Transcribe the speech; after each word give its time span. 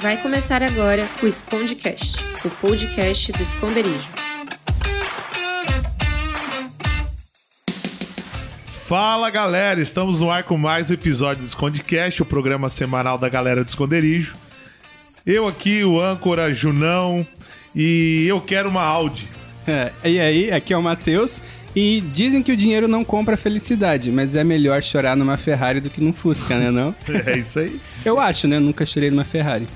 Vai 0.00 0.16
começar 0.22 0.62
agora 0.62 1.08
o 1.20 1.26
Escondecast, 1.26 2.18
o 2.44 2.50
podcast 2.50 3.32
do 3.32 3.42
esconderijo. 3.42 4.08
Fala 8.66 9.28
galera, 9.28 9.80
estamos 9.80 10.20
no 10.20 10.30
ar 10.30 10.44
com 10.44 10.56
mais 10.56 10.88
um 10.88 10.94
episódio 10.94 11.42
do 11.42 11.48
Escondecast, 11.48 12.22
o 12.22 12.24
programa 12.24 12.68
semanal 12.68 13.18
da 13.18 13.28
galera 13.28 13.64
do 13.64 13.68
esconderijo. 13.68 14.34
Eu 15.26 15.48
aqui, 15.48 15.82
o 15.82 16.00
âncora 16.00 16.54
Junão, 16.54 17.26
e 17.74 18.24
eu 18.28 18.40
quero 18.40 18.68
uma 18.68 18.82
Audi. 18.82 19.28
É, 19.66 19.90
e 20.04 20.20
aí, 20.20 20.52
aqui 20.52 20.72
é 20.72 20.78
o 20.78 20.82
Matheus. 20.82 21.42
E 21.74 22.00
dizem 22.12 22.40
que 22.40 22.52
o 22.52 22.56
dinheiro 22.56 22.86
não 22.86 23.04
compra 23.04 23.36
felicidade, 23.36 24.12
mas 24.12 24.36
é 24.36 24.44
melhor 24.44 24.80
chorar 24.80 25.16
numa 25.16 25.36
Ferrari 25.36 25.80
do 25.80 25.90
que 25.90 26.00
num 26.00 26.12
Fusca, 26.12 26.56
né 26.56 26.70
não? 26.70 26.94
É 27.26 27.36
isso 27.36 27.58
aí. 27.58 27.80
Eu 28.04 28.20
acho, 28.20 28.46
né? 28.46 28.60
Nunca 28.60 28.86
chorei 28.86 29.10
numa 29.10 29.24
Ferrari. 29.24 29.66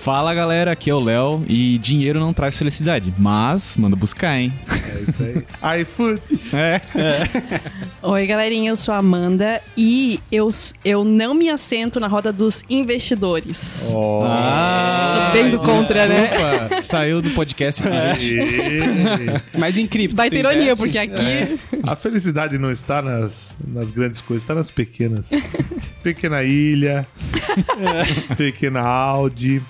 Fala 0.00 0.32
galera, 0.32 0.72
aqui 0.72 0.88
é 0.88 0.94
o 0.94 0.98
Léo 0.98 1.44
e 1.46 1.76
dinheiro 1.76 2.18
não 2.18 2.32
traz 2.32 2.56
felicidade, 2.56 3.12
mas 3.18 3.76
manda 3.76 3.94
buscar, 3.94 4.34
hein? 4.34 4.50
É 4.66 5.10
isso 5.10 5.22
aí. 5.22 5.82
iFood. 5.82 6.22
É. 6.54 6.80
Oi, 8.02 8.26
galerinha, 8.26 8.70
eu 8.70 8.76
sou 8.76 8.94
a 8.94 8.96
Amanda 8.96 9.60
e 9.76 10.18
eu, 10.32 10.48
eu 10.82 11.04
não 11.04 11.34
me 11.34 11.50
assento 11.50 12.00
na 12.00 12.08
roda 12.08 12.32
dos 12.32 12.64
investidores. 12.70 13.90
Oh. 13.94 14.24
Sou 15.12 15.32
bem 15.34 15.50
do 15.50 15.58
contra, 15.58 16.06
né? 16.06 16.28
Desculpa, 16.28 16.82
Saiu 16.82 17.20
do 17.20 17.28
podcast 17.32 17.82
aqui. 17.86 18.38
E- 18.38 19.58
Mas 19.58 19.76
em 19.76 19.86
cripto. 19.86 20.16
Vai 20.16 20.30
ter 20.30 20.38
ironia, 20.38 20.72
investe? 20.72 20.78
porque 20.82 20.96
aqui. 20.98 21.60
A 21.86 21.94
felicidade 21.94 22.56
não 22.56 22.70
está 22.70 23.02
nas, 23.02 23.58
nas 23.68 23.90
grandes 23.90 24.22
coisas, 24.22 24.44
está 24.44 24.54
nas 24.54 24.70
pequenas. 24.70 25.28
Pequena 26.02 26.42
ilha, 26.42 27.06
pequena 28.34 28.80
Audi. 28.80 29.62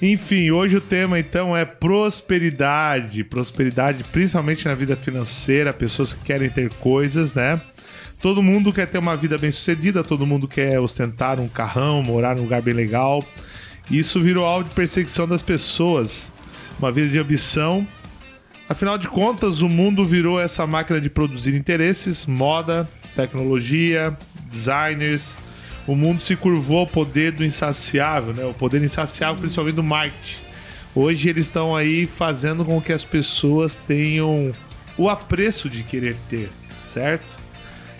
Enfim, 0.00 0.50
hoje 0.50 0.76
o 0.76 0.80
tema 0.80 1.18
então 1.18 1.56
é 1.56 1.64
prosperidade. 1.64 3.24
Prosperidade, 3.24 4.04
principalmente 4.04 4.66
na 4.66 4.74
vida 4.74 4.96
financeira, 4.96 5.72
pessoas 5.72 6.14
que 6.14 6.24
querem 6.24 6.48
ter 6.48 6.70
coisas, 6.74 7.34
né? 7.34 7.60
Todo 8.20 8.42
mundo 8.42 8.72
quer 8.72 8.86
ter 8.86 8.98
uma 8.98 9.16
vida 9.16 9.38
bem 9.38 9.50
sucedida, 9.50 10.02
todo 10.02 10.26
mundo 10.26 10.48
quer 10.48 10.80
ostentar 10.80 11.40
um 11.40 11.48
carrão, 11.48 12.02
morar 12.02 12.36
num 12.36 12.42
lugar 12.42 12.62
bem 12.62 12.74
legal. 12.74 13.24
Isso 13.90 14.20
virou 14.20 14.44
alvo 14.44 14.68
de 14.68 14.74
perseguição 14.74 15.26
das 15.26 15.42
pessoas. 15.42 16.32
Uma 16.78 16.92
vida 16.92 17.08
de 17.08 17.18
ambição, 17.18 17.86
Afinal 18.68 18.98
de 18.98 19.08
contas, 19.08 19.62
o 19.62 19.68
mundo 19.68 20.04
virou 20.04 20.38
essa 20.38 20.66
máquina 20.66 21.00
de 21.00 21.08
produzir 21.08 21.54
interesses, 21.54 22.26
moda, 22.26 22.86
tecnologia, 23.16 24.14
designers. 24.52 25.38
O 25.88 25.96
mundo 25.96 26.22
se 26.22 26.36
curvou 26.36 26.80
ao 26.80 26.86
poder 26.86 27.32
do 27.32 27.42
insaciável, 27.42 28.34
né? 28.34 28.44
O 28.44 28.52
poder 28.52 28.82
insaciável, 28.84 29.40
principalmente 29.40 29.76
do 29.76 29.82
marketing. 29.82 30.36
Hoje 30.94 31.30
eles 31.30 31.46
estão 31.46 31.74
aí 31.74 32.04
fazendo 32.04 32.62
com 32.62 32.78
que 32.78 32.92
as 32.92 33.04
pessoas 33.04 33.80
tenham 33.86 34.52
o 34.98 35.08
apreço 35.08 35.66
de 35.66 35.82
querer 35.82 36.18
ter, 36.28 36.50
certo? 36.92 37.26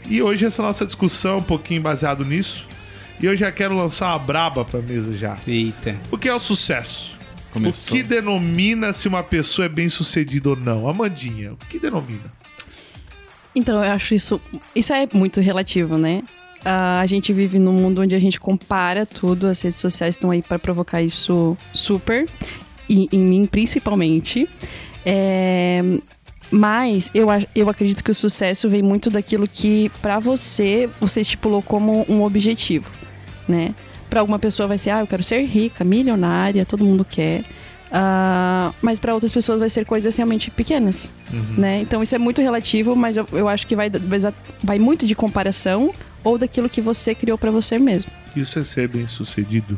E 0.07 0.21
hoje 0.21 0.45
essa 0.45 0.63
nossa 0.63 0.85
discussão 0.85 1.37
é 1.37 1.37
um 1.37 1.43
pouquinho 1.43 1.81
baseado 1.81 2.27
nisso. 2.27 2.67
E 3.19 3.25
eu 3.25 3.35
já 3.35 3.51
quero 3.51 3.75
lançar 3.75 4.09
uma 4.09 4.19
braba 4.19 4.67
pra 4.67 4.83
mesa 4.83 5.17
já. 5.17 5.39
Eita. 5.47 5.97
O 6.11 6.19
que 6.19 6.29
é 6.29 6.35
o 6.35 6.39
sucesso? 6.39 7.17
Começou. 7.53 7.95
O 7.95 7.97
que 7.97 8.03
denomina 8.03 8.93
se 8.93 9.09
uma 9.09 9.23
pessoa 9.23 9.65
é 9.65 9.69
bem 9.69 9.89
sucedida 9.89 10.51
ou 10.51 10.57
não? 10.57 10.87
Amandinha, 10.87 11.55
o 11.55 11.57
que 11.57 11.79
denomina? 11.79 12.31
Então, 13.55 13.83
eu 13.83 13.91
acho 13.93 14.15
isso. 14.15 14.39
Isso 14.77 14.93
é 14.93 15.09
muito 15.11 15.41
relativo, 15.41 15.97
né? 15.97 16.23
Ah, 16.65 17.01
a 17.01 17.07
gente 17.07 17.33
vive 17.33 17.59
num 17.59 17.73
mundo 17.73 18.01
onde 18.03 18.15
a 18.15 18.19
gente 18.19 18.39
compara 18.39 19.07
tudo, 19.07 19.47
as 19.47 19.61
redes 19.63 19.79
sociais 19.79 20.15
estão 20.15 20.31
aí 20.31 20.43
para 20.43 20.59
provocar 20.59 21.01
isso 21.03 21.57
super, 21.73 22.27
e 22.89 23.09
em 23.13 23.21
mim 23.21 23.47
principalmente. 23.47 24.49
É, 25.07 25.83
Mas 26.51 27.11
eu, 27.15 27.29
eu 27.55 27.69
acredito 27.69 28.03
que 28.03 28.11
o 28.11 28.15
sucesso 28.15 28.69
vem 28.69 28.83
muito 28.83 29.11
daquilo 29.11 29.47
que, 29.47 29.91
pra 30.01 30.19
você, 30.19 30.89
você 31.01 31.21
estipulou 31.21 31.63
como 31.63 32.05
um 32.09 32.23
objetivo, 32.23 32.91
né? 33.47 33.75
Pra 34.09 34.21
alguma 34.21 34.39
pessoa 34.39 34.67
vai 34.67 34.79
ser, 34.79 34.91
ah, 34.91 35.01
eu 35.01 35.07
quero 35.07 35.23
ser 35.23 35.43
rica, 35.45 35.85
milionária, 35.85 36.65
todo 36.65 36.85
mundo 36.85 37.05
quer. 37.05 37.45
Ah, 37.91 38.73
mas 38.83 38.99
pra 39.01 39.15
outras 39.15 39.33
pessoas 39.33 39.59
vai 39.59 39.71
ser 39.71 39.85
coisas 39.87 40.15
realmente 40.17 40.51
pequenas, 40.51 41.11
né? 41.57 41.81
Então 41.81 42.03
isso 42.03 42.15
é 42.15 42.19
muito 42.19 42.43
relativo, 42.43 42.95
mas 42.95 43.17
eu, 43.17 43.27
eu 43.33 43.49
acho 43.49 43.67
que 43.67 43.75
vai, 43.75 43.91
vai, 44.63 44.79
muito 44.79 45.07
de 45.07 45.15
comparação 45.15 45.93
ou 46.23 46.37
daquilo 46.37 46.69
que 46.69 46.81
você 46.81 47.15
criou 47.15 47.39
pra 47.39 47.51
você 47.51 47.79
mesmo. 47.79 48.11
Isso 48.37 48.59
é 48.59 48.63
ser 48.63 48.89
bem 48.89 49.07
sucedido? 49.07 49.77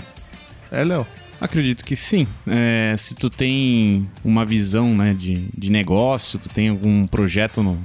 É, 0.72 0.82
Léo? 0.82 1.06
Acredito 1.40 1.84
que 1.84 1.96
sim. 1.96 2.26
É, 2.46 2.94
se 2.98 3.14
tu 3.14 3.30
tem 3.30 4.06
uma 4.24 4.44
visão 4.44 4.94
né, 4.94 5.14
de, 5.14 5.46
de 5.56 5.70
negócio, 5.70 6.38
tu 6.38 6.48
tem 6.48 6.68
algum 6.68 7.06
projeto 7.06 7.62
no- 7.62 7.80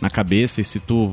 na 0.00 0.08
cabeça 0.10 0.60
e 0.60 0.64
se 0.64 0.78
tu 0.78 1.10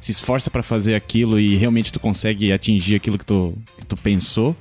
se 0.00 0.10
esforça 0.12 0.50
pra 0.50 0.62
fazer 0.62 0.94
aquilo 0.94 1.38
e 1.38 1.56
realmente 1.56 1.92
tu 1.92 2.00
consegue 2.00 2.52
atingir 2.52 2.94
aquilo 2.96 3.18
que 3.18 3.26
tu, 3.26 3.56
que 3.76 3.84
tu 3.84 3.96
pensou, 3.96 4.56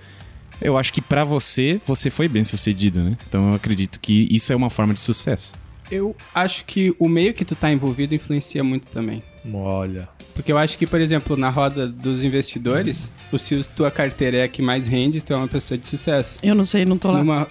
eu 0.61 0.77
acho 0.77 0.91
que 0.93 1.01
pra 1.01 1.23
você, 1.23 1.79
você 1.85 2.09
foi 2.09 2.27
bem 2.27 2.43
sucedido, 2.43 3.03
né? 3.03 3.17
Então 3.27 3.49
eu 3.49 3.55
acredito 3.55 3.99
que 3.99 4.27
isso 4.31 4.51
é 4.51 4.55
uma 4.55 4.69
forma 4.69 4.93
de 4.93 4.99
sucesso. 4.99 5.53
Eu 5.91 6.15
acho 6.33 6.65
que 6.65 6.93
o 6.99 7.07
meio 7.07 7.33
que 7.33 7.45
tu 7.45 7.55
tá 7.55 7.71
envolvido 7.71 8.13
influencia 8.15 8.63
muito 8.63 8.87
também. 8.87 9.23
Olha. 9.53 10.09
Porque 10.35 10.51
eu 10.51 10.57
acho 10.57 10.77
que, 10.77 10.85
por 10.85 11.01
exemplo, 11.01 11.35
na 11.35 11.49
roda 11.49 11.87
dos 11.87 12.23
investidores, 12.23 13.11
o 13.31 13.39
se 13.39 13.59
tua 13.75 13.89
carteira 13.89 14.37
é 14.37 14.43
a 14.43 14.47
que 14.47 14.61
mais 14.61 14.85
rende, 14.85 15.19
tu 15.19 15.33
é 15.33 15.35
uma 15.35 15.47
pessoa 15.47 15.77
de 15.79 15.87
sucesso. 15.87 16.37
Eu 16.43 16.53
não 16.53 16.63
sei, 16.65 16.85
não 16.85 16.95
tô 16.97 17.09
lá. 17.09 17.19
Numa... 17.19 17.47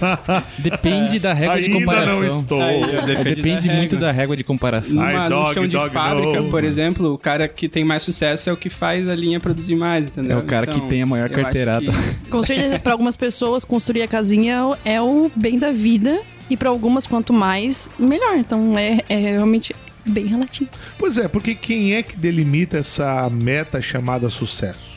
Depende 0.58 1.18
da 1.18 1.32
régua 1.32 1.58
de 1.58 1.64
Ainda 1.66 1.78
comparação. 1.80 2.20
não 2.20 2.26
estou. 2.40 2.62
Aí, 2.62 2.82
ó, 2.82 2.86
É, 2.86 3.02
depende 3.06 3.34
depende 3.34 3.68
da 3.68 3.74
muito 3.74 3.96
da 3.96 4.10
régua 4.12 4.36
de 4.36 4.44
comparação. 4.44 5.00
Ai, 5.02 5.12
Numa, 5.14 5.28
dog, 5.28 5.48
no 5.48 5.54
chão 5.54 5.66
de 5.66 5.76
dog, 5.76 5.92
fábrica, 5.92 6.40
no. 6.40 6.50
por 6.50 6.64
exemplo, 6.64 7.12
o 7.12 7.18
cara 7.18 7.46
que 7.48 7.68
tem 7.68 7.84
mais 7.84 8.02
sucesso 8.02 8.48
é 8.48 8.52
o 8.52 8.56
que 8.56 8.70
faz 8.70 9.08
a 9.08 9.14
linha 9.14 9.38
produzir 9.38 9.74
mais, 9.76 10.06
entendeu? 10.06 10.38
É 10.38 10.40
o 10.40 10.44
cara 10.44 10.66
que 10.66 10.80
tem 10.82 11.02
a 11.02 11.06
maior 11.06 11.28
carteirada. 11.28 11.86
que- 11.92 12.14
Com 12.30 12.42
certeza, 12.42 12.78
pra 12.78 12.92
algumas 12.92 13.16
pessoas, 13.16 13.64
construir 13.64 14.02
a 14.02 14.08
casinha 14.08 14.62
é 14.84 15.00
o 15.00 15.30
bem 15.36 15.58
da 15.58 15.70
vida. 15.72 16.20
E 16.48 16.56
pra 16.56 16.68
algumas, 16.68 17.06
quanto 17.06 17.32
mais, 17.32 17.88
melhor. 17.98 18.36
Então 18.36 18.78
é, 18.78 19.00
é 19.08 19.16
realmente 19.16 19.74
bem 20.04 20.26
relativo. 20.26 20.70
Pois 20.98 21.16
é, 21.18 21.26
porque 21.28 21.54
quem 21.54 21.94
é 21.94 22.02
que 22.02 22.16
delimita 22.16 22.78
essa 22.78 23.28
meta 23.30 23.80
chamada 23.80 24.28
sucesso? 24.28 24.92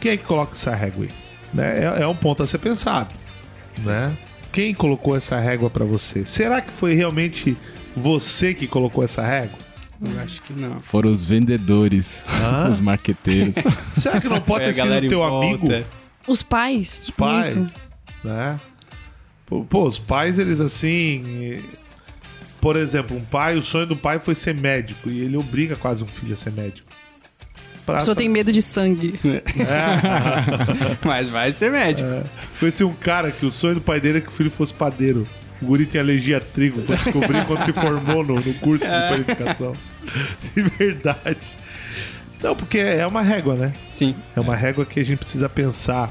Quem 0.00 0.12
é 0.12 0.16
que 0.16 0.24
coloca 0.24 0.52
essa 0.52 0.74
régua 0.74 1.04
aí? 1.04 1.10
Né? 1.52 1.84
É, 1.98 2.02
é 2.02 2.06
um 2.06 2.14
ponto 2.16 2.42
a 2.42 2.46
ser 2.46 2.58
pensado, 2.58 3.12
né? 3.80 4.16
Quem 4.52 4.72
colocou 4.74 5.14
essa 5.16 5.38
régua 5.38 5.68
pra 5.68 5.84
você? 5.84 6.24
Será 6.24 6.60
que 6.60 6.72
foi 6.72 6.94
realmente 6.94 7.56
você 7.96 8.54
que 8.54 8.66
colocou 8.66 9.04
essa 9.04 9.22
régua? 9.22 9.58
Eu 10.02 10.18
acho 10.20 10.40
que 10.42 10.52
não. 10.54 10.80
Foram 10.80 11.10
os 11.10 11.24
vendedores, 11.24 12.24
Hã? 12.42 12.66
os 12.70 12.80
marqueteiros. 12.80 13.56
Será 13.92 14.18
que 14.20 14.28
não 14.28 14.40
pode 14.40 14.64
Foi 14.72 14.80
a 14.82 14.86
ter 14.86 14.94
sido 15.00 15.08
teu 15.10 15.18
volta. 15.18 15.46
amigo? 15.46 15.86
Os 16.26 16.42
pais. 16.42 17.02
Os 17.04 17.10
pais, 17.10 17.54
Muito. 17.54 17.80
né? 18.24 18.58
Pô, 19.50 19.64
pô, 19.64 19.84
os 19.84 19.98
pais, 19.98 20.38
eles 20.38 20.60
assim. 20.60 21.60
Por 22.60 22.76
exemplo, 22.76 23.16
um 23.16 23.20
pai, 23.20 23.58
o 23.58 23.62
sonho 23.62 23.86
do 23.86 23.96
pai 23.96 24.20
foi 24.20 24.34
ser 24.36 24.54
médico 24.54 25.10
e 25.10 25.20
ele 25.20 25.36
obriga 25.36 25.74
quase 25.74 26.04
um 26.04 26.06
filho 26.06 26.32
a 26.32 26.36
ser 26.36 26.52
médico. 26.52 26.88
Pra 27.84 27.96
A 27.96 27.98
pessoa 27.98 28.14
tem 28.14 28.28
medo 28.28 28.52
de 28.52 28.62
sangue. 28.62 29.18
Mas 31.02 31.28
vai 31.28 31.52
ser 31.52 31.72
médico. 31.72 32.08
É. 32.08 32.22
Conheci 32.60 32.84
um 32.84 32.94
cara 32.94 33.32
que 33.32 33.44
o 33.44 33.50
sonho 33.50 33.74
do 33.74 33.80
pai 33.80 34.00
dele 34.00 34.18
é 34.18 34.20
que 34.20 34.28
o 34.28 34.32
filho 34.32 34.50
fosse 34.50 34.72
padeiro. 34.72 35.26
O 35.60 35.66
guri 35.66 35.84
tinha 35.84 36.02
alergia 36.02 36.36
a 36.36 36.40
trigo, 36.40 36.80
foi 36.82 36.96
descobrir 36.96 37.44
quando 37.46 37.64
se 37.64 37.72
formou 37.72 38.24
no, 38.24 38.34
no 38.36 38.54
curso 38.54 38.84
de 38.84 38.90
panificação. 38.90 39.72
De 40.54 40.62
verdade. 40.62 41.58
Não, 42.42 42.56
porque 42.56 42.78
é 42.78 43.06
uma 43.06 43.20
régua, 43.20 43.54
né? 43.54 43.72
Sim. 43.90 44.14
É 44.34 44.40
uma 44.40 44.56
régua 44.56 44.86
que 44.86 45.00
a 45.00 45.04
gente 45.04 45.18
precisa 45.18 45.48
pensar. 45.48 46.10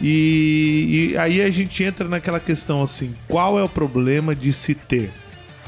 E, 0.00 1.10
e 1.12 1.18
aí 1.18 1.40
a 1.40 1.50
gente 1.50 1.82
entra 1.84 2.08
naquela 2.08 2.40
questão 2.40 2.82
assim: 2.82 3.14
qual 3.28 3.58
é 3.58 3.62
o 3.62 3.68
problema 3.68 4.34
de 4.34 4.52
se 4.52 4.74
ter? 4.74 5.10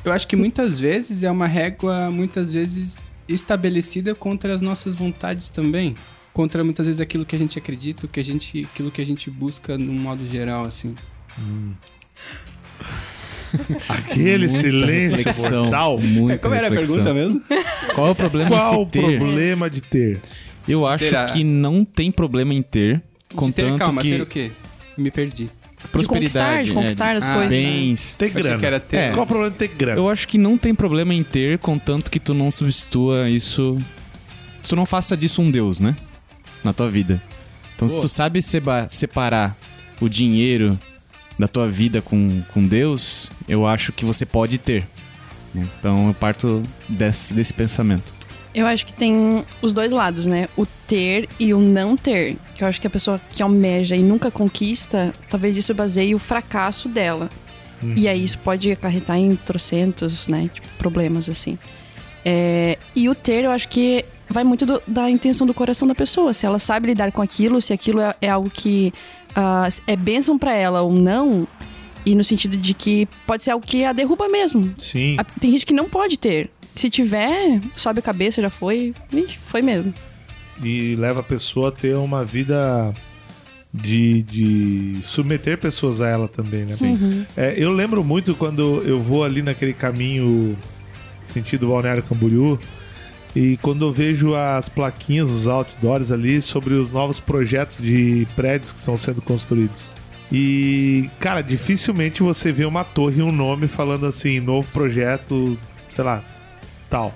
Eu 0.04 0.12
acho 0.12 0.26
que 0.26 0.36
muitas 0.36 0.78
vezes 0.78 1.22
é 1.22 1.30
uma 1.30 1.46
régua, 1.46 2.10
muitas 2.10 2.52
vezes, 2.52 3.06
estabelecida 3.28 4.14
contra 4.14 4.54
as 4.54 4.60
nossas 4.60 4.94
vontades 4.94 5.48
também. 5.50 5.94
Contra 6.32 6.62
muitas 6.62 6.86
vezes 6.86 7.00
aquilo 7.00 7.24
que 7.24 7.34
a 7.34 7.38
gente 7.38 7.58
acredita, 7.58 8.06
o 8.06 8.08
que 8.08 8.20
a 8.20 8.24
gente, 8.24 8.68
aquilo 8.72 8.90
que 8.90 9.00
a 9.00 9.06
gente 9.06 9.30
busca 9.30 9.76
no 9.78 9.92
modo 9.92 10.26
geral, 10.28 10.64
assim. 10.64 10.94
Aquele 13.88 14.48
Muita 14.48 14.62
silêncio 14.62 15.16
reflexão, 15.18 15.62
mortal. 15.62 15.98
muita 15.98 16.48
reflexão. 16.48 17.14
mesmo? 17.14 17.42
Qual 17.94 18.08
é 18.08 18.10
o 18.10 18.14
problema 18.14 18.50
Qual 18.50 18.82
o 18.82 18.84
se 18.84 18.90
ter? 18.90 19.18
problema 19.18 19.70
de 19.70 19.80
ter? 19.80 20.20
Eu 20.68 20.86
acho 20.86 21.04
Terá. 21.04 21.26
que 21.26 21.44
não 21.44 21.84
tem 21.84 22.10
problema 22.10 22.52
em 22.52 22.62
ter, 22.62 23.02
De 23.36 23.52
ter, 23.52 23.62
contanto 23.62 23.78
calma, 23.78 24.02
que 24.02 24.10
ter 24.10 24.22
o 24.22 24.26
quê? 24.26 24.50
Me 24.96 25.10
perdi. 25.10 25.50
prosperidade, 25.92 26.68
de 26.68 26.72
conquistar 26.72 27.12
é, 27.14 27.16
as 27.18 27.28
Ah, 27.28 27.34
coisas. 27.34 27.50
né? 27.52 27.56
bens. 27.62 28.14
Ter 28.14 28.30
grana. 28.30 28.58
que 28.58 28.66
era 28.66 28.80
ter. 28.80 28.96
É. 28.96 29.10
Qual 29.12 29.24
o 29.24 29.26
problema 29.26 29.50
de 29.50 29.56
ter 29.58 29.68
grana? 29.68 29.98
Eu 30.00 30.08
acho 30.08 30.26
que 30.26 30.36
não 30.38 30.56
tem 30.58 30.74
problema 30.74 31.14
em 31.14 31.22
ter, 31.22 31.58
contanto 31.58 32.10
que 32.10 32.18
tu 32.18 32.34
não 32.34 32.50
substitua 32.50 33.28
isso, 33.30 33.78
tu 34.66 34.74
não 34.74 34.84
faça 34.86 35.16
disso 35.16 35.40
um 35.42 35.50
deus, 35.50 35.78
né? 35.78 35.94
Na 36.64 36.72
tua 36.72 36.88
vida. 36.90 37.22
Então, 37.76 37.88
se 37.88 37.94
Boa. 37.96 38.02
tu 38.02 38.08
sabe 38.08 38.40
seba- 38.42 38.88
separar 38.88 39.56
o 40.00 40.08
dinheiro 40.08 40.78
da 41.38 41.46
tua 41.46 41.68
vida 41.70 42.00
com, 42.00 42.42
com 42.54 42.62
Deus, 42.62 43.30
eu 43.46 43.66
acho 43.66 43.92
que 43.92 44.04
você 44.04 44.24
pode 44.24 44.56
ter. 44.58 44.86
né? 45.54 45.68
Então 45.78 46.08
eu 46.08 46.14
parto 46.14 46.62
desse, 46.88 47.34
desse 47.34 47.52
pensamento. 47.52 48.12
Eu 48.56 48.66
acho 48.66 48.86
que 48.86 48.92
tem 48.92 49.44
os 49.60 49.74
dois 49.74 49.92
lados, 49.92 50.24
né? 50.26 50.48
O 50.56 50.64
ter 50.86 51.28
e 51.38 51.52
o 51.52 51.60
não 51.60 51.96
ter. 51.96 52.36
Que 52.54 52.64
eu 52.64 52.68
acho 52.68 52.80
que 52.80 52.86
a 52.86 52.90
pessoa 52.90 53.20
que 53.30 53.42
almeja 53.42 53.94
e 53.94 54.02
nunca 54.02 54.30
conquista, 54.30 55.12
talvez 55.30 55.56
isso 55.56 55.74
baseie 55.74 56.14
o 56.14 56.18
fracasso 56.18 56.88
dela. 56.88 57.28
E 57.94 58.08
aí 58.08 58.24
isso 58.24 58.38
pode 58.38 58.72
acarretar 58.72 59.18
em 59.18 59.36
trocentos, 59.36 60.26
né? 60.26 60.48
Tipo, 60.52 60.66
problemas, 60.78 61.28
assim. 61.28 61.58
É, 62.24 62.78
e 62.94 63.08
o 63.08 63.14
ter, 63.14 63.44
eu 63.44 63.50
acho 63.50 63.68
que 63.68 64.04
vai 64.28 64.42
muito 64.42 64.64
do- 64.66 64.82
da 64.86 65.08
intenção 65.10 65.46
do 65.46 65.52
coração 65.54 65.86
da 65.86 65.94
pessoa. 65.94 66.32
Se 66.32 66.46
ela 66.46 66.58
sabe 66.58 66.86
lidar 66.88 67.12
com 67.12 67.20
aquilo, 67.22 67.60
se 67.60 67.72
aquilo 67.74 68.00
é, 68.00 68.14
é 68.22 68.28
algo 68.30 68.48
que 68.50 68.92
ah, 69.34 69.68
é 69.86 69.94
bênção 69.94 70.38
pra 70.38 70.54
ela 70.54 70.80
ou 70.80 70.92
não. 70.92 71.46
E 72.06 72.14
no 72.14 72.24
sentido 72.24 72.56
de 72.56 72.72
que 72.72 73.06
pode 73.26 73.42
ser 73.42 73.50
algo 73.50 73.66
que 73.66 73.84
a 73.84 73.92
derruba 73.92 74.28
mesmo. 74.28 74.74
Sim. 74.78 75.16
A- 75.18 75.24
Tem 75.24 75.50
gente 75.50 75.66
que 75.66 75.74
não 75.74 75.88
pode 75.90 76.16
ter. 76.18 76.48
Se 76.76 76.90
tiver, 76.90 77.60
sobe 77.74 78.00
a 78.00 78.02
cabeça, 78.02 78.40
já 78.40 78.50
foi. 78.50 78.94
Ixi, 79.12 79.38
foi 79.38 79.62
mesmo. 79.62 79.92
E 80.62 80.94
leva 80.96 81.20
a 81.20 81.22
pessoa 81.22 81.68
a 81.70 81.72
ter 81.72 81.96
uma 81.96 82.24
vida 82.24 82.92
de, 83.72 84.22
de 84.22 84.98
submeter 85.02 85.58
pessoas 85.58 86.00
a 86.00 86.08
ela 86.08 86.28
também, 86.28 86.64
né? 86.64 86.72
Sim. 86.72 87.26
É, 87.36 87.54
eu 87.56 87.72
lembro 87.72 88.04
muito 88.04 88.34
quando 88.34 88.82
eu 88.82 89.02
vou 89.02 89.24
ali 89.24 89.42
naquele 89.42 89.72
caminho 89.72 90.56
sentido 91.22 91.68
Balneário 91.68 92.02
Camboriú 92.02 92.58
e 93.34 93.58
quando 93.58 93.84
eu 93.84 93.92
vejo 93.92 94.34
as 94.34 94.68
plaquinhas, 94.68 95.30
os 95.30 95.46
outdoors 95.46 96.10
ali 96.10 96.40
sobre 96.40 96.74
os 96.74 96.90
novos 96.90 97.20
projetos 97.20 97.78
de 97.78 98.26
prédios 98.34 98.72
que 98.72 98.78
estão 98.78 98.96
sendo 98.96 99.20
construídos. 99.20 99.92
E, 100.32 101.10
cara, 101.20 101.42
dificilmente 101.42 102.22
você 102.22 102.50
vê 102.50 102.64
uma 102.64 102.82
torre 102.82 103.20
e 103.20 103.22
um 103.22 103.30
nome 103.30 103.66
falando 103.66 104.06
assim, 104.06 104.40
novo 104.40 104.66
projeto, 104.72 105.58
sei 105.94 106.02
lá, 106.02 106.24
tal. 106.90 107.14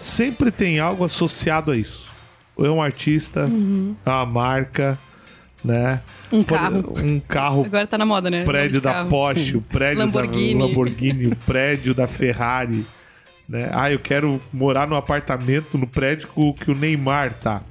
Sempre 0.00 0.50
tem 0.50 0.78
algo 0.78 1.04
associado 1.04 1.70
a 1.72 1.76
isso. 1.76 2.08
Ou 2.56 2.66
é 2.66 2.70
um 2.70 2.82
artista, 2.82 3.48
é 4.06 4.10
uma 4.10 4.26
marca, 4.26 4.98
né? 5.64 6.00
Um 6.32 6.42
carro. 6.42 6.94
Um 6.98 7.20
carro 7.20 7.64
Agora 7.64 7.86
tá 7.86 7.96
na 7.98 8.04
moda, 8.04 8.28
né? 8.30 8.44
prédio 8.44 8.80
da 8.80 8.92
carro. 8.94 9.08
Porsche, 9.10 9.56
o 9.56 9.60
prédio 9.62 9.98
Lamborghini. 10.04 10.58
da 10.58 10.66
Lamborghini, 10.66 11.26
o 11.28 11.36
prédio 11.46 11.94
da 11.94 12.06
Ferrari. 12.06 12.84
Né? 13.48 13.70
Ah, 13.72 13.90
eu 13.90 13.98
quero 13.98 14.40
morar 14.52 14.86
no 14.86 14.94
apartamento, 14.94 15.78
no 15.78 15.86
prédio 15.86 16.28
que 16.28 16.40
o- 16.40 16.52
que 16.52 16.70
o 16.70 16.74
Neymar 16.74 17.34
tá. 17.34 17.62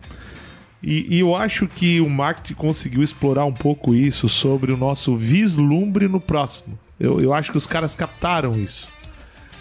E, 0.82 1.18
e 1.18 1.20
eu 1.20 1.36
acho 1.36 1.68
que 1.68 2.00
o 2.02 2.10
marketing 2.10 2.54
conseguiu 2.54 3.04
explorar 3.04 3.46
um 3.46 3.54
pouco 3.54 3.94
isso 3.94 4.28
sobre 4.30 4.72
o 4.72 4.78
nosso 4.78 5.16
vislumbre 5.16 6.08
no 6.08 6.20
próximo. 6.20 6.78
Eu, 7.00 7.20
eu 7.22 7.34
acho 7.34 7.52
que 7.52 7.58
os 7.58 7.68
caras 7.68 7.94
captaram 7.96 8.58
isso. 8.58 8.88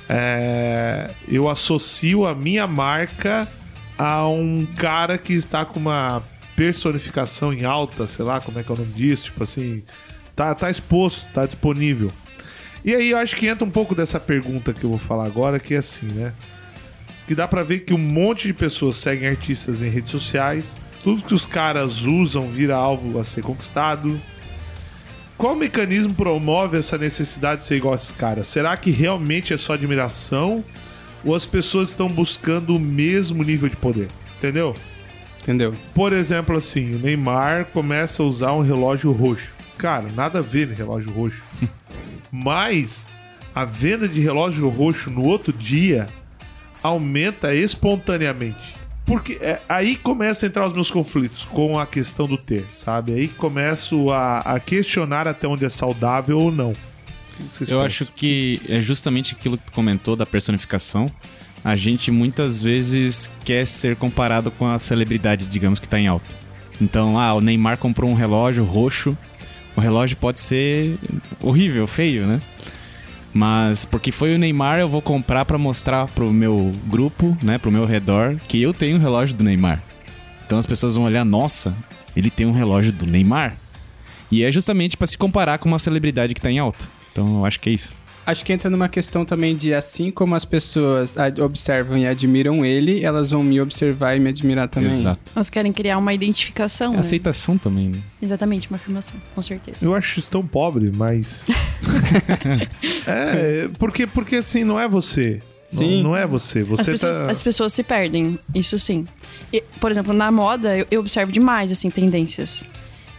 É, 0.08 1.10
eu 1.26 1.48
associo 1.48 2.26
a 2.26 2.34
minha 2.34 2.66
marca 2.66 3.48
a 3.98 4.26
um 4.28 4.66
cara 4.76 5.18
que 5.18 5.32
está 5.32 5.64
com 5.64 5.80
uma 5.80 6.22
personificação 6.54 7.52
em 7.52 7.64
alta, 7.64 8.06
sei 8.06 8.24
lá 8.24 8.40
como 8.40 8.58
é 8.58 8.62
que 8.62 8.70
é 8.70 8.74
o 8.74 8.78
nome 8.78 8.92
disso, 8.92 9.24
tipo 9.24 9.42
assim, 9.42 9.82
tá, 10.34 10.54
tá 10.54 10.70
exposto, 10.70 11.24
tá 11.32 11.44
disponível. 11.44 12.10
E 12.84 12.94
aí 12.94 13.10
eu 13.10 13.18
acho 13.18 13.36
que 13.36 13.48
entra 13.48 13.66
um 13.66 13.70
pouco 13.70 13.94
dessa 13.94 14.20
pergunta 14.20 14.72
que 14.72 14.84
eu 14.84 14.90
vou 14.90 14.98
falar 14.98 15.26
agora, 15.26 15.58
que 15.58 15.74
é 15.74 15.78
assim, 15.78 16.06
né? 16.06 16.32
Que 17.26 17.34
dá 17.34 17.48
pra 17.48 17.64
ver 17.64 17.80
que 17.80 17.92
um 17.92 17.98
monte 17.98 18.46
de 18.46 18.54
pessoas 18.54 18.96
seguem 18.96 19.28
artistas 19.28 19.82
em 19.82 19.88
redes 19.88 20.12
sociais, 20.12 20.72
tudo 21.02 21.24
que 21.24 21.34
os 21.34 21.46
caras 21.46 22.02
usam 22.02 22.48
vira 22.48 22.76
alvo 22.76 23.18
a 23.18 23.24
ser 23.24 23.42
conquistado. 23.42 24.20
Qual 25.38 25.54
mecanismo 25.54 26.14
promove 26.14 26.78
essa 26.78 26.96
necessidade 26.96 27.60
de 27.60 27.66
ser 27.66 27.76
igual 27.76 27.92
a 27.92 27.96
esses 27.96 28.12
caras? 28.12 28.46
Será 28.46 28.74
que 28.76 28.90
realmente 28.90 29.52
é 29.52 29.58
só 29.58 29.74
admiração? 29.74 30.64
Ou 31.22 31.34
as 31.34 31.44
pessoas 31.44 31.90
estão 31.90 32.08
buscando 32.08 32.74
o 32.74 32.80
mesmo 32.80 33.42
nível 33.42 33.68
de 33.68 33.76
poder? 33.76 34.08
Entendeu? 34.38 34.74
Entendeu? 35.42 35.74
Por 35.94 36.12
exemplo, 36.12 36.56
assim, 36.56 36.94
o 36.94 36.98
Neymar 36.98 37.66
começa 37.66 38.22
a 38.22 38.26
usar 38.26 38.52
um 38.52 38.62
relógio 38.62 39.12
roxo. 39.12 39.52
Cara, 39.76 40.06
nada 40.14 40.38
a 40.38 40.42
ver 40.42 40.68
no 40.68 40.74
relógio 40.74 41.12
roxo. 41.12 41.42
Mas 42.32 43.06
a 43.54 43.64
venda 43.64 44.08
de 44.08 44.20
relógio 44.20 44.68
roxo 44.68 45.10
no 45.10 45.22
outro 45.22 45.52
dia 45.52 46.06
aumenta 46.82 47.54
espontaneamente. 47.54 48.76
Porque 49.06 49.38
é, 49.40 49.62
aí 49.68 49.94
começa 49.94 50.44
a 50.44 50.48
entrar 50.48 50.66
os 50.66 50.72
meus 50.72 50.90
conflitos 50.90 51.44
com 51.44 51.78
a 51.78 51.86
questão 51.86 52.26
do 52.26 52.36
ter, 52.36 52.66
sabe? 52.72 53.14
Aí 53.14 53.28
começo 53.28 54.10
a, 54.10 54.40
a 54.40 54.60
questionar 54.60 55.28
até 55.28 55.46
onde 55.46 55.64
é 55.64 55.68
saudável 55.68 56.40
ou 56.40 56.50
não. 56.50 56.70
Eu 56.70 57.46
pensam? 57.58 57.80
acho 57.82 58.06
que 58.06 58.60
é 58.68 58.80
justamente 58.80 59.34
aquilo 59.34 59.56
que 59.56 59.64
tu 59.66 59.72
comentou 59.72 60.16
da 60.16 60.26
personificação. 60.26 61.06
A 61.64 61.76
gente 61.76 62.10
muitas 62.10 62.60
vezes 62.60 63.30
quer 63.44 63.66
ser 63.66 63.94
comparado 63.96 64.50
com 64.50 64.68
a 64.68 64.78
celebridade, 64.78 65.46
digamos, 65.46 65.78
que 65.78 65.88
tá 65.88 65.98
em 66.00 66.06
alta. 66.08 66.34
Então, 66.80 67.18
ah, 67.18 67.34
o 67.34 67.40
Neymar 67.40 67.78
comprou 67.78 68.10
um 68.10 68.14
relógio 68.14 68.64
roxo. 68.64 69.16
O 69.76 69.80
relógio 69.80 70.16
pode 70.16 70.40
ser 70.40 70.98
horrível, 71.40 71.86
feio, 71.86 72.26
né? 72.26 72.40
Mas 73.36 73.84
porque 73.84 74.10
foi 74.10 74.34
o 74.34 74.38
Neymar, 74.38 74.78
eu 74.78 74.88
vou 74.88 75.02
comprar 75.02 75.44
pra 75.44 75.58
mostrar 75.58 76.08
pro 76.08 76.32
meu 76.32 76.72
grupo, 76.86 77.36
né, 77.42 77.58
pro 77.58 77.70
meu 77.70 77.84
redor, 77.84 78.40
que 78.48 78.62
eu 78.62 78.72
tenho 78.72 78.96
um 78.96 78.98
relógio 78.98 79.36
do 79.36 79.44
Neymar. 79.44 79.82
Então 80.46 80.58
as 80.58 80.64
pessoas 80.64 80.96
vão 80.96 81.04
olhar, 81.04 81.22
nossa, 81.22 81.76
ele 82.16 82.30
tem 82.30 82.46
um 82.46 82.52
relógio 82.52 82.94
do 82.94 83.04
Neymar. 83.04 83.54
E 84.32 84.42
é 84.42 84.50
justamente 84.50 84.96
pra 84.96 85.06
se 85.06 85.18
comparar 85.18 85.58
com 85.58 85.68
uma 85.68 85.78
celebridade 85.78 86.32
que 86.32 86.40
tá 86.40 86.50
em 86.50 86.58
alta. 86.58 86.88
Então 87.12 87.40
eu 87.40 87.44
acho 87.44 87.60
que 87.60 87.68
é 87.68 87.74
isso. 87.74 87.94
Acho 88.26 88.44
que 88.44 88.52
entra 88.52 88.68
numa 88.68 88.88
questão 88.88 89.24
também 89.24 89.54
de 89.54 89.72
assim 89.72 90.10
como 90.10 90.34
as 90.34 90.44
pessoas 90.44 91.14
observam 91.42 91.96
e 91.96 92.06
admiram 92.06 92.64
ele, 92.64 93.04
elas 93.04 93.30
vão 93.30 93.42
me 93.42 93.60
observar 93.60 94.16
e 94.16 94.20
me 94.20 94.30
admirar 94.30 94.68
também. 94.68 94.90
Exato. 94.90 95.32
Elas 95.36 95.48
querem 95.48 95.72
criar 95.72 95.96
uma 95.96 96.12
identificação. 96.12 96.92
É 96.92 96.96
né? 96.96 97.00
aceitação 97.00 97.56
também, 97.56 97.88
né? 97.88 98.00
Exatamente, 98.20 98.68
uma 98.68 98.76
afirmação, 98.76 99.20
com 99.32 99.42
certeza. 99.42 99.84
Eu 99.84 99.94
acho 99.94 100.18
isso 100.18 100.28
tão 100.28 100.44
pobre, 100.44 100.90
mas. 100.90 101.46
é, 103.06 103.68
porque, 103.78 104.08
porque 104.08 104.36
assim, 104.36 104.64
não 104.64 104.80
é 104.80 104.88
você. 104.88 105.40
Sim. 105.64 106.02
Não, 106.02 106.10
não 106.10 106.16
é 106.16 106.26
você. 106.26 106.60
As 106.60 106.66
Você 106.68 106.92
pessoas, 106.92 107.18
tá. 107.18 107.30
as 107.30 107.42
pessoas 107.42 107.72
se 107.72 107.82
perdem, 107.82 108.38
isso 108.54 108.78
sim. 108.78 109.06
E, 109.52 109.62
por 109.80 109.90
exemplo, 109.90 110.12
na 110.12 110.30
moda, 110.30 110.76
eu, 110.76 110.86
eu 110.90 111.00
observo 111.00 111.32
demais, 111.32 111.72
assim, 111.72 111.90
tendências. 111.90 112.64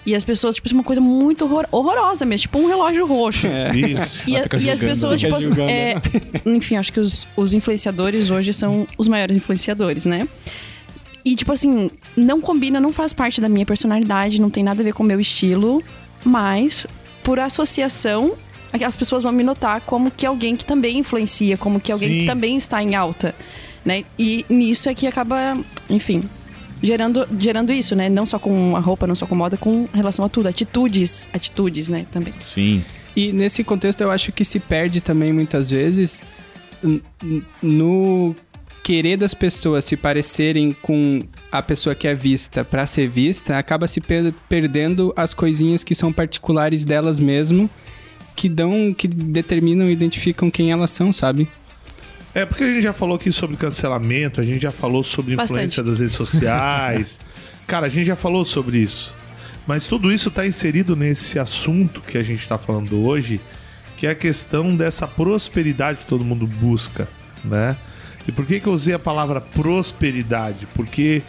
E 0.07 0.15
as 0.15 0.23
pessoas, 0.23 0.55
tipo, 0.55 0.69
é 0.69 0.73
uma 0.73 0.83
coisa 0.85 1.01
muito 1.01 1.43
horror- 1.43 1.67
horrorosa 1.69 2.25
mesmo, 2.25 2.43
tipo 2.43 2.57
um 2.59 2.65
relógio 2.67 3.05
roxo. 3.05 3.45
Isso. 3.45 4.23
E, 4.25 4.37
a- 4.37 4.45
e 4.61 4.69
as 4.71 4.79
pessoas, 4.79 5.19
tipo, 5.19 5.37
julgando, 5.37 5.69
é, 5.69 5.95
enfim, 6.45 6.77
acho 6.77 6.93
que 6.93 6.99
os, 7.01 7.27
os 7.35 7.53
influenciadores 7.53 8.29
hoje 8.29 8.53
são 8.53 8.87
os 8.97 9.07
maiores 9.09 9.35
influenciadores, 9.35 10.05
né? 10.05 10.25
E, 11.25 11.35
tipo 11.35 11.51
assim, 11.51 11.91
não 12.15 12.39
combina, 12.39 12.79
não 12.79 12.93
faz 12.93 13.11
parte 13.11 13.41
da 13.41 13.49
minha 13.49 13.65
personalidade, 13.65 14.39
não 14.39 14.49
tem 14.49 14.63
nada 14.63 14.81
a 14.81 14.85
ver 14.85 14.93
com 14.93 15.03
o 15.03 15.05
meu 15.05 15.19
estilo, 15.19 15.83
mas 16.23 16.87
por 17.21 17.37
associação, 17.37 18.31
as 18.85 18.95
pessoas 18.95 19.23
vão 19.23 19.33
me 19.33 19.43
notar 19.43 19.81
como 19.81 20.09
que 20.09 20.25
alguém 20.25 20.55
que 20.55 20.65
também 20.65 20.99
influencia, 20.99 21.57
como 21.57 21.81
que 21.81 21.91
alguém 21.91 22.07
Sim. 22.09 22.19
que 22.21 22.25
também 22.27 22.55
está 22.55 22.81
em 22.81 22.95
alta, 22.95 23.35
né? 23.83 24.05
E 24.17 24.45
nisso 24.49 24.87
é 24.87 24.95
que 24.95 25.05
acaba, 25.05 25.53
enfim, 25.89 26.23
gerando, 26.81 27.27
gerando 27.39 27.71
isso, 27.73 27.95
né? 27.95 28.09
Não 28.09 28.25
só 28.25 28.37
com 28.39 28.75
a 28.75 28.79
roupa, 28.79 29.05
não 29.07 29.15
só 29.15 29.25
com 29.25 29.35
moda, 29.35 29.57
com 29.57 29.87
relação 29.93 30.23
a 30.25 30.29
tudo, 30.29 30.47
atitudes, 30.47 31.27
atitudes, 31.33 31.89
né, 31.89 32.05
também. 32.11 32.33
Sim. 32.43 32.83
E 33.15 33.31
nesse 33.33 33.63
contexto 33.63 34.01
eu 34.01 34.11
acho 34.11 34.31
que 34.31 34.45
se 34.45 34.59
perde 34.59 35.01
também 35.01 35.33
muitas 35.33 35.69
vezes 35.69 36.21
no 37.61 38.35
querer 38.83 39.17
das 39.17 39.33
pessoas 39.33 39.83
se 39.85 39.97
parecerem 39.97 40.75
com 40.81 41.21
a 41.51 41.61
pessoa 41.61 41.93
que 41.95 42.07
é 42.07 42.13
vista 42.15 42.63
pra 42.63 42.85
ser 42.85 43.09
vista, 43.09 43.57
acaba 43.57 43.87
se 43.87 43.99
per- 43.99 44.33
perdendo 44.47 45.13
as 45.15 45.33
coisinhas 45.33 45.83
que 45.83 45.93
são 45.93 46.13
particulares 46.13 46.85
delas 46.85 47.19
mesmo, 47.19 47.69
que 48.35 48.47
dão, 48.47 48.93
que 48.95 49.07
determinam 49.07 49.89
e 49.89 49.91
identificam 49.93 50.49
quem 50.49 50.71
elas 50.71 50.91
são, 50.91 51.11
sabe? 51.11 51.47
É 52.37 52.45
porque 52.45 52.63
a 52.63 52.67
gente 52.67 52.83
já 52.83 52.93
falou 52.93 53.15
aqui 53.15 53.31
sobre 53.31 53.57
cancelamento, 53.57 54.39
a 54.39 54.43
gente 54.43 54.61
já 54.61 54.71
falou 54.71 55.01
sobre 55.01 55.33
influência 55.33 55.81
das 55.83 55.97
redes 55.97 56.13
sociais. 56.13 57.19
Cara, 57.65 57.87
a 57.87 57.89
gente 57.89 58.05
já 58.05 58.15
falou 58.15 58.45
sobre 58.45 58.77
isso. 58.77 59.15
Mas 59.65 59.87
tudo 59.87 60.11
isso 60.11 60.29
está 60.29 60.45
inserido 60.45 60.95
nesse 60.95 61.39
assunto 61.39 61.99
que 61.99 62.15
a 62.15 62.21
gente 62.21 62.43
está 62.43 62.55
falando 62.55 63.03
hoje, 63.03 63.41
que 63.97 64.05
é 64.05 64.11
a 64.11 64.15
questão 64.15 64.75
dessa 64.75 65.07
prosperidade 65.07 65.97
que 65.97 66.05
todo 66.05 66.23
mundo 66.23 66.45
busca, 66.45 67.07
né? 67.43 67.75
E 68.27 68.31
por 68.31 68.45
que, 68.45 68.59
que 68.59 68.67
eu 68.67 68.73
usei 68.73 68.93
a 68.93 68.99
palavra 68.99 69.41
prosperidade? 69.41 70.67
Porque 70.75 71.23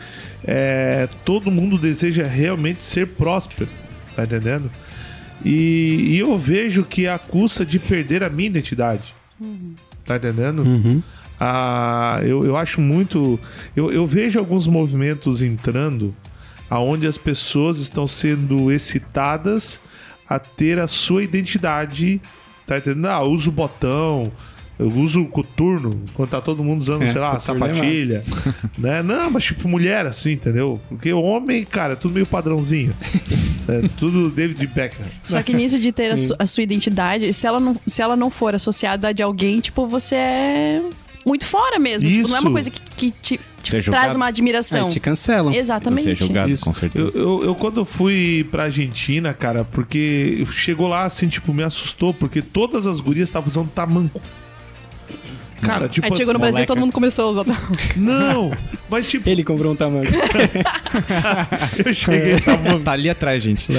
é, 0.44 1.08
todo 1.24 1.50
mundo 1.50 1.78
deseja 1.78 2.26
realmente 2.26 2.84
ser 2.84 3.06
próspero, 3.06 3.70
tá 4.14 4.24
entendendo? 4.24 4.70
E, 5.42 6.04
e 6.10 6.18
eu 6.18 6.36
vejo 6.36 6.84
que 6.84 7.06
é 7.06 7.12
a 7.14 7.18
custa 7.18 7.64
de 7.64 7.78
perder 7.78 8.22
a 8.22 8.28
minha 8.28 8.48
identidade. 8.48 9.14
Tá 10.08 10.16
entendendo? 10.16 10.64
Ah, 11.38 12.18
eu, 12.22 12.46
eu 12.46 12.56
acho 12.56 12.80
muito. 12.80 13.38
Eu, 13.76 13.92
eu 13.92 14.06
vejo 14.06 14.38
alguns 14.38 14.66
movimentos 14.66 15.42
entrando 15.42 16.16
aonde 16.70 17.06
as 17.06 17.18
pessoas 17.18 17.76
estão 17.78 18.06
sendo 18.06 18.72
excitadas 18.72 19.82
a 20.26 20.38
ter 20.38 20.78
a 20.78 20.86
sua 20.86 21.22
identidade, 21.22 22.22
tá 22.66 22.78
entendendo? 22.78 23.06
Ah, 23.06 23.22
uso 23.22 23.52
botão, 23.52 24.32
eu 24.78 24.88
uso 24.90 25.24
coturno, 25.26 26.04
quando 26.14 26.28
tá 26.30 26.40
todo 26.40 26.62
mundo 26.62 26.80
usando, 26.80 27.02
É, 27.02 27.10
sei 27.10 27.20
lá, 27.20 27.34
é 27.34 27.38
sapatilha, 27.38 28.22
né? 28.78 29.02
Não, 29.02 29.30
mas 29.30 29.44
tipo 29.44 29.66
mulher, 29.68 30.06
assim, 30.06 30.32
entendeu? 30.32 30.80
Porque 30.88 31.12
o 31.12 31.20
homem, 31.22 31.64
cara, 31.64 31.94
é 31.94 31.96
tudo 31.96 32.14
meio 32.14 32.26
padrãozinho. 32.26 32.92
é 33.68 33.88
tudo 33.98 34.30
David 34.30 34.66
Beckham. 34.68 35.06
Só 35.24 35.42
que 35.42 35.52
nisso 35.52 35.78
de 35.78 35.90
ter 35.92 36.12
a, 36.12 36.16
su- 36.16 36.34
a 36.38 36.46
sua 36.46 36.62
identidade, 36.62 37.32
se 37.32 37.46
ela, 37.46 37.58
não, 37.60 37.76
se 37.86 38.00
ela 38.00 38.16
não 38.16 38.30
for 38.30 38.54
associada 38.54 39.08
a 39.08 39.12
de 39.12 39.22
alguém, 39.22 39.58
tipo, 39.58 39.86
você 39.86 40.14
é 40.14 40.82
muito 41.26 41.44
fora 41.44 41.78
mesmo. 41.78 42.08
Tipo, 42.08 42.28
não 42.28 42.36
é 42.36 42.40
uma 42.40 42.50
coisa 42.52 42.70
que, 42.70 42.80
que 42.96 43.10
te, 43.20 43.40
te 43.62 43.82
traz 43.90 44.14
uma 44.14 44.26
admiração. 44.26 44.86
Aí 44.86 44.92
te 44.92 45.00
cancelam. 45.00 45.52
Exatamente. 45.52 46.02
Você 46.04 46.12
é 46.12 46.14
julgado, 46.14 46.50
Isso. 46.50 46.64
com 46.64 46.70
Eu, 46.70 46.74
certeza. 46.74 47.18
eu, 47.18 47.44
eu, 47.44 47.54
quando 47.54 47.80
eu 47.80 47.84
fui 47.84 48.46
pra 48.50 48.62
Argentina, 48.64 49.34
cara, 49.34 49.64
porque 49.64 50.46
chegou 50.52 50.86
lá, 50.88 51.04
assim, 51.04 51.28
tipo, 51.28 51.52
me 51.52 51.62
assustou, 51.62 52.14
porque 52.14 52.40
todas 52.40 52.86
as 52.86 53.00
gurias 53.00 53.28
estavam 53.28 53.48
usando 53.50 53.68
tamanco. 53.68 54.20
Cara, 55.60 55.88
tipo 55.88 56.06
Aí 56.06 56.16
chegou 56.16 56.32
no 56.32 56.38
Brasil 56.38 56.56
moleca. 56.56 56.72
todo 56.72 56.80
mundo 56.80 56.92
começou 56.92 57.26
a 57.26 57.28
usar. 57.30 57.44
Não, 57.96 58.52
mas 58.88 59.06
tipo, 59.10 59.28
Ele 59.28 59.42
comprou 59.42 59.72
um 59.72 59.76
tamanho. 59.76 60.08
eu 61.84 61.92
cheguei 61.92 62.40
tamanco. 62.40 62.80
Tá 62.80 62.92
ali 62.92 63.10
atrás, 63.10 63.42
gente. 63.42 63.72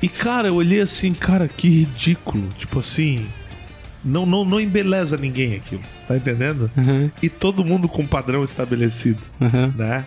E, 0.00 0.08
cara, 0.08 0.48
eu 0.48 0.54
olhei 0.54 0.80
assim, 0.80 1.12
cara, 1.14 1.48
que 1.48 1.68
ridículo. 1.68 2.48
Tipo 2.58 2.78
assim, 2.78 3.26
não, 4.04 4.26
não, 4.26 4.44
não 4.44 4.60
embeleza 4.60 5.16
ninguém 5.16 5.54
aquilo, 5.54 5.82
tá 6.06 6.16
entendendo? 6.16 6.70
Uhum, 6.76 7.10
E 7.22 7.28
todo 7.28 7.64
mundo 7.64 7.88
com 7.88 8.06
padrão 8.06 8.44
estabelecido, 8.44 9.20
uhum. 9.40 9.72
né? 9.74 10.04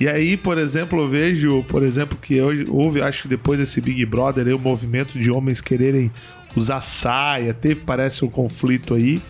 E 0.00 0.08
aí, 0.08 0.36
por 0.36 0.58
exemplo, 0.58 1.00
eu 1.00 1.08
vejo, 1.08 1.64
por 1.68 1.82
exemplo, 1.82 2.16
que 2.20 2.40
hoje 2.40 2.66
houve, 2.68 3.02
acho 3.02 3.22
que 3.22 3.28
depois 3.28 3.58
desse 3.58 3.80
Big 3.80 4.04
Brother, 4.06 4.46
aí, 4.46 4.52
o 4.52 4.58
movimento 4.58 5.18
de 5.18 5.30
homens 5.30 5.60
quererem 5.60 6.10
usar 6.56 6.80
saia, 6.80 7.52
teve, 7.54 7.76
parece, 7.80 8.24
um 8.24 8.28
conflito 8.28 8.94
aí. 8.94 9.20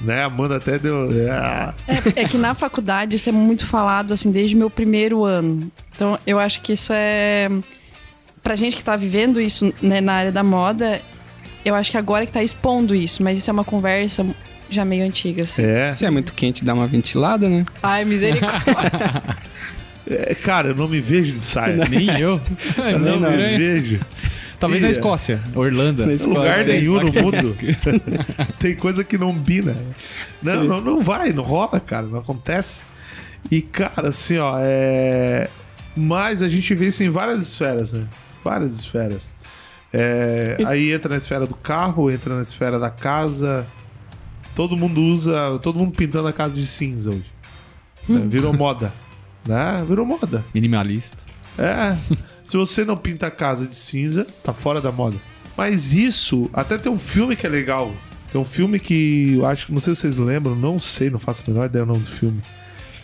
Né? 0.00 0.22
A 0.22 0.26
Amanda 0.26 0.56
até 0.56 0.78
deu. 0.78 1.10
É, 1.12 1.74
É, 1.86 2.22
é 2.22 2.28
que 2.28 2.38
na 2.38 2.54
faculdade 2.54 3.16
isso 3.16 3.28
é 3.28 3.32
muito 3.32 3.66
falado, 3.66 4.14
assim, 4.14 4.30
desde 4.30 4.54
o 4.54 4.58
meu 4.58 4.70
primeiro 4.70 5.24
ano. 5.24 5.70
Então, 5.94 6.18
eu 6.26 6.38
acho 6.38 6.62
que 6.62 6.72
isso 6.72 6.92
é. 6.94 7.48
Pra 8.42 8.56
gente 8.56 8.76
que 8.76 8.82
tá 8.82 8.96
vivendo 8.96 9.38
isso 9.38 9.72
né, 9.82 10.00
na 10.00 10.14
área 10.14 10.32
da 10.32 10.42
moda, 10.42 11.02
eu 11.62 11.74
acho 11.74 11.90
que 11.90 11.98
agora 11.98 12.24
que 12.24 12.32
tá 12.32 12.42
expondo 12.42 12.94
isso, 12.94 13.22
mas 13.22 13.38
isso 13.38 13.50
é 13.50 13.52
uma 13.52 13.64
conversa 13.64 14.24
já 14.70 14.84
meio 14.84 15.04
antiga, 15.04 15.44
assim. 15.44 15.62
é. 15.62 15.90
Se 15.90 16.06
é 16.06 16.10
muito 16.10 16.32
quente, 16.32 16.64
dá 16.64 16.72
uma 16.72 16.86
ventilada, 16.86 17.48
né? 17.48 17.66
Ai, 17.82 18.04
misericórdia. 18.04 18.60
É, 20.10 20.34
Cara, 20.34 20.68
eu 20.70 20.74
não 20.74 20.88
me 20.88 21.00
vejo 21.00 21.34
de 21.34 21.40
saia. 21.40 21.76
Nem 21.88 22.08
eu. 22.18 22.40
eu 22.78 22.98
não 22.98 23.20
não. 23.20 23.30
me 23.30 23.58
vejo. 23.58 24.00
Talvez 24.60 24.82
na 24.82 24.90
Escócia, 24.90 25.42
Orlando. 25.54 26.04
Na 26.06 26.12
Escócia. 26.12 26.38
lugar 26.38 26.64
nenhum 26.66 27.00
no 27.00 27.12
mundo. 27.12 27.56
Tem 28.60 28.76
coisa 28.76 29.02
que 29.02 29.16
não 29.16 29.32
bina. 29.32 29.74
Não, 30.42 30.64
não, 30.64 30.80
não 30.80 31.00
vai, 31.00 31.32
não 31.32 31.42
rola, 31.42 31.80
cara, 31.80 32.06
não 32.06 32.18
acontece. 32.20 32.84
E, 33.50 33.62
cara, 33.62 34.08
assim, 34.10 34.38
ó, 34.38 34.56
é. 34.60 35.48
Mas 35.96 36.42
a 36.42 36.48
gente 36.48 36.74
vê 36.74 36.88
isso 36.88 37.02
em 37.02 37.08
várias 37.10 37.40
esferas, 37.42 37.92
né? 37.92 38.06
Várias 38.44 38.78
esferas. 38.78 39.34
É, 39.92 40.56
Aí 40.66 40.92
entra 40.92 41.08
na 41.10 41.16
esfera 41.16 41.46
do 41.46 41.54
carro, 41.54 42.10
entra 42.10 42.36
na 42.36 42.42
esfera 42.42 42.78
da 42.78 42.90
casa. 42.90 43.66
Todo 44.54 44.76
mundo 44.76 45.00
usa. 45.00 45.58
Todo 45.62 45.78
mundo 45.78 45.92
pintando 45.92 46.28
a 46.28 46.32
casa 46.32 46.54
de 46.54 46.66
cinza 46.66 47.10
hoje. 47.10 47.24
né? 48.08 48.22
Virou 48.28 48.52
moda. 48.52 48.92
Né? 49.46 49.84
Virou 49.88 50.04
moda. 50.04 50.44
Minimalista. 50.54 51.24
É. 51.58 51.96
Se 52.50 52.56
você 52.56 52.84
não 52.84 52.96
pinta 52.96 53.28
a 53.28 53.30
casa 53.30 53.64
de 53.64 53.76
cinza, 53.76 54.26
tá 54.42 54.52
fora 54.52 54.80
da 54.80 54.90
moda. 54.90 55.16
Mas 55.56 55.92
isso, 55.92 56.50
até 56.52 56.76
tem 56.76 56.90
um 56.90 56.98
filme 56.98 57.36
que 57.36 57.46
é 57.46 57.48
legal. 57.48 57.94
Tem 58.32 58.40
um 58.40 58.44
filme 58.44 58.80
que 58.80 59.34
eu 59.36 59.46
acho 59.46 59.66
que, 59.66 59.72
não 59.72 59.78
sei 59.78 59.94
se 59.94 60.00
vocês 60.00 60.16
lembram, 60.16 60.56
não 60.56 60.76
sei, 60.76 61.10
não 61.10 61.20
faço 61.20 61.44
a 61.46 61.50
menor 61.52 61.66
ideia 61.66 61.84
do 61.84 61.92
nome 61.92 62.04
do 62.04 62.10
filme. 62.10 62.42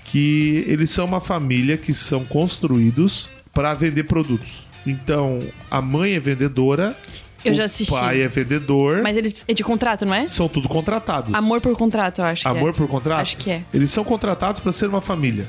Que 0.05 0.65
eles 0.67 0.91
são 0.91 1.05
uma 1.07 1.21
família 1.21 1.77
que 1.77 1.95
são 1.95 2.25
construídos 2.25 3.31
para 3.55 3.73
vender 3.73 4.03
produtos. 4.03 4.67
Então, 4.85 5.41
a 5.71 5.81
mãe 5.81 6.15
é 6.15 6.19
vendedora, 6.19 6.97
Eu 7.45 7.53
o 7.53 7.55
já 7.55 7.67
assisti. 7.67 7.93
pai 7.95 8.23
é 8.23 8.27
vendedor, 8.27 9.01
Mas 9.01 9.17
eles 9.17 9.45
é 9.47 9.55
de 9.55 9.63
contrato, 9.63 10.05
não 10.05 10.15
é? 10.15 10.27
são 10.27 10.49
tudo 10.49 10.69
contratados. 10.69 11.33
Amor 11.33 11.61
por 11.61 11.77
contrato, 11.77 12.21
eu 12.21 12.25
acho 12.25 12.49
Amor 12.49 12.71
é. 12.71 12.73
por 12.73 12.89
contrato? 12.89 13.21
Acho 13.21 13.37
que 13.37 13.49
é. 13.49 13.63
Eles 13.73 13.93
são 13.93 14.03
contratados 14.03 14.61
para 14.61 14.73
ser 14.73 14.89
uma 14.89 15.01
família. 15.01 15.47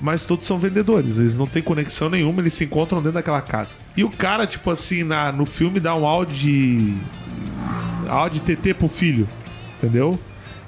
Mas 0.00 0.22
todos 0.22 0.46
são 0.46 0.58
vendedores, 0.58 1.18
eles 1.18 1.36
não 1.36 1.46
têm 1.46 1.62
conexão 1.62 2.08
nenhuma, 2.08 2.40
eles 2.40 2.54
se 2.54 2.64
encontram 2.64 2.98
dentro 2.98 3.14
daquela 3.14 3.42
casa. 3.42 3.76
E 3.96 4.04
o 4.04 4.10
cara, 4.10 4.46
tipo 4.46 4.70
assim, 4.70 5.02
na, 5.02 5.32
no 5.32 5.44
filme 5.44 5.80
dá 5.80 5.94
um 5.94 6.06
áudio 6.06 6.36
de. 6.36 6.94
áudio 8.08 8.40
de 8.40 8.56
TT 8.56 8.74
pro 8.74 8.88
filho, 8.88 9.28
entendeu? 9.76 10.18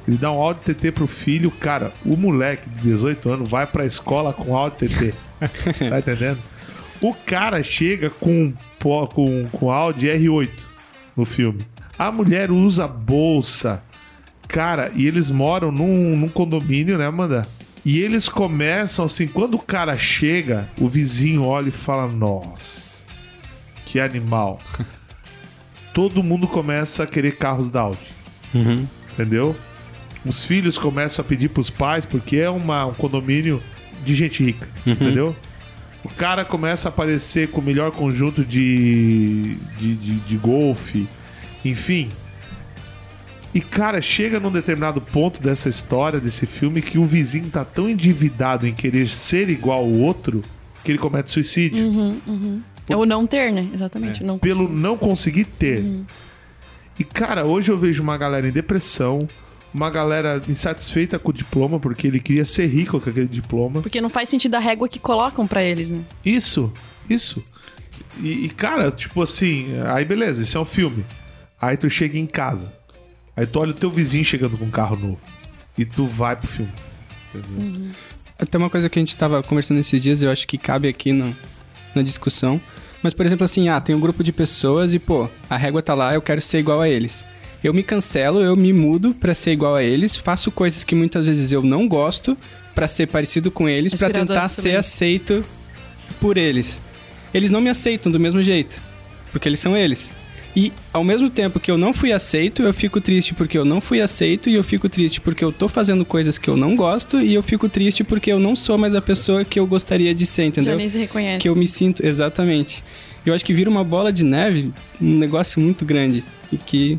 Ele 0.06 0.16
dá 0.16 0.32
um 0.32 0.40
áudio 0.40 0.62
de 0.64 0.74
TT 0.74 0.92
pro 0.92 1.06
filho, 1.06 1.50
cara, 1.50 1.92
o 2.04 2.16
moleque 2.16 2.68
de 2.68 2.82
18 2.82 3.30
anos 3.30 3.48
vai 3.48 3.66
pra 3.66 3.84
escola 3.84 4.32
com 4.32 4.56
áudio 4.56 4.88
TT. 4.88 5.14
tá 5.88 5.98
entendendo? 5.98 6.38
O 7.00 7.14
cara 7.14 7.62
chega 7.62 8.10
com, 8.10 8.52
com, 8.80 9.48
com 9.52 9.70
áudio 9.70 10.10
R8 10.10 10.50
no 11.16 11.24
filme. 11.24 11.64
A 11.96 12.10
mulher 12.10 12.50
usa 12.50 12.88
bolsa, 12.88 13.82
Cara, 14.52 14.90
e 14.96 15.06
eles 15.06 15.30
moram 15.30 15.70
num, 15.70 16.16
num 16.16 16.28
condomínio, 16.28 16.98
né, 16.98 17.06
Amanda? 17.06 17.46
E 17.84 18.00
eles 18.00 18.28
começam 18.28 19.04
assim, 19.04 19.26
quando 19.26 19.54
o 19.54 19.58
cara 19.58 19.96
chega, 19.96 20.68
o 20.78 20.88
vizinho 20.88 21.44
olha 21.44 21.68
e 21.68 21.72
fala: 21.72 22.06
Nossa, 22.10 23.04
que 23.84 23.98
animal. 23.98 24.60
Todo 25.94 26.22
mundo 26.22 26.46
começa 26.46 27.02
a 27.02 27.06
querer 27.06 27.36
carros 27.36 27.70
da 27.70 27.80
Audi. 27.80 28.00
Uhum. 28.54 28.86
Entendeu? 29.12 29.56
Os 30.24 30.44
filhos 30.44 30.78
começam 30.78 31.24
a 31.24 31.26
pedir 31.26 31.48
pros 31.48 31.70
pais, 31.70 32.04
porque 32.04 32.36
é 32.36 32.50
uma, 32.50 32.86
um 32.86 32.94
condomínio 32.94 33.62
de 34.04 34.14
gente 34.14 34.44
rica. 34.44 34.68
Entendeu? 34.86 35.34
O 36.04 36.08
cara 36.08 36.44
começa 36.44 36.88
a 36.88 36.90
aparecer 36.90 37.48
com 37.48 37.60
o 37.60 37.64
melhor 37.64 37.90
conjunto 37.90 38.44
de, 38.44 39.56
de, 39.78 39.94
de, 39.94 40.14
de 40.20 40.36
golfe, 40.36 41.08
enfim. 41.64 42.08
E, 43.52 43.60
cara, 43.60 44.00
chega 44.00 44.38
num 44.38 44.50
determinado 44.50 45.00
ponto 45.00 45.42
dessa 45.42 45.68
história, 45.68 46.20
desse 46.20 46.46
filme, 46.46 46.80
que 46.80 46.98
o 46.98 47.04
vizinho 47.04 47.50
tá 47.50 47.64
tão 47.64 47.90
endividado 47.90 48.66
em 48.66 48.72
querer 48.72 49.08
ser 49.08 49.48
igual 49.48 49.80
ao 49.80 49.90
outro 49.90 50.44
que 50.84 50.92
ele 50.92 50.98
comete 50.98 51.30
suicídio. 51.30 51.84
É 52.88 52.96
o 52.96 53.04
não 53.04 53.26
ter, 53.26 53.52
né? 53.52 53.68
Exatamente. 53.74 54.22
Não 54.22 54.38
Pelo 54.38 54.68
não 54.68 54.96
conseguir 54.96 55.44
ter. 55.44 55.84
E, 56.98 57.04
cara, 57.04 57.44
hoje 57.44 57.70
eu 57.70 57.78
vejo 57.78 58.02
uma 58.02 58.16
galera 58.16 58.46
em 58.48 58.52
depressão, 58.52 59.28
uma 59.72 59.90
galera 59.90 60.40
insatisfeita 60.48 61.18
com 61.18 61.30
o 61.30 61.32
diploma, 61.32 61.80
porque 61.80 62.06
ele 62.06 62.20
queria 62.20 62.44
ser 62.44 62.66
rico 62.66 63.00
com 63.00 63.10
aquele 63.10 63.26
diploma. 63.26 63.80
Porque 63.82 64.00
não 64.00 64.10
faz 64.10 64.28
sentido 64.28 64.54
a 64.54 64.58
régua 64.58 64.88
que 64.88 64.98
colocam 64.98 65.46
pra 65.46 65.62
eles, 65.62 65.90
né? 65.90 66.02
Isso, 66.24 66.72
isso. 67.08 67.42
E, 68.20 68.44
e, 68.44 68.48
cara, 68.48 68.90
tipo 68.90 69.22
assim, 69.22 69.68
aí 69.88 70.04
beleza, 70.04 70.42
isso 70.42 70.56
é 70.56 70.60
um 70.60 70.64
filme. 70.64 71.04
Aí 71.60 71.76
tu 71.76 71.88
chega 71.90 72.18
em 72.18 72.26
casa. 72.26 72.72
Aí 73.40 73.46
tu 73.46 73.58
olha 73.58 73.70
o 73.70 73.74
teu 73.74 73.90
vizinho 73.90 74.22
chegando 74.22 74.58
com 74.58 74.66
um 74.66 74.70
carro 74.70 74.96
novo. 74.96 75.18
E 75.78 75.86
tu 75.86 76.06
vai 76.06 76.36
pro 76.36 76.46
filme. 76.46 76.70
Entendeu? 77.34 77.90
Até 78.38 78.58
uma 78.58 78.68
coisa 78.68 78.90
que 78.90 78.98
a 78.98 79.00
gente 79.00 79.16
tava 79.16 79.42
conversando 79.42 79.80
esses 79.80 79.98
dias, 79.98 80.20
eu 80.20 80.30
acho 80.30 80.46
que 80.46 80.58
cabe 80.58 80.86
aqui 80.88 81.10
no, 81.10 81.34
na 81.94 82.02
discussão. 82.02 82.60
Mas, 83.02 83.14
por 83.14 83.24
exemplo, 83.24 83.46
assim, 83.46 83.70
ah, 83.70 83.80
tem 83.80 83.96
um 83.96 84.00
grupo 84.00 84.22
de 84.22 84.30
pessoas 84.30 84.92
e, 84.92 84.98
pô, 84.98 85.26
a 85.48 85.56
régua 85.56 85.80
tá 85.80 85.94
lá, 85.94 86.12
eu 86.12 86.20
quero 86.20 86.42
ser 86.42 86.58
igual 86.58 86.82
a 86.82 86.88
eles. 86.90 87.24
Eu 87.64 87.72
me 87.72 87.82
cancelo, 87.82 88.42
eu 88.42 88.54
me 88.54 88.74
mudo 88.74 89.14
pra 89.14 89.34
ser 89.34 89.52
igual 89.52 89.74
a 89.74 89.82
eles, 89.82 90.14
faço 90.16 90.50
coisas 90.50 90.84
que 90.84 90.94
muitas 90.94 91.24
vezes 91.24 91.50
eu 91.50 91.62
não 91.62 91.88
gosto 91.88 92.36
pra 92.74 92.86
ser 92.86 93.06
parecido 93.06 93.50
com 93.50 93.66
eles, 93.66 93.94
pra 93.94 94.08
Inspirador 94.08 94.34
tentar 94.34 94.48
também. 94.50 94.72
ser 94.72 94.76
aceito 94.76 95.42
por 96.20 96.36
eles. 96.36 96.78
Eles 97.32 97.50
não 97.50 97.62
me 97.62 97.70
aceitam 97.70 98.12
do 98.12 98.20
mesmo 98.20 98.42
jeito, 98.42 98.82
porque 99.32 99.48
eles 99.48 99.60
são 99.60 99.74
eles. 99.74 100.12
E 100.54 100.72
ao 100.92 101.04
mesmo 101.04 101.30
tempo 101.30 101.60
que 101.60 101.70
eu 101.70 101.78
não 101.78 101.92
fui 101.92 102.12
aceito, 102.12 102.62
eu 102.62 102.74
fico 102.74 103.00
triste 103.00 103.34
porque 103.34 103.56
eu 103.56 103.64
não 103.64 103.80
fui 103.80 104.00
aceito 104.00 104.50
e 104.50 104.54
eu 104.54 104.64
fico 104.64 104.88
triste 104.88 105.20
porque 105.20 105.44
eu 105.44 105.52
tô 105.52 105.68
fazendo 105.68 106.04
coisas 106.04 106.38
que 106.38 106.48
eu 106.48 106.56
não 106.56 106.74
gosto 106.74 107.20
e 107.20 107.34
eu 107.34 107.42
fico 107.42 107.68
triste 107.68 108.02
porque 108.02 108.32
eu 108.32 108.40
não 108.40 108.56
sou 108.56 108.76
mais 108.76 108.94
a 108.94 109.00
pessoa 109.00 109.44
que 109.44 109.60
eu 109.60 109.66
gostaria 109.66 110.12
de 110.12 110.26
ser, 110.26 110.44
entendeu? 110.44 110.72
Já 110.72 110.76
nem 110.76 110.88
se 110.88 110.98
reconhece. 110.98 111.38
Que 111.38 111.48
eu 111.48 111.54
me 111.54 111.68
sinto 111.68 112.04
exatamente. 112.04 112.82
Eu 113.24 113.32
acho 113.32 113.44
que 113.44 113.52
vira 113.52 113.70
uma 113.70 113.84
bola 113.84 114.12
de 114.12 114.24
neve, 114.24 114.72
um 115.00 115.18
negócio 115.18 115.60
muito 115.60 115.84
grande 115.84 116.24
e 116.52 116.56
que 116.56 116.98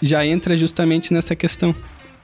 já 0.00 0.24
entra 0.26 0.56
justamente 0.56 1.12
nessa 1.12 1.36
questão 1.36 1.74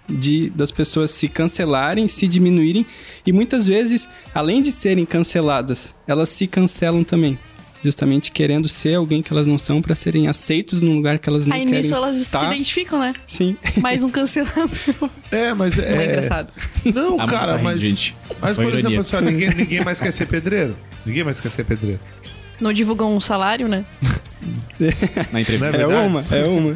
de 0.08 0.50
das 0.50 0.70
pessoas 0.70 1.10
se 1.10 1.28
cancelarem, 1.28 2.08
se 2.08 2.26
diminuírem 2.26 2.86
e 3.26 3.32
muitas 3.32 3.66
vezes, 3.66 4.08
além 4.34 4.62
de 4.62 4.72
serem 4.72 5.04
canceladas, 5.04 5.94
elas 6.06 6.30
se 6.30 6.46
cancelam 6.46 7.04
também. 7.04 7.38
Justamente 7.82 8.30
querendo 8.30 8.68
ser 8.68 8.94
alguém 8.94 9.22
que 9.22 9.32
elas 9.32 9.46
não 9.46 9.56
são 9.56 9.80
pra 9.80 9.94
serem 9.94 10.28
aceitos 10.28 10.82
num 10.82 10.96
lugar 10.96 11.18
que 11.18 11.28
elas 11.30 11.46
não 11.46 11.56
Aí 11.56 11.64
querem 11.64 11.78
nisso 11.80 11.94
elas 11.94 12.18
estar. 12.18 12.40
se 12.40 12.44
identificam, 12.44 12.98
né? 13.00 13.14
Sim. 13.26 13.56
Mais 13.80 14.02
um 14.02 14.10
cancelando. 14.10 14.70
É, 15.32 15.54
mas 15.54 15.76
Não 15.76 15.84
é 15.84 15.88
é. 15.88 16.04
engraçado. 16.06 16.52
Não, 16.84 17.20
Ah, 17.20 17.26
cara, 17.26 17.52
mas, 17.54 17.62
mas. 17.62 17.80
gente, 17.80 18.16
Mas, 18.40 18.56
foi 18.56 18.64
por 18.64 18.74
ironia. 18.74 18.80
exemplo, 18.98 19.00
assim, 19.00 19.16
ó, 19.16 19.20
ninguém, 19.20 19.48
ninguém 19.54 19.84
mais 19.84 20.00
quer 20.00 20.10
ser 20.12 20.26
pedreiro. 20.26 20.76
Ninguém 21.06 21.22
mais 21.24 21.40
quer 21.40 21.50
ser 21.50 21.64
pedreiro. 21.64 22.00
Não 22.60 22.72
divulgam 22.72 23.14
um 23.16 23.20
salário, 23.20 23.66
né? 23.68 23.84
Na 25.32 25.40
entrevista. 25.40 25.58
Não 25.58 25.66
É 25.68 25.72
verdade? 25.72 26.06
uma, 26.06 26.24
é 26.32 26.44
uma. 26.44 26.74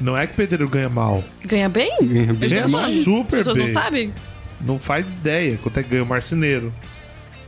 Não 0.00 0.16
é 0.16 0.26
que 0.26 0.34
pedreiro 0.36 0.68
ganha 0.68 0.88
mal. 0.88 1.24
Ganha 1.44 1.68
bem? 1.68 1.90
Ganha 2.02 2.32
bem. 2.34 2.48
Ganha 2.50 2.68
super 3.02 3.40
As 3.40 3.46
pessoas 3.46 3.56
bem. 3.56 3.66
não 3.66 3.72
sabem? 3.72 4.14
Não 4.60 4.78
faz 4.78 5.04
ideia 5.06 5.58
quanto 5.62 5.78
é 5.80 5.82
que 5.82 5.88
ganha 5.88 6.02
o 6.02 6.06
marceneiro. 6.06 6.72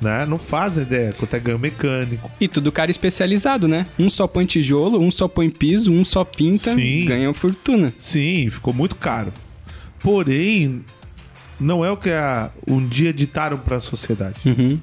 Né? 0.01 0.25
Não 0.25 0.39
fazem 0.39 0.83
ideia 0.85 1.13
quanto 1.13 1.35
é 1.35 1.39
que 1.39 1.45
ganha 1.45 1.57
o 1.57 1.61
mecânico. 1.61 2.31
E 2.41 2.49
tudo 2.49 2.73
cara 2.73 2.91
especializado, 2.91 3.69
né? 3.69 3.87
Um 3.99 4.09
só 4.09 4.27
põe 4.27 4.47
tijolo, 4.47 4.99
um 4.99 5.11
só 5.11 5.29
põe 5.29 5.51
piso, 5.51 5.93
um 5.93 6.03
só 6.05 6.25
pinta, 6.25 6.75
Sim. 6.75 7.05
ganha 7.05 7.29
uma 7.29 7.35
fortuna. 7.35 7.93
Sim, 7.99 8.49
ficou 8.51 8.73
muito 8.73 8.97
caro. 8.97 9.31
Porém, 10.01 10.83
não 11.59 11.85
é 11.85 11.91
o 11.91 11.97
que 11.97 12.11
a- 12.11 12.51
um 12.67 12.87
dia 12.87 13.13
ditaram 13.13 13.59
para 13.59 13.77
a 13.77 13.81
sociedade. 13.81 14.37
Uhum. 14.47 14.79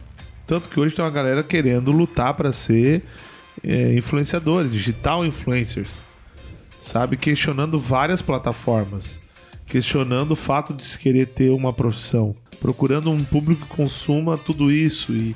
Tanto 0.46 0.70
que 0.70 0.80
hoje 0.80 0.94
tem 0.96 1.04
uma 1.04 1.10
galera 1.12 1.44
querendo 1.44 1.92
lutar 1.92 2.34
para 2.36 2.52
ser 2.52 3.04
é, 3.64 3.96
influenciadores, 3.96 4.72
digital 4.72 5.26
influencers. 5.26 6.04
Sabe? 6.78 7.18
Questionando 7.18 7.80
várias 7.80 8.22
plataformas. 8.22 9.20
Questionando 9.66 10.32
o 10.32 10.36
fato 10.36 10.76
de 10.76 10.86
se 10.86 10.98
querer 11.00 11.26
ter 11.26 11.50
uma 11.50 11.74
profissão. 11.74 12.36
Procurando 12.60 13.12
um 13.12 13.24
público 13.24 13.66
que 13.66 13.76
consuma 13.76 14.38
tudo 14.38 14.72
isso. 14.72 15.12
E, 15.14 15.36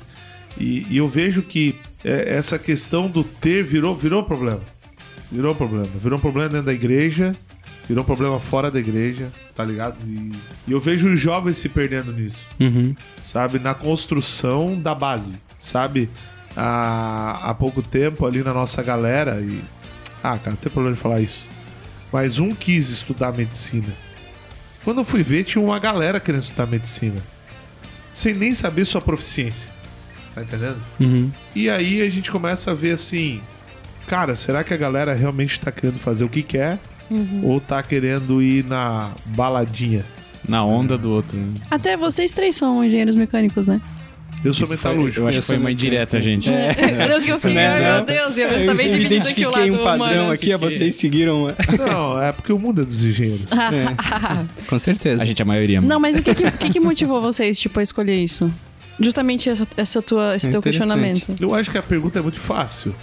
e, 0.58 0.86
e 0.90 0.96
eu 0.96 1.08
vejo 1.08 1.42
que 1.42 1.76
é, 2.04 2.34
essa 2.34 2.58
questão 2.58 3.08
do 3.08 3.22
ter 3.22 3.62
virou, 3.64 3.96
virou 3.96 4.22
problema. 4.24 4.60
Virou 5.30 5.54
problema. 5.54 5.88
Virou 6.02 6.18
problema 6.18 6.48
dentro 6.48 6.66
da 6.66 6.72
igreja. 6.72 7.32
Virou 7.88 8.04
problema 8.04 8.38
fora 8.38 8.70
da 8.70 8.78
igreja. 8.78 9.32
Tá 9.54 9.64
ligado? 9.64 9.96
E, 10.06 10.32
e 10.66 10.72
eu 10.72 10.80
vejo 10.80 11.08
os 11.12 11.20
jovens 11.20 11.58
se 11.58 11.68
perdendo 11.68 12.12
nisso 12.12 12.46
Uhum. 12.58 12.94
sabe? 13.22 13.58
Na 13.58 13.74
construção 13.74 14.78
da 14.80 14.94
base, 14.94 15.36
sabe? 15.58 16.08
Há, 16.56 17.50
há 17.50 17.54
pouco 17.54 17.82
tempo 17.82 18.26
ali 18.26 18.42
na 18.42 18.52
nossa 18.52 18.82
galera 18.82 19.40
e... 19.40 19.62
Ah, 20.22 20.38
cara, 20.38 20.50
não 20.50 20.56
tem 20.56 20.70
problema 20.70 20.94
de 20.94 21.02
falar 21.02 21.20
isso. 21.20 21.48
Mas 22.12 22.38
um 22.38 22.50
quis 22.54 22.90
estudar 22.90 23.32
medicina. 23.32 23.88
Quando 24.84 24.98
eu 24.98 25.04
fui 25.04 25.22
ver, 25.22 25.44
tinha 25.44 25.62
uma 25.62 25.78
galera 25.78 26.18
querendo 26.18 26.42
estudar 26.42 26.66
medicina. 26.66 27.16
Sem 28.12 28.34
nem 28.34 28.52
saber 28.52 28.84
sua 28.84 29.00
proficiência. 29.00 29.70
Tá 30.34 30.42
entendendo? 30.42 30.82
Uhum. 30.98 31.30
E 31.54 31.68
aí 31.70 32.02
a 32.02 32.10
gente 32.10 32.30
começa 32.30 32.70
a 32.70 32.74
ver 32.74 32.92
assim... 32.92 33.40
Cara, 34.06 34.34
será 34.34 34.64
que 34.64 34.74
a 34.74 34.76
galera 34.76 35.14
realmente 35.14 35.60
tá 35.60 35.70
querendo 35.70 35.98
fazer 35.98 36.24
o 36.24 36.28
que 36.28 36.42
quer? 36.42 36.78
Ou 37.42 37.60
tá 37.60 37.82
querendo 37.82 38.42
ir 38.42 38.64
na 38.64 39.10
baladinha? 39.26 40.04
Na 40.48 40.64
onda 40.64 40.98
do 40.98 41.10
outro. 41.10 41.38
né? 41.38 41.52
Até 41.70 41.96
vocês 41.96 42.32
três 42.32 42.56
são 42.56 42.82
engenheiros 42.82 43.14
mecânicos, 43.14 43.68
né? 43.68 43.80
Eu 44.44 44.52
sou 44.52 44.64
Isso 44.64 44.76
foi- 44.76 44.90
metalúrgico. 44.90 45.20
eu 45.24 45.28
acho 45.28 45.38
Eu 45.38 45.42
que 45.42 45.46
foi 45.46 45.56
uma 45.56 45.70
indireta, 45.70 46.20
gente. 46.20 46.50
Era 46.50 47.18
o 47.18 47.22
que 47.22 47.30
eu 47.30 47.36
fiquei, 47.38 47.54
Né, 47.54 47.68
ai 47.68 47.80
não? 47.80 47.94
meu 47.96 48.04
Deus, 48.04 48.36
e 48.36 48.40
eu 48.40 48.48
Eu, 48.48 48.66
também 48.66 48.86
eu 48.88 48.94
dividindo 48.94 49.28
aqui 49.28 49.46
o 49.46 49.50
lado 49.50 49.66
identifiquei 49.66 49.70
um 49.70 49.98
padrão 49.98 50.30
aqui, 50.30 50.52
ó, 50.54 50.58
vocês 50.58 50.94
seguiram. 50.96 51.48
é, 51.48 51.54
Não, 51.78 52.20
é 52.20 52.32
porque 52.32 52.52
o 52.52 52.58
mundo 52.58 52.82
é 52.82 52.84
dos 52.84 53.04
engenheiros. 53.04 53.46
Com 54.66 54.78
certeza. 54.78 55.22
A 55.22 55.26
gente, 55.26 55.40
a 55.40 55.44
maioria. 55.44 55.80
Não, 55.80 56.00
mas 56.00 56.16
o 56.16 56.22
que 56.22 56.34
que, 56.34 56.50
que 56.50 56.70
que 56.70 56.80
motivou 56.80 57.20
vocês, 57.20 57.58
tipo, 57.58 57.78
a 57.78 57.82
escolher 57.82 58.16
isso? 58.16 58.52
Justamente 59.00 59.48
essa, 59.48 59.66
essa 59.76 60.02
tua, 60.02 60.36
esse 60.36 60.48
É 60.48 60.50
teu 60.50 60.60
questionamento. 60.62 61.34
Eu 61.40 61.54
acho 61.54 61.70
que 61.70 61.78
a 61.78 61.82
pergunta 61.82 62.18
é 62.18 62.22
muito 62.22 62.38
fácil. 62.38 62.94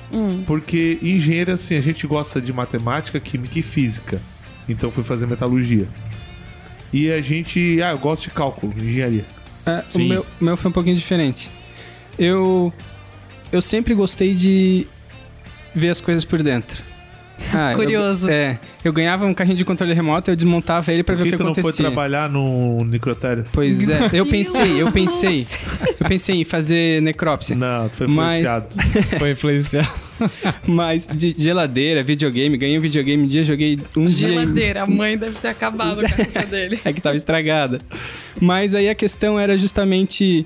Porque 0.46 0.98
engenheiro, 1.02 1.52
assim, 1.54 1.76
a 1.78 1.82
gente 1.82 2.06
gosta 2.06 2.40
de 2.40 2.54
matemática, 2.54 3.20
química 3.20 3.58
e 3.58 3.62
física. 3.62 4.22
Então 4.68 4.92
fui 4.92 5.04
fazer 5.04 5.26
metalurgia. 5.26 5.88
E 6.94 7.12
a 7.12 7.22
gente. 7.22 7.82
Ah, 7.84 7.92
eu 7.92 7.98
gosto 7.98 8.24
de 8.24 8.30
cálculo, 8.32 8.74
engenharia. 8.78 9.26
É, 9.66 9.80
o 9.90 9.94
Sim. 9.94 10.08
meu, 10.10 10.26
o 10.40 10.44
meu 10.44 10.58
foi 10.58 10.70
um 10.70 10.74
pouquinho 10.74 10.96
diferente. 10.96 11.50
Eu, 12.18 12.74
eu 13.52 13.62
sempre 13.62 13.94
gostei 13.94 14.34
de 14.34 14.88
ver 15.76 15.90
as 15.90 16.02
coisas 16.02 16.26
por 16.26 16.42
dentro. 16.44 16.84
Ah, 17.54 17.72
eu- 17.72 17.78
Curioso. 17.78 18.30
é. 18.30 18.60
Eu 18.84 18.92
ganhava 18.92 19.26
um 19.26 19.34
carrinho 19.34 19.56
de 19.56 19.64
controle 19.64 19.94
remoto, 19.94 20.30
eu 20.30 20.36
desmontava 20.36 20.92
ele 20.92 21.04
pra 21.04 21.16
Por 21.16 21.24
ver 21.24 21.30
que 21.30 21.36
o 21.36 21.38
que 21.38 21.44
não 21.44 21.52
acontecia. 21.54 21.72
foi 21.74 21.84
trabalhar 21.86 22.30
no 22.30 22.84
necrotério? 22.84 23.46
Pois 23.54 23.88
é, 23.88 24.10
eu 24.12 24.26
pensei, 24.28 24.82
eu 24.82 24.92
pensei. 24.92 25.46
Eu 26.00 26.06
pensei 26.08 26.42
em 26.42 26.44
fazer 26.44 27.02
necrópsia. 27.02 27.56
Não, 27.56 27.88
tu 27.90 27.96
foi 27.96 28.08
Mas- 28.08 28.42
influenciado. 28.42 28.68
Foi 29.20 29.32
influenciado. 29.32 29.90
Mas 30.68 31.08
de 31.08 31.34
geladeira, 31.38 32.04
videogame, 32.04 32.58
ganhei 32.58 32.78
um 32.78 32.82
videogame 32.82 33.24
um 33.24 33.28
dia, 33.28 33.44
joguei 33.44 33.80
um 33.96 34.06
dia. 34.06 34.28
e- 34.30 34.32
Geladeira, 34.34 34.84
a 34.84 34.88
mãe 34.88 35.18
deve 35.18 35.38
ter 35.40 35.50
acabado 35.50 36.00
com 36.02 36.06
a 36.06 36.10
cabeça 36.10 36.46
dele. 36.48 36.80
É 36.84 36.94
que 36.94 37.02
tava 37.02 37.16
estragada. 37.16 37.82
Mas 38.40 38.76
aí 38.76 38.90
a 38.90 38.96
questão 38.96 39.40
era 39.40 39.58
justamente 39.58 40.46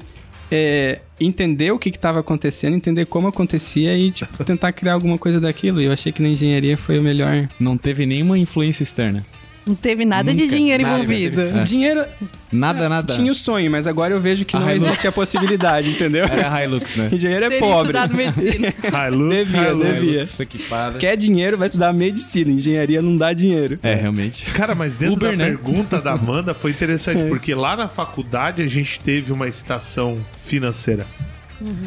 é, 0.51 0.99
entender 1.19 1.71
o 1.71 1.79
que 1.79 1.89
estava 1.89 2.19
acontecendo, 2.19 2.75
entender 2.75 3.05
como 3.05 3.27
acontecia 3.27 3.97
e 3.97 4.11
tipo, 4.11 4.43
tentar 4.43 4.71
criar 4.73 4.93
alguma 4.93 5.17
coisa 5.17 5.39
daquilo. 5.39 5.81
E 5.81 5.85
eu 5.85 5.91
achei 5.91 6.11
que 6.11 6.21
na 6.21 6.29
engenharia 6.29 6.77
foi 6.77 6.99
o 6.99 7.01
melhor. 7.01 7.49
Não 7.59 7.77
teve 7.77 8.05
nenhuma 8.05 8.37
influência 8.37 8.83
externa. 8.83 9.25
Não 9.65 9.75
teve 9.75 10.03
nada 10.03 10.33
de 10.33 10.43
Nunca, 10.43 10.55
dinheiro 10.57 10.83
nada, 10.83 10.95
envolvido. 10.97 11.41
É. 11.41 11.63
Dinheiro 11.63 12.05
Nada, 12.51 12.89
nada. 12.89 13.13
tinha 13.15 13.31
o 13.31 13.35
sonho, 13.35 13.71
mas 13.71 13.87
agora 13.87 14.13
eu 14.13 14.19
vejo 14.19 14.43
que 14.43 14.55
A 14.57 14.59
não 14.59 14.69
Hilux. 14.69 14.85
existe 14.87 15.07
a 15.07 15.11
possibilidade, 15.13 15.89
entendeu? 15.89 16.25
Era 16.25 16.63
Hilux, 16.63 16.95
né? 16.97 17.09
Engenheiro 17.11 17.45
é 17.45 17.49
Teria 17.49 17.65
pobre. 17.65 17.81
estudado 17.81 18.15
medicina. 18.15 18.67
Hilux, 19.07 19.35
Devia, 19.47 19.69
Hilux. 19.69 19.85
devia. 19.93 20.11
Hilux 20.15 20.39
equipada. 20.41 20.97
Quer 20.99 21.15
dinheiro, 21.15 21.57
vai 21.57 21.67
estudar 21.67 21.93
medicina. 21.93 22.51
Engenharia 22.51 23.01
não 23.01 23.15
dá 23.15 23.31
dinheiro. 23.31 23.79
É, 23.81 23.95
realmente. 23.95 24.45
Cara, 24.51 24.75
mas 24.75 24.93
dentro 24.95 25.15
Uber, 25.15 25.31
da 25.31 25.37
né? 25.37 25.45
pergunta 25.45 26.01
da 26.01 26.11
Amanda 26.11 26.53
foi 26.53 26.71
interessante, 26.71 27.23
porque 27.29 27.55
lá 27.55 27.75
na 27.77 27.87
faculdade 27.87 28.61
a 28.61 28.67
gente 28.67 28.99
teve 28.99 29.31
uma 29.31 29.47
estação 29.47 30.17
financeira. 30.41 31.07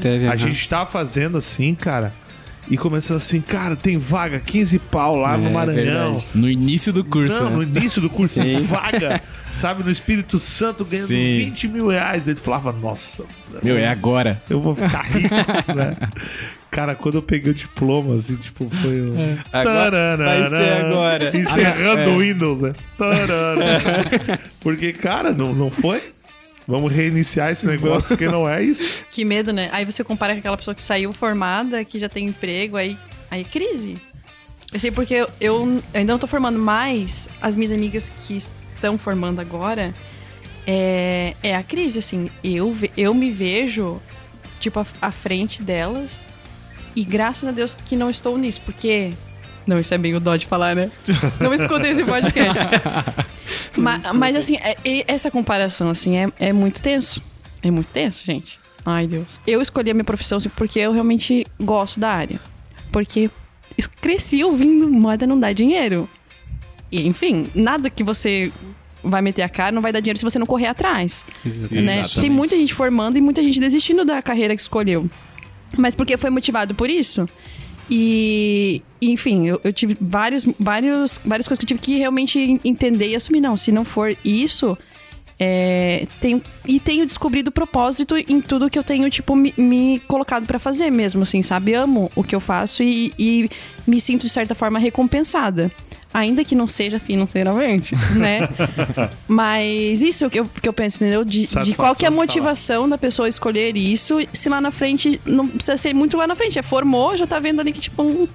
Teve, 0.01 0.27
A 0.29 0.37
gente 0.37 0.67
tava 0.69 0.91
fazendo 0.91 1.37
assim, 1.37 1.75
cara, 1.75 2.13
e 2.69 2.77
começou 2.77 3.17
assim, 3.17 3.41
cara, 3.41 3.77
tem 3.77 3.97
vaga, 3.99 4.41
15 4.41 4.79
pau 4.79 5.17
lá 5.17 5.37
no 5.37 5.49
É, 5.49 5.53
Maranhão. 5.53 6.13
verdade. 6.15 6.27
No 6.35 6.49
início 6.51 6.93
do 6.93 7.05
curso, 7.05 7.43
Não, 7.45 7.51
no 7.51 7.63
né? 7.63 7.81
início 7.81 8.01
do 8.03 8.11
curso, 8.11 8.35
Sim. 8.43 8.61
vaga, 8.63 9.23
sabe, 9.55 9.85
no 9.85 9.91
Espírito 9.91 10.39
Santo 10.39 10.85
ganhando 10.85 11.07
Sim. 11.09 11.39
20 11.39 11.69
mil 11.69 11.89
reais. 11.89 12.27
Ele 12.27 12.39
falava, 12.41 12.73
nossa, 12.73 13.25
Meu, 13.63 13.77
é 13.77 13.87
agora. 13.89 14.43
eu 14.51 14.61
vou 14.61 14.75
ficar 14.75 15.03
rico, 15.03 15.35
né? 15.75 15.97
Cara, 16.71 16.95
quando 16.95 17.15
eu 17.15 17.23
peguei 17.23 17.53
o 17.53 17.55
diploma, 17.55 18.17
assim, 18.17 18.37
tipo, 18.37 18.69
foi 18.69 19.01
o... 19.01 19.17
É. 19.19 19.39
Agora- 19.53 20.17
vai 20.19 20.47
ser 20.49 20.73
agora. 20.85 21.37
Encerrando 21.37 22.01
É. 22.01 22.09
o 22.09 22.19
Windows, 22.19 22.61
né? 22.61 22.73
Tarará. 22.99 23.55
Porque, 24.61 24.93
cara, 24.93 25.33
não, 25.33 25.55
não 25.55 25.71
foi? 25.71 26.03
Vamos 26.67 26.93
reiniciar 26.93 27.53
esse 27.53 27.67
negócio 27.67 28.17
que 28.17 28.27
não 28.27 28.49
é 28.49 28.63
isso. 28.63 29.05
Que 29.11 29.25
medo, 29.25 29.53
né? 29.53 29.71
Aí 29.73 29.85
você 29.85 30.05
compara 30.05 30.35
com 30.35 30.41
aquela 30.41 30.57
pessoa 30.57 30.75
que 30.75 30.83
saiu 30.83 31.13
formada, 31.13 31.83
que 31.85 31.99
já 31.99 32.09
tem 32.09 32.27
emprego, 32.27 32.77
aí, 32.77 32.99
aí 33.31 33.41
é 33.43 33.45
crise. 33.45 33.97
Eu 34.73 34.81
sei 34.81 34.91
porque 34.91 35.15
eu, 35.15 35.29
eu 35.41 35.83
ainda 35.95 36.13
não 36.13 36.19
tô 36.19 36.27
formando, 36.27 36.59
mas 36.59 37.29
as 37.41 37.57
minhas 37.57 37.73
amigas 37.73 38.11
que 38.11 38.37
estão 38.37 38.99
formando 38.99 39.41
agora, 39.41 39.95
é, 40.67 41.35
é 41.43 41.57
a 41.57 41.63
crise, 41.63 42.01
assim. 42.01 42.29
Eu, 42.43 42.77
eu 42.97 43.15
me 43.15 43.31
vejo, 43.31 44.03
tipo, 44.59 44.81
à, 44.81 44.87
à 45.01 45.13
frente 45.13 45.63
delas, 45.63 46.27
e 46.95 47.05
graças 47.05 47.49
a 47.49 47.53
Deus 47.53 47.75
que 47.75 47.97
não 47.97 48.11
estou 48.11 48.37
nisso, 48.37 48.61
porque... 48.67 49.11
Não, 49.67 49.79
isso 49.79 49.93
é 49.93 49.99
bem 49.99 50.15
o 50.15 50.21
dó 50.21 50.37
de 50.37 50.47
falar, 50.47 50.77
né? 50.77 50.91
Não 51.41 51.53
escutei 51.53 51.91
esse 51.91 52.05
podcast. 52.05 52.63
mas, 53.77 54.11
mas, 54.13 54.37
assim, 54.37 54.57
é- 54.57 54.77
é- 54.85 55.05
essa 55.09 55.31
comparação, 55.31 55.91
assim, 55.91 56.17
é, 56.17 56.29
é 56.39 56.53
muito 56.53 56.81
tenso. 56.81 57.21
É 57.63 57.71
muito 57.71 57.89
tenso, 57.89 58.25
gente. 58.25 58.59
Ai, 58.85 59.07
Deus. 59.09 59.41
Eu 59.47 59.61
escolhi 59.61 59.91
a 59.91 59.95
minha 59.95 60.05
profissão 60.05 60.39
assim, 60.39 60.49
porque 60.51 60.79
eu 60.79 60.93
realmente 60.93 61.45
gosto 61.61 61.99
da 61.99 62.11
área. 62.11 62.39
Porque 62.93 63.29
es- 63.77 63.89
cresci 63.89 64.45
ouvindo 64.45 64.89
moda 64.89 65.27
não 65.27 65.39
dá 65.39 65.53
dinheiro. 65.53 66.09
E, 66.93 67.05
enfim, 67.07 67.51
nada 67.53 67.91
que 67.91 68.05
você 68.05 68.53
vai 69.03 69.21
meter 69.21 69.43
a 69.43 69.49
cara 69.49 69.73
não 69.73 69.83
vai 69.83 69.93
dar 69.93 69.99
dinheiro 70.01 70.19
se 70.19 70.25
você 70.25 70.39
não 70.39 70.47
correr 70.47 70.67
atrás. 70.67 71.25
Né? 71.45 71.51
Exatamente. 71.51 72.21
Tem 72.21 72.31
muita 72.31 72.55
gente 72.57 72.73
formando 72.73 73.17
e 73.19 73.21
muita 73.21 73.43
gente 73.43 73.59
desistindo 73.59 74.05
da 74.05 74.23
carreira 74.23 74.55
que 74.55 74.63
escolheu. 74.63 75.11
Mas 75.77 75.97
porque 75.97 76.17
foi 76.17 76.31
motivado 76.31 76.73
por 76.75 76.89
isso. 76.89 77.29
E, 77.91 78.83
enfim, 79.01 79.47
eu, 79.47 79.61
eu 79.63 79.73
tive 79.73 79.97
vários, 80.01 80.45
vários, 80.59 81.21
várias 81.25 81.47
coisas 81.47 81.59
que 81.59 81.65
eu 81.65 81.69
tive 81.69 81.81
que 81.81 81.99
realmente 81.99 82.39
en- 82.39 82.61
entender 82.65 83.09
e 83.09 83.15
assumir. 83.17 83.41
Não, 83.41 83.57
se 83.57 83.71
não 83.71 83.85
for 83.85 84.17
isso, 84.25 84.77
é, 85.39 86.07
tenho, 86.21 86.43
e 86.67 86.81
tenho 86.81 87.05
descobrido 87.07 87.53
propósito 87.53 88.17
em 88.17 88.41
tudo 88.41 88.69
que 88.71 88.79
eu 88.79 88.83
tenho, 88.85 89.09
tipo, 89.11 89.37
me, 89.37 89.55
me 89.57 90.01
colocado 90.09 90.47
pra 90.47 90.59
fazer 90.59 90.91
mesmo, 90.91 91.23
assim, 91.23 91.43
sabe? 91.43 91.75
Amo 91.75 92.11
o 92.17 92.25
que 92.25 92.35
eu 92.35 92.41
faço 92.41 92.83
e, 92.83 93.13
e 93.19 93.49
me 93.87 94.01
sinto, 94.01 94.23
de 94.23 94.31
certa 94.31 94.55
forma, 94.55 94.79
recompensada. 94.79 95.71
Ainda 96.17 96.43
que 96.43 96.55
não 96.55 96.67
seja 96.67 96.99
financeiramente, 96.99 97.95
né? 98.17 98.49
Mas 99.29 100.01
isso 100.01 100.31
que 100.31 100.41
eu, 100.41 100.47
que 100.47 100.67
eu 100.67 100.73
penso, 100.73 100.97
entendeu? 100.97 101.23
De, 101.27 101.47
de 101.47 101.75
qual 101.75 101.95
que 101.95 102.07
é 102.07 102.09
a 102.09 102.11
motivação 102.11 102.89
da 102.89 102.97
pessoa 102.97 103.29
escolher 103.29 103.77
isso, 103.77 104.19
se 104.33 104.49
lá 104.49 104.59
na 104.59 104.71
frente, 104.71 105.21
não 105.27 105.47
precisa 105.47 105.77
ser 105.77 105.93
muito 105.93 106.17
lá 106.17 106.27
na 106.27 106.35
frente. 106.35 106.59
É 106.59 106.63
formou, 106.63 107.15
já 107.19 107.27
tá 107.27 107.39
vendo 107.39 107.61
ali 107.61 107.71
que, 107.71 107.81
tipo, 107.81 108.03
um, 108.03 108.27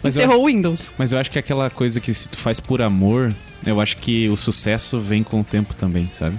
Mas 0.00 0.16
eu, 0.16 0.22
encerrou 0.22 0.44
o 0.44 0.46
Windows. 0.46 0.92
mas 0.96 1.12
eu 1.12 1.18
acho 1.18 1.28
que 1.28 1.38
é 1.38 1.40
aquela 1.40 1.68
coisa 1.70 2.00
que 2.00 2.14
se 2.14 2.28
tu 2.28 2.36
faz 2.36 2.60
por 2.60 2.80
amor, 2.80 3.34
eu 3.66 3.80
acho 3.80 3.96
que 3.96 4.28
o 4.28 4.36
sucesso 4.36 5.00
vem 5.00 5.24
com 5.24 5.40
o 5.40 5.44
tempo 5.44 5.74
também, 5.74 6.08
sabe? 6.16 6.38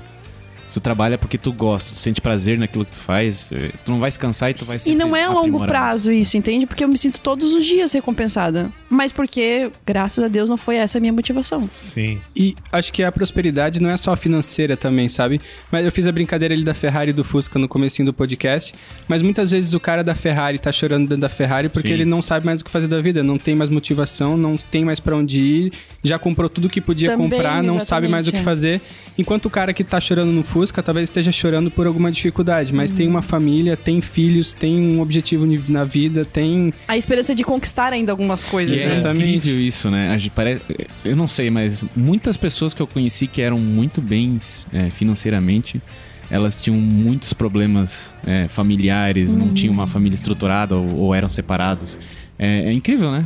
Se 0.73 0.79
tu 0.79 0.83
trabalha 0.83 1.19
porque 1.19 1.37
tu 1.37 1.53
gosta, 1.53 1.93
tu 1.93 1.99
sente 1.99 2.19
prazer 2.19 2.57
naquilo 2.57 2.83
que 2.83 2.93
tu 2.93 2.99
faz, 2.99 3.51
eh, 3.51 3.69
tu 3.85 3.91
não 3.91 3.99
vai 3.99 4.09
se 4.09 4.17
cansar 4.17 4.49
e 4.49 4.55
tu 4.55 4.65
vai 4.65 4.77
E 4.77 4.79
sempre 4.79 4.97
não 4.97 5.15
é 5.15 5.23
a 5.23 5.29
longo 5.29 5.63
prazo 5.67 6.11
isso, 6.11 6.35
entende? 6.35 6.65
Porque 6.65 6.83
eu 6.83 6.87
me 6.87 6.97
sinto 6.97 7.19
todos 7.19 7.53
os 7.53 7.63
dias 7.63 7.91
recompensada. 7.91 8.71
Mas 8.89 9.11
porque, 9.11 9.71
graças 9.85 10.23
a 10.23 10.27
Deus, 10.27 10.49
não 10.49 10.57
foi 10.57 10.77
essa 10.77 10.97
a 10.97 11.01
minha 11.01 11.13
motivação. 11.13 11.69
Sim. 11.71 12.19
E 12.35 12.55
acho 12.71 12.91
que 12.91 13.03
a 13.03 13.11
prosperidade 13.11 13.79
não 13.79 13.89
é 13.91 13.97
só 13.97 14.15
financeira 14.15 14.75
também, 14.75 15.07
sabe? 15.07 15.39
Mas 15.71 15.85
eu 15.85 15.91
fiz 15.91 16.07
a 16.07 16.11
brincadeira 16.11 16.55
ali 16.55 16.63
da 16.63 16.73
Ferrari 16.73 17.11
e 17.11 17.13
do 17.13 17.23
Fusca 17.23 17.59
no 17.59 17.67
comecinho 17.67 18.07
do 18.07 18.13
podcast, 18.13 18.73
mas 19.07 19.21
muitas 19.21 19.51
vezes 19.51 19.75
o 19.75 19.79
cara 19.79 20.03
da 20.03 20.15
Ferrari 20.15 20.57
tá 20.57 20.71
chorando 20.71 21.03
dentro 21.07 21.21
da 21.21 21.29
Ferrari 21.29 21.69
porque 21.69 21.89
Sim. 21.89 21.93
ele 21.93 22.05
não 22.05 22.21
sabe 22.21 22.47
mais 22.47 22.61
o 22.61 22.65
que 22.65 22.71
fazer 22.71 22.87
da 22.87 22.99
vida, 22.99 23.23
não 23.23 23.37
tem 23.37 23.55
mais 23.55 23.69
motivação, 23.69 24.35
não 24.35 24.57
tem 24.57 24.83
mais 24.83 24.99
pra 24.99 25.15
onde 25.15 25.39
ir, 25.39 25.73
já 26.03 26.17
comprou 26.17 26.49
tudo 26.49 26.67
que 26.67 26.81
podia 26.81 27.11
Também, 27.11 27.29
comprar, 27.29 27.61
não 27.61 27.79
sabe 27.79 28.07
mais 28.07 28.27
o 28.27 28.31
que 28.31 28.41
fazer. 28.41 28.81
Enquanto 29.17 29.45
o 29.45 29.49
cara 29.49 29.73
que 29.73 29.83
tá 29.83 29.99
chorando 29.99 30.31
no 30.31 30.43
Fusca 30.43 30.62
talvez 30.71 31.05
esteja 31.05 31.31
chorando 31.31 31.69
por 31.69 31.87
alguma 31.87 32.11
dificuldade, 32.11 32.73
mas 32.73 32.91
tem 32.91 33.07
uma 33.07 33.21
família, 33.21 33.75
tem 33.75 34.01
filhos, 34.01 34.53
tem 34.53 34.79
um 34.79 35.01
objetivo 35.01 35.45
na 35.67 35.83
vida, 35.83 36.23
tem 36.25 36.73
A 36.87 36.97
esperança 36.97 37.33
de 37.33 37.43
conquistar 37.43 37.91
ainda 37.93 38.11
algumas 38.11 38.43
coisas, 38.43 38.75
E 38.75 38.79
é 38.79 38.87
né? 38.87 38.93
Exatamente. 38.99 39.37
incrível 39.37 39.59
isso, 39.59 39.89
né? 39.89 40.17
Parece, 40.35 40.61
eu 41.03 41.15
não 41.15 41.27
sei, 41.27 41.49
mas 41.49 41.83
muitas 41.95 42.37
pessoas 42.37 42.73
que 42.73 42.81
eu 42.81 42.87
conheci 42.87 43.27
que 43.27 43.41
eram 43.41 43.57
muito 43.57 44.01
bens 44.01 44.65
é, 44.71 44.89
financeiramente, 44.89 45.81
elas 46.29 46.55
tinham 46.55 46.79
muitos 46.79 47.33
problemas 47.33 48.15
é, 48.25 48.47
familiares, 48.47 49.33
não 49.33 49.53
tinham 49.53 49.73
uma 49.73 49.87
família 49.87 50.15
estruturada 50.15 50.75
ou, 50.75 50.97
ou 50.97 51.15
eram 51.15 51.29
separados. 51.29 51.97
É, 52.39 52.69
é 52.69 52.73
incrível, 52.73 53.11
né? 53.11 53.25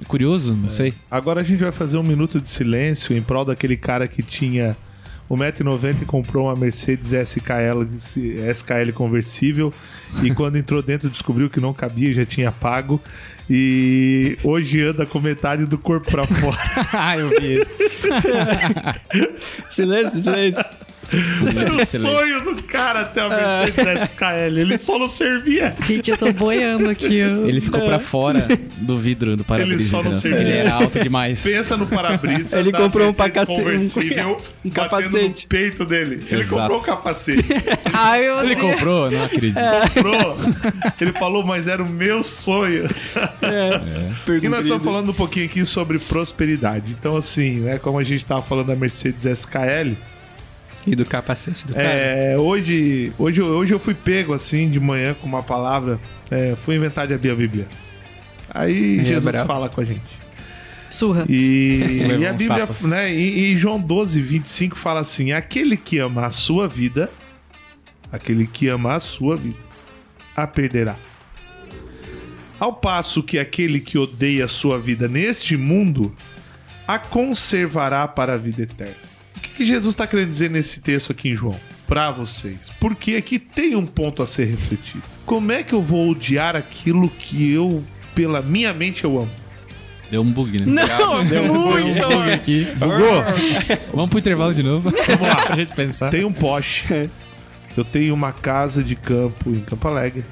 É 0.00 0.04
curioso, 0.04 0.54
não 0.54 0.70
sei. 0.70 0.94
Agora 1.10 1.40
a 1.40 1.44
gente 1.44 1.60
vai 1.60 1.72
fazer 1.72 1.98
um 1.98 2.02
minuto 2.02 2.40
de 2.40 2.48
silêncio 2.48 3.16
em 3.16 3.22
prol 3.22 3.44
daquele 3.44 3.76
cara 3.76 4.08
que 4.08 4.22
tinha 4.22 4.76
1,90m 5.30 6.02
e 6.02 6.04
comprou 6.04 6.46
uma 6.46 6.56
Mercedes 6.56 7.12
SKL, 7.12 7.84
SKL 8.54 8.92
conversível 8.94 9.72
e 10.22 10.32
quando 10.34 10.56
entrou 10.56 10.82
dentro 10.82 11.10
descobriu 11.10 11.50
que 11.50 11.60
não 11.60 11.74
cabia 11.74 12.10
e 12.10 12.14
já 12.14 12.24
tinha 12.24 12.50
pago 12.50 13.00
e 13.50 14.36
hoje 14.44 14.82
anda 14.82 15.06
com 15.06 15.20
metade 15.20 15.64
do 15.64 15.78
corpo 15.78 16.10
pra 16.10 16.26
fora. 16.26 16.58
ah, 16.92 17.16
eu 17.18 17.28
vi 17.28 17.60
isso. 17.60 17.74
silêncio, 19.68 20.20
silêncio. 20.20 20.64
Era 21.56 21.72
o 21.72 21.86
sonho 21.86 22.44
do 22.44 22.62
cara 22.64 23.04
ter 23.04 23.20
a 23.20 23.28
Mercedes 23.28 24.10
SKL. 24.10 24.58
Ele 24.58 24.78
só 24.78 24.98
não 24.98 25.08
servia. 25.08 25.74
Gente, 25.86 26.10
eu 26.10 26.16
tô 26.18 26.32
boiando 26.32 26.88
aqui. 26.90 27.20
ó. 27.22 27.46
Ele 27.46 27.60
ficou 27.60 27.80
pra 27.80 27.98
fora 27.98 28.46
do 28.78 28.98
vidro 28.98 29.36
do 29.36 29.44
para-brisa. 29.44 29.80
Ele 29.82 29.88
só 29.88 30.02
não 30.02 30.12
servia. 30.12 30.40
Ele 30.40 30.52
era 30.52 30.74
alto 30.74 31.00
demais. 31.00 31.42
Pensa 31.42 31.76
no 31.76 31.86
para-brisa. 31.86 32.58
Ele 32.58 32.70
da 32.72 32.78
comprou 32.78 33.08
um 33.08 33.14
conversível 33.14 34.36
um 34.64 34.70
batendo 34.70 34.72
capacete. 34.72 35.44
no 35.44 35.48
peito 35.48 35.84
dele. 35.84 36.24
Ele 36.30 36.42
Exato. 36.42 36.60
comprou 36.60 36.78
um 36.78 36.82
capacete. 36.82 37.44
Ai, 37.92 38.22
meu 38.22 38.38
Ele 38.40 38.54
Deus. 38.54 38.70
comprou? 38.72 39.10
Não 39.10 39.24
acredito. 39.24 39.58
comprou. 39.94 40.36
Ele 41.00 41.12
falou, 41.12 41.42
mas 41.44 41.66
era 41.66 41.82
o 41.82 41.88
meu 41.88 42.22
sonho. 42.22 42.88
E 44.42 44.48
nós 44.48 44.62
estamos 44.62 44.84
falando 44.84 45.10
um 45.10 45.14
pouquinho 45.14 45.46
aqui 45.46 45.64
sobre 45.64 45.98
prosperidade. 45.98 46.94
Então, 46.98 47.16
assim, 47.16 47.60
né, 47.60 47.78
como 47.78 47.98
a 47.98 48.04
gente 48.04 48.22
estava 48.22 48.42
falando 48.42 48.66
da 48.68 48.76
Mercedes 48.76 49.24
SKL, 49.24 49.94
E 50.92 50.96
do 50.96 51.04
capacete 51.04 51.66
do 51.66 51.74
cara. 51.74 51.86
é, 51.86 52.38
hoje, 52.38 53.12
hoje, 53.18 53.42
hoje 53.42 53.72
eu 53.74 53.78
fui 53.78 53.94
pego 53.94 54.32
assim 54.32 54.68
de 54.68 54.80
manhã 54.80 55.14
com 55.14 55.26
uma 55.26 55.42
palavra. 55.42 55.98
É, 56.30 56.56
fui 56.64 56.76
inventar 56.76 57.06
de 57.06 57.14
abrir 57.14 57.30
a 57.30 57.34
Bíblia. 57.34 57.66
Aí 58.50 59.00
É, 59.00 59.04
Jesus 59.04 59.36
fala 59.46 59.68
com 59.68 59.80
a 59.80 59.84
gente. 59.84 60.18
Surra. 60.90 61.24
E, 61.28 62.00
e 62.20 62.26
a 62.26 62.32
Bíblia, 62.32 62.66
tapas. 62.66 62.82
né? 62.82 63.12
E, 63.12 63.52
e 63.52 63.56
João 63.56 63.80
12, 63.80 64.20
25 64.22 64.76
fala 64.76 65.00
assim: 65.00 65.32
aquele 65.32 65.76
que 65.76 65.98
ama 65.98 66.26
a 66.26 66.30
sua 66.30 66.66
vida, 66.66 67.10
aquele 68.10 68.46
que 68.46 68.68
ama 68.68 68.94
a 68.94 69.00
sua 69.00 69.36
vida, 69.36 69.58
a 70.34 70.46
perderá. 70.46 70.96
Ao 72.58 72.72
passo 72.72 73.22
que 73.22 73.38
aquele 73.38 73.80
que 73.80 73.96
odeia 73.98 74.46
a 74.46 74.48
sua 74.48 74.78
vida 74.80 75.06
neste 75.06 75.56
mundo, 75.56 76.14
a 76.88 76.98
conservará 76.98 78.08
para 78.08 78.34
a 78.34 78.36
vida 78.36 78.62
eterna. 78.62 79.07
O 79.38 79.40
que, 79.40 79.50
que 79.50 79.64
Jesus 79.64 79.94
está 79.94 80.04
querendo 80.04 80.30
dizer 80.30 80.50
nesse 80.50 80.80
texto 80.80 81.12
aqui 81.12 81.30
em 81.30 81.34
João? 81.34 81.54
Para 81.86 82.10
vocês. 82.10 82.70
Porque 82.80 83.14
aqui 83.14 83.38
tem 83.38 83.76
um 83.76 83.86
ponto 83.86 84.20
a 84.20 84.26
ser 84.26 84.46
refletido. 84.46 85.04
Como 85.24 85.52
é 85.52 85.62
que 85.62 85.72
eu 85.72 85.80
vou 85.80 86.10
odiar 86.10 86.56
aquilo 86.56 87.08
que 87.08 87.52
eu, 87.52 87.84
pela 88.16 88.42
minha 88.42 88.74
mente, 88.74 89.04
eu 89.04 89.16
amo? 89.16 89.30
Deu 90.10 90.22
um 90.22 90.32
bug, 90.32 90.60
né? 90.60 90.66
Não, 90.66 91.22
muito. 91.22 91.86
um 91.86 91.94
bug 91.94 92.32
aqui. 92.32 92.66
Bugou? 92.76 93.22
Vamos 93.94 94.10
pro 94.10 94.18
intervalo 94.18 94.52
de 94.52 94.62
novo. 94.64 94.90
Vamos 94.90 95.28
lá. 95.28 95.36
Pra 95.46 95.56
gente 95.56 95.72
pensar. 95.72 96.10
tenho 96.10 96.26
um 96.26 96.32
Porsche. 96.32 97.08
Eu 97.76 97.84
tenho 97.84 98.12
uma 98.14 98.32
casa 98.32 98.82
de 98.82 98.96
campo 98.96 99.50
em 99.50 99.60
Campo 99.60 99.86
Alegre. 99.86 100.24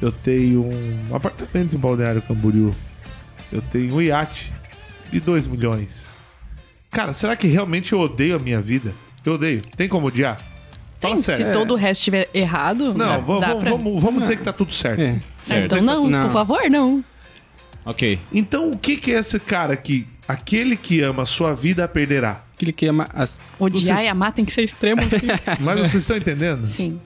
Eu 0.00 0.10
tenho 0.10 0.64
um 0.64 1.14
apartamento 1.14 1.76
em 1.76 1.78
Balneário 1.78 2.22
Camboriú. 2.22 2.70
Eu 3.52 3.60
tenho 3.60 3.96
um 3.96 4.00
iate 4.00 4.50
de 5.12 5.20
2 5.20 5.46
milhões. 5.46 6.18
Cara, 6.90 7.12
será 7.12 7.36
que 7.36 7.46
realmente 7.46 7.92
eu 7.92 8.00
odeio 8.00 8.36
a 8.36 8.38
minha 8.38 8.60
vida? 8.60 8.92
Eu 9.24 9.34
odeio. 9.34 9.62
Tem 9.76 9.88
como 9.88 10.06
odiar? 10.08 10.40
Fala 11.00 11.14
Tem, 11.14 11.22
sério. 11.22 11.46
se 11.46 11.52
todo 11.52 11.72
o 11.72 11.76
resto 11.76 12.00
estiver 12.00 12.28
errado, 12.34 12.92
Não, 12.92 12.98
dá, 13.08 13.18
vamos, 13.18 13.40
dá 13.40 13.54
pra... 13.56 13.70
vamos, 13.70 14.02
vamos 14.02 14.22
dizer 14.22 14.36
que 14.36 14.42
tá 14.44 14.52
tudo 14.52 14.72
certo. 14.74 15.00
É. 15.00 15.16
Ah, 15.18 15.22
Certo. 15.40 15.76
então 15.76 15.82
não, 15.84 16.10
Não. 16.10 16.24
por 16.24 16.32
favor, 16.32 16.68
não. 16.70 17.02
Ok. 17.86 18.18
Então 18.32 18.70
o 18.72 18.78
que, 18.78 18.96
que 18.96 19.12
é 19.14 19.18
esse 19.18 19.38
cara 19.40 19.74
que 19.76 20.06
aquele 20.28 20.76
que 20.76 21.00
ama 21.00 21.22
a 21.22 21.26
sua 21.26 21.54
vida 21.54 21.84
a 21.84 21.88
perderá? 21.88 22.42
Aquele 22.56 22.72
que 22.72 22.86
ama 22.86 23.08
as... 23.14 23.40
Odiar 23.58 23.96
Vocês- 23.96 24.00
e 24.00 24.08
amar 24.08 24.32
tem 24.32 24.44
que 24.44 24.52
ser 24.52 24.62
extremo 24.62 25.00
assim. 25.00 25.26
Mas 25.60 25.78
vocês 25.78 25.94
estão 26.02 26.16
entendendo? 26.16 26.66
Sim. 26.66 27.00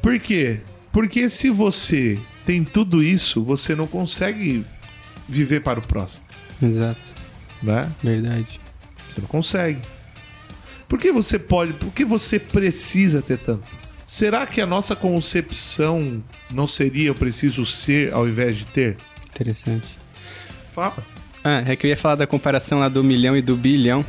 Por 0.00 0.18
quê? 0.18 0.60
Porque 0.90 1.28
se 1.28 1.50
você 1.50 2.18
tem 2.46 2.64
tudo 2.64 3.02
isso, 3.02 3.42
você 3.44 3.74
não 3.74 3.86
consegue 3.86 4.64
viver 5.28 5.60
para 5.60 5.78
o 5.80 5.82
próximo, 5.82 6.22
Exato, 6.62 7.00
né? 7.62 7.90
verdade. 8.02 8.60
Você 9.14 9.20
não 9.20 9.28
consegue. 9.28 9.80
Por 10.88 10.98
que 10.98 11.12
você 11.12 11.38
pode, 11.38 11.72
por 11.74 11.92
que 11.92 12.04
você 12.04 12.38
precisa 12.38 13.22
ter 13.22 13.38
tanto? 13.38 13.62
Será 14.04 14.46
que 14.46 14.60
a 14.60 14.66
nossa 14.66 14.94
concepção 14.94 16.22
não 16.50 16.66
seria 16.66 17.08
eu 17.08 17.14
preciso 17.14 17.64
ser 17.64 18.12
ao 18.12 18.28
invés 18.28 18.56
de 18.56 18.66
ter? 18.66 18.96
Interessante. 19.30 19.96
Fala. 20.72 20.96
Ah, 21.42 21.62
é 21.66 21.76
que 21.76 21.86
eu 21.86 21.88
ia 21.88 21.96
falar 21.96 22.16
da 22.16 22.26
comparação 22.26 22.80
lá 22.80 22.88
do 22.88 23.04
milhão 23.04 23.36
e 23.36 23.42
do 23.42 23.56
bilhão. 23.56 24.04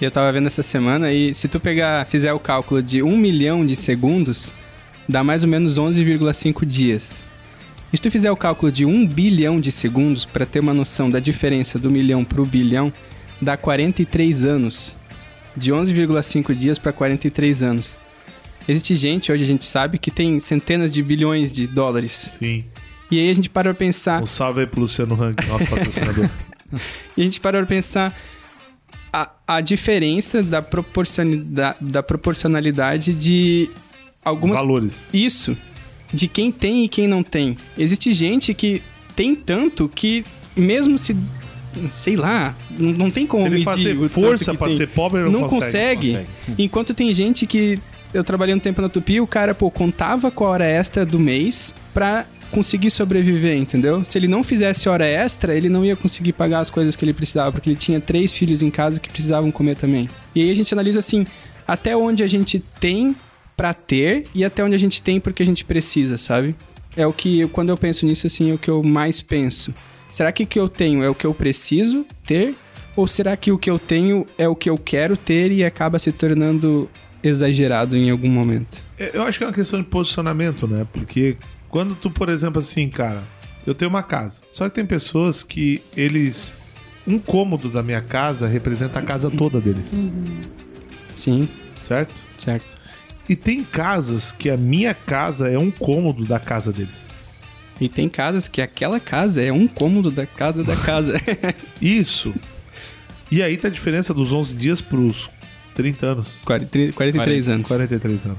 E 0.00 0.04
eu 0.04 0.10
tava 0.10 0.32
vendo 0.32 0.48
essa 0.48 0.62
semana 0.62 1.12
e 1.12 1.32
se 1.34 1.46
tu 1.46 1.60
pegar, 1.60 2.04
fizer 2.06 2.32
o 2.32 2.40
cálculo 2.40 2.82
de 2.82 3.02
um 3.02 3.16
milhão 3.16 3.64
de 3.64 3.76
segundos, 3.76 4.52
dá 5.08 5.22
mais 5.22 5.44
ou 5.44 5.48
menos 5.48 5.78
11,5 5.78 6.64
dias. 6.64 7.24
E 7.92 7.96
se 7.96 8.02
tu 8.02 8.10
fizer 8.10 8.30
o 8.30 8.36
cálculo 8.36 8.72
de 8.72 8.84
um 8.84 9.06
bilhão 9.06 9.60
de 9.60 9.70
segundos, 9.70 10.24
para 10.24 10.46
ter 10.46 10.60
uma 10.60 10.74
noção 10.74 11.08
da 11.08 11.20
diferença 11.20 11.78
do 11.78 11.90
milhão 11.90 12.24
pro 12.24 12.44
bilhão, 12.44 12.92
dá 13.42 13.56
43 13.56 14.46
anos. 14.46 14.96
De 15.54 15.70
11,5 15.70 16.54
dias 16.54 16.78
para 16.78 16.92
43 16.92 17.62
anos. 17.62 17.98
Existe 18.66 18.94
gente, 18.94 19.30
hoje 19.30 19.42
a 19.42 19.46
gente 19.46 19.66
sabe, 19.66 19.98
que 19.98 20.10
tem 20.10 20.40
centenas 20.40 20.90
de 20.90 21.02
bilhões 21.02 21.52
de 21.52 21.66
dólares. 21.66 22.36
Sim. 22.38 22.64
E 23.10 23.18
aí 23.18 23.28
a 23.28 23.34
gente 23.34 23.50
para 23.50 23.74
pra 23.74 23.78
pensar, 23.78 24.22
Um 24.22 24.26
salve 24.26 24.60
aí 24.60 24.66
pro 24.66 24.80
Luciano 24.80 25.14
Rank, 25.14 25.46
nosso 25.46 25.66
patrocinador. 25.66 26.30
E 27.14 27.20
a 27.20 27.24
gente 27.24 27.38
parou 27.38 27.60
pra 27.60 27.66
pensar 27.66 28.18
a, 29.12 29.30
a 29.46 29.60
diferença 29.60 30.42
da, 30.42 30.62
proporcionalidade, 30.62 31.78
da 31.82 32.02
proporcionalidade 32.02 33.12
de 33.12 33.70
algumas. 34.24 34.58
Valores. 34.58 34.94
Isso. 35.12 35.54
De 36.12 36.26
quem 36.26 36.50
tem 36.50 36.84
e 36.84 36.88
quem 36.88 37.06
não 37.06 37.22
tem. 37.22 37.58
Existe 37.76 38.14
gente 38.14 38.54
que 38.54 38.82
tem 39.14 39.34
tanto 39.34 39.86
que, 39.88 40.24
mesmo 40.56 40.96
se. 40.96 41.14
Sei 41.88 42.16
lá, 42.16 42.54
não, 42.70 42.92
não 42.92 43.10
tem 43.10 43.26
como 43.26 43.42
Se 43.42 43.48
ele 43.48 43.54
medir. 43.56 43.64
fazer 43.64 44.08
força 44.08 44.54
tem. 44.54 44.76
ser 44.76 44.88
pobre, 44.88 45.20
não, 45.22 45.30
Não 45.30 45.48
consegue. 45.48 46.12
consegue. 46.12 46.28
Enquanto 46.62 46.92
tem 46.94 47.12
gente 47.14 47.46
que. 47.46 47.78
Eu 48.12 48.22
trabalhei 48.22 48.54
um 48.54 48.58
tempo 48.58 48.82
na 48.82 48.90
Tupi, 48.90 49.20
o 49.20 49.26
cara, 49.26 49.54
pô, 49.54 49.70
contava 49.70 50.30
com 50.30 50.44
a 50.44 50.48
hora 50.50 50.64
extra 50.66 51.06
do 51.06 51.18
mês 51.18 51.74
pra 51.94 52.26
conseguir 52.50 52.90
sobreviver, 52.90 53.56
entendeu? 53.56 54.04
Se 54.04 54.18
ele 54.18 54.28
não 54.28 54.44
fizesse 54.44 54.86
hora 54.86 55.06
extra, 55.06 55.54
ele 55.56 55.70
não 55.70 55.82
ia 55.82 55.96
conseguir 55.96 56.34
pagar 56.34 56.58
as 56.58 56.68
coisas 56.68 56.94
que 56.94 57.02
ele 57.02 57.14
precisava, 57.14 57.50
porque 57.50 57.70
ele 57.70 57.76
tinha 57.76 57.98
três 57.98 58.30
filhos 58.30 58.60
em 58.60 58.70
casa 58.70 59.00
que 59.00 59.08
precisavam 59.08 59.50
comer 59.50 59.76
também. 59.76 60.10
E 60.34 60.42
aí 60.42 60.50
a 60.50 60.54
gente 60.54 60.74
analisa 60.74 60.98
assim, 60.98 61.26
até 61.66 61.96
onde 61.96 62.22
a 62.22 62.26
gente 62.26 62.58
tem 62.78 63.16
pra 63.56 63.72
ter 63.72 64.26
e 64.34 64.44
até 64.44 64.62
onde 64.62 64.74
a 64.74 64.78
gente 64.78 65.00
tem 65.00 65.18
porque 65.18 65.42
a 65.42 65.46
gente 65.46 65.64
precisa, 65.64 66.18
sabe? 66.18 66.54
É 66.94 67.06
o 67.06 67.12
que, 67.14 67.46
quando 67.48 67.70
eu 67.70 67.76
penso 67.78 68.04
nisso, 68.04 68.26
assim, 68.26 68.50
é 68.50 68.54
o 68.54 68.58
que 68.58 68.68
eu 68.68 68.82
mais 68.82 69.22
penso. 69.22 69.72
Será 70.12 70.30
que 70.30 70.44
o 70.44 70.46
que 70.46 70.60
eu 70.60 70.68
tenho 70.68 71.02
é 71.02 71.08
o 71.08 71.14
que 71.14 71.26
eu 71.26 71.34
preciso 71.34 72.06
ter? 72.26 72.54
Ou 72.94 73.08
será 73.08 73.36
que 73.36 73.50
o 73.50 73.56
que 73.58 73.70
eu 73.70 73.78
tenho 73.78 74.26
é 74.36 74.46
o 74.46 74.54
que 74.54 74.68
eu 74.68 74.76
quero 74.76 75.16
ter 75.16 75.50
e 75.50 75.64
acaba 75.64 75.98
se 75.98 76.12
tornando 76.12 76.88
exagerado 77.24 77.96
em 77.96 78.10
algum 78.10 78.28
momento? 78.28 78.84
Eu 78.98 79.22
acho 79.22 79.38
que 79.38 79.44
é 79.44 79.46
uma 79.46 79.52
questão 79.54 79.80
de 79.80 79.88
posicionamento, 79.88 80.68
né? 80.68 80.86
Porque 80.92 81.36
quando 81.70 81.94
tu, 81.94 82.10
por 82.10 82.28
exemplo, 82.28 82.60
assim, 82.60 82.90
cara, 82.90 83.22
eu 83.66 83.74
tenho 83.74 83.88
uma 83.88 84.02
casa. 84.02 84.42
Só 84.52 84.68
que 84.68 84.74
tem 84.74 84.84
pessoas 84.84 85.42
que 85.42 85.82
eles. 85.96 86.54
Um 87.06 87.18
cômodo 87.18 87.68
da 87.70 87.82
minha 87.82 88.00
casa 88.02 88.46
representa 88.46 88.98
a 88.98 89.02
casa 89.02 89.30
toda 89.30 89.60
deles. 89.60 89.98
Sim, 91.14 91.48
Certo? 91.82 92.14
certo. 92.38 92.72
E 93.28 93.34
tem 93.34 93.64
casas 93.64 94.30
que 94.30 94.50
a 94.50 94.56
minha 94.56 94.94
casa 94.94 95.48
é 95.48 95.58
um 95.58 95.70
cômodo 95.70 96.24
da 96.24 96.38
casa 96.38 96.72
deles. 96.72 97.08
E 97.82 97.88
tem 97.88 98.08
casas 98.08 98.46
que 98.46 98.62
aquela 98.62 99.00
casa 99.00 99.42
é 99.42 99.52
um 99.52 99.66
cômodo 99.66 100.08
da 100.08 100.24
casa 100.24 100.62
da 100.62 100.76
casa. 100.76 101.20
Isso. 101.82 102.32
E 103.28 103.42
aí 103.42 103.56
tá 103.56 103.66
a 103.66 103.70
diferença 103.72 104.14
dos 104.14 104.32
11 104.32 104.54
dias 104.54 104.80
pros 104.80 105.28
30 105.74 106.06
anos. 106.06 106.28
40, 106.44 106.92
43 106.92 107.48
anos. 107.48 107.66
43 107.66 108.24
anos. 108.26 108.38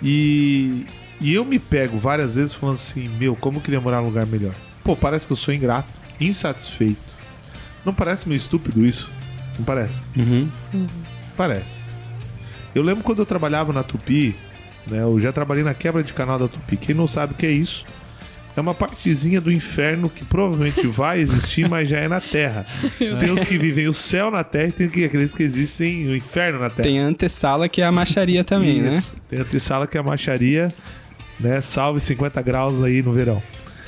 E, 0.00 0.86
e 1.20 1.34
eu 1.34 1.44
me 1.44 1.58
pego 1.58 1.98
várias 1.98 2.36
vezes 2.36 2.52
falando 2.52 2.76
assim: 2.76 3.08
Meu, 3.18 3.34
como 3.34 3.58
eu 3.58 3.62
queria 3.62 3.80
morar 3.80 4.00
num 4.00 4.06
lugar 4.06 4.26
melhor. 4.26 4.54
Pô, 4.84 4.94
parece 4.94 5.26
que 5.26 5.32
eu 5.32 5.36
sou 5.36 5.52
ingrato, 5.52 5.88
insatisfeito. 6.20 7.02
Não 7.84 7.92
parece 7.92 8.28
meio 8.28 8.38
estúpido 8.38 8.86
isso? 8.86 9.10
Não 9.58 9.64
parece? 9.64 10.00
Uhum. 10.16 10.48
Parece. 11.36 11.90
Eu 12.72 12.84
lembro 12.84 13.02
quando 13.02 13.18
eu 13.18 13.26
trabalhava 13.26 13.72
na 13.72 13.82
Tupi, 13.82 14.36
né? 14.86 15.02
Eu 15.02 15.18
já 15.18 15.32
trabalhei 15.32 15.64
na 15.64 15.74
quebra 15.74 16.00
de 16.04 16.12
canal 16.12 16.38
da 16.38 16.46
Tupi. 16.46 16.76
Quem 16.76 16.94
não 16.94 17.08
sabe 17.08 17.32
o 17.32 17.36
que 17.36 17.44
é 17.44 17.50
isso, 17.50 17.84
é 18.56 18.60
uma 18.60 18.72
partezinha 18.74 19.40
do 19.40 19.50
inferno 19.50 20.08
que 20.08 20.24
provavelmente 20.24 20.86
vai 20.86 21.20
existir, 21.20 21.68
mas 21.68 21.88
já 21.88 21.98
é 21.98 22.08
na 22.08 22.20
Terra. 22.20 22.64
Tem 22.98 23.30
os 23.32 23.42
que 23.44 23.58
vivem 23.58 23.88
o 23.88 23.94
céu 23.94 24.30
na 24.30 24.44
Terra 24.44 24.68
e 24.68 24.72
tem 24.72 24.88
que- 24.88 25.04
aqueles 25.04 25.32
que 25.34 25.42
existem 25.42 26.08
o 26.08 26.14
inferno 26.16 26.60
na 26.60 26.70
Terra. 26.70 26.82
Tem 26.84 27.00
a 27.00 27.04
antessala 27.04 27.68
que 27.68 27.82
é 27.82 27.84
a 27.84 27.92
macharia 27.92 28.44
também, 28.44 28.80
né? 28.80 28.96
Isso. 28.98 29.16
Tem 29.28 29.38
a 29.38 29.42
antessala 29.42 29.86
que 29.86 29.96
é 29.96 30.00
a 30.00 30.04
macharia, 30.04 30.68
né? 31.40 31.60
Salve 31.60 31.98
50 32.00 32.40
graus 32.42 32.82
aí 32.82 33.02
no 33.02 33.12
verão. 33.12 33.42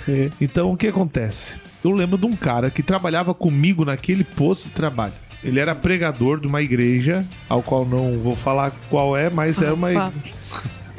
É. 0.09 0.31
Então 0.40 0.72
o 0.72 0.76
que 0.76 0.88
acontece? 0.88 1.57
Eu 1.85 1.92
lembro 1.92 2.18
de 2.18 2.26
um 2.26 2.35
cara 2.35 2.68
que 2.70 2.83
trabalhava 2.83 3.33
comigo 3.35 3.85
naquele 3.85 4.24
posto 4.24 4.64
de 4.64 4.70
trabalho. 4.70 5.12
Ele 5.44 5.61
era 5.61 5.74
pregador 5.76 6.40
de 6.40 6.46
uma 6.48 6.61
igreja, 6.61 7.24
ao 7.48 7.62
qual 7.62 7.85
não 7.87 8.18
vou 8.18 8.35
falar 8.35 8.72
qual 8.90 9.16
é, 9.16 9.31
mas 9.31 9.62
era 9.62 9.74
uma. 9.74 10.12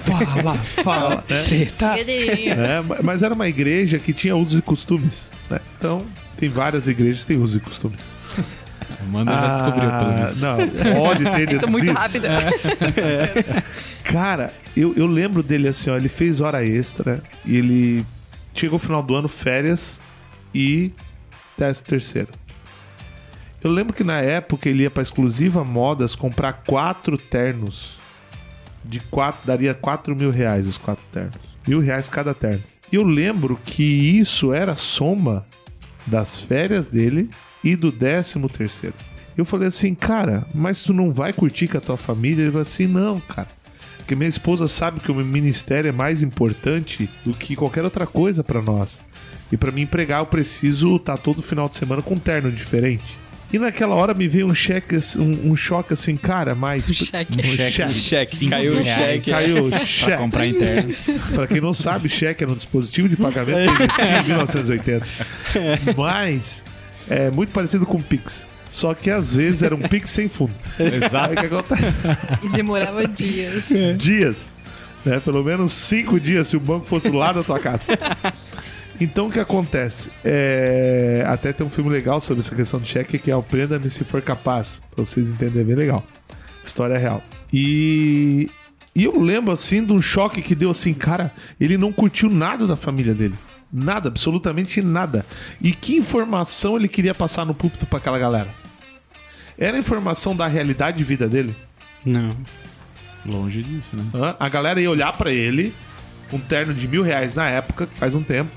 Fala. 0.07 0.55
Fala, 0.57 1.23
né? 1.29 1.43
Treta. 1.47 1.95
É, 1.97 2.81
ma- 2.81 2.97
mas 3.03 3.23
era 3.23 3.33
uma 3.33 3.47
igreja 3.47 3.99
que 3.99 4.13
tinha 4.13 4.35
usos 4.35 4.59
e 4.59 4.61
costumes. 4.61 5.31
né? 5.49 5.59
Então, 5.77 6.05
tem 6.37 6.47
várias 6.49 6.87
igrejas 6.87 7.21
que 7.21 7.27
têm 7.27 7.37
usos 7.37 7.55
e 7.57 7.59
costumes. 7.59 8.01
Manda 9.09 9.31
já 9.33 9.53
descobriu, 9.53 9.89
pelo 9.89 9.93
Ah, 10.11 10.25
visto. 10.25 10.39
Não, 10.39 10.57
pode 10.95 11.23
ter 11.23 11.51
Isso 11.53 11.65
é 11.65 11.67
muito 11.69 11.91
rápido. 11.91 12.25
Cara, 14.03 14.53
eu, 14.75 14.93
eu 14.95 15.05
lembro 15.07 15.43
dele 15.43 15.67
assim, 15.67 15.89
ó, 15.89 15.97
ele 15.97 16.09
fez 16.09 16.41
hora 16.41 16.65
extra 16.65 17.21
e 17.45 17.55
ele 17.57 18.05
chegou 18.53 18.77
o 18.77 18.79
final 18.79 19.03
do 19.03 19.15
ano, 19.15 19.27
férias 19.27 19.99
e 20.53 20.91
décimo 21.57 21.87
terceiro. 21.87 22.29
Eu 23.63 23.71
lembro 23.71 23.93
que 23.93 24.03
na 24.03 24.19
época 24.21 24.69
ele 24.69 24.83
ia 24.83 24.91
pra 24.91 25.03
exclusiva 25.03 25.63
modas 25.63 26.15
comprar 26.15 26.53
quatro 26.53 27.17
ternos. 27.17 27.96
De 28.87 28.99
quatro, 28.99 29.45
daria 29.45 29.73
quatro 29.73 30.15
mil 30.15 30.31
reais 30.31 30.65
os 30.65 30.77
quatro 30.77 31.03
ternos. 31.11 31.37
Mil 31.67 31.79
reais 31.79 32.07
cada 32.07 32.33
terno. 32.33 32.63
E 32.91 32.95
eu 32.95 33.03
lembro 33.03 33.59
que 33.65 33.83
isso 33.83 34.53
era 34.53 34.75
soma 34.75 35.45
das 36.05 36.39
férias 36.39 36.87
dele 36.87 37.29
e 37.63 37.75
do 37.75 37.91
décimo 37.91 38.47
terceiro. 38.47 38.95
Eu 39.37 39.45
falei 39.45 39.67
assim, 39.67 39.93
cara, 39.93 40.47
mas 40.53 40.81
tu 40.81 40.93
não 40.93 41.11
vai 41.11 41.33
curtir 41.33 41.67
com 41.67 41.77
a 41.77 41.81
tua 41.81 41.97
família? 41.97 42.41
Ele 42.41 42.51
falou 42.51 42.61
assim, 42.61 42.87
não, 42.87 43.19
cara. 43.19 43.49
Porque 43.97 44.15
minha 44.15 44.29
esposa 44.29 44.69
sabe 44.69 45.01
que 45.01 45.11
o 45.11 45.15
meu 45.15 45.25
ministério 45.25 45.89
é 45.89 45.91
mais 45.91 46.23
importante 46.23 47.09
do 47.25 47.33
que 47.33 47.57
qualquer 47.57 47.83
outra 47.83 48.07
coisa 48.07 48.41
pra 48.41 48.61
nós. 48.61 49.01
E 49.51 49.57
pra 49.57 49.71
me 49.71 49.81
empregar 49.81 50.21
eu 50.21 50.25
preciso 50.25 50.95
estar 50.95 51.17
todo 51.17 51.41
final 51.41 51.67
de 51.67 51.75
semana 51.75 52.01
com 52.01 52.15
um 52.15 52.19
terno 52.19 52.49
diferente. 52.49 53.17
E 53.51 53.57
naquela 53.57 53.95
hora 53.95 54.13
me 54.13 54.27
veio 54.27 54.45
um 54.47 54.53
cheque, 54.53 54.97
um, 55.17 55.51
um 55.51 55.55
choque 55.55 55.93
assim, 55.93 56.17
cara, 56.17 56.53
mas. 56.53 56.89
Um 56.89 56.93
cheque. 56.93 57.39
Um 57.39 57.43
cheque. 57.43 57.93
Cheque, 57.93 58.35
Cinco 58.35 58.49
caiu 58.51 58.79
o 58.81 58.83
cheque. 58.83 59.31
Caiu 59.31 59.65
o 59.67 59.69
Pra 59.69 59.79
cheque. 59.85 60.17
comprar 60.17 60.45
internos. 60.47 61.09
Pra 61.33 61.47
quem 61.47 61.61
não 61.61 61.73
sabe, 61.73 62.09
cheque 62.09 62.43
era 62.43 62.51
um 62.51 62.55
dispositivo 62.55 63.07
de 63.07 63.15
pagamento 63.15 63.71
em 64.23 64.27
1980. 64.27 65.07
Mas 65.95 66.65
é 67.09 67.31
muito 67.31 67.51
parecido 67.53 67.85
com 67.85 67.95
o 67.97 68.03
Pix. 68.03 68.47
Só 68.69 68.93
que 68.93 69.09
às 69.09 69.33
vezes 69.33 69.61
era 69.61 69.73
um 69.73 69.79
Pix 69.81 70.09
sem 70.09 70.27
fundo. 70.27 70.53
Exato. 70.77 71.33
E 72.43 72.49
demorava 72.49 73.07
dias. 73.07 73.69
dias. 73.97 74.53
Né? 75.05 75.21
Pelo 75.21 75.41
menos 75.41 75.71
cinco 75.71 76.19
dias 76.19 76.49
se 76.49 76.57
o 76.57 76.59
banco 76.59 76.85
fosse 76.85 77.09
do 77.09 77.17
lado 77.17 77.35
da 77.37 77.43
tua 77.43 77.59
casa. 77.59 77.85
Então 78.99 79.27
o 79.27 79.31
que 79.31 79.39
acontece? 79.39 80.09
É, 80.23 81.23
Até 81.27 81.53
tem 81.53 81.65
um 81.65 81.69
filme 81.69 81.89
legal 81.89 82.19
sobre 82.19 82.39
essa 82.39 82.55
questão 82.55 82.79
de 82.79 82.87
cheque 82.87 83.17
que 83.19 83.29
é 83.29 83.35
o 83.35 83.43
Prenda-me 83.43 83.89
se 83.89 84.03
for 84.03 84.21
capaz. 84.21 84.81
Pra 84.93 85.05
vocês 85.05 85.29
entenderem, 85.29 85.61
é 85.61 85.65
bem 85.65 85.75
legal. 85.75 86.03
História 86.63 86.97
real. 86.97 87.23
E... 87.53 88.49
e 88.95 89.03
eu 89.05 89.19
lembro 89.19 89.51
assim 89.51 89.85
de 89.85 89.93
um 89.93 90.01
choque 90.01 90.41
que 90.41 90.55
deu 90.55 90.71
assim, 90.71 90.93
cara, 90.93 91.31
ele 91.59 91.77
não 91.77 91.93
curtiu 91.93 92.29
nada 92.29 92.65
da 92.65 92.75
família 92.75 93.13
dele. 93.13 93.35
Nada, 93.71 94.07
absolutamente 94.07 94.81
nada. 94.81 95.25
E 95.61 95.71
que 95.71 95.95
informação 95.95 96.77
ele 96.77 96.87
queria 96.87 97.13
passar 97.13 97.45
no 97.45 97.53
púlpito 97.53 97.85
pra 97.85 97.97
aquela 97.99 98.17
galera? 98.17 98.49
Era 99.57 99.77
informação 99.77 100.35
da 100.35 100.47
realidade 100.47 100.97
de 100.97 101.03
vida 101.03 101.27
dele? 101.27 101.55
Não. 102.05 102.31
Longe 103.25 103.61
disso, 103.61 103.95
né? 103.95 104.35
A 104.39 104.47
galera 104.47 104.79
ia 104.79 104.89
olhar 104.89 105.11
pra 105.13 105.31
ele, 105.31 105.75
um 106.31 106.39
terno 106.39 106.73
de 106.73 106.87
mil 106.87 107.03
reais 107.03 107.35
na 107.35 107.49
época, 107.49 107.87
que 107.87 107.97
faz 107.97 108.15
um 108.15 108.23
tempo, 108.23 108.51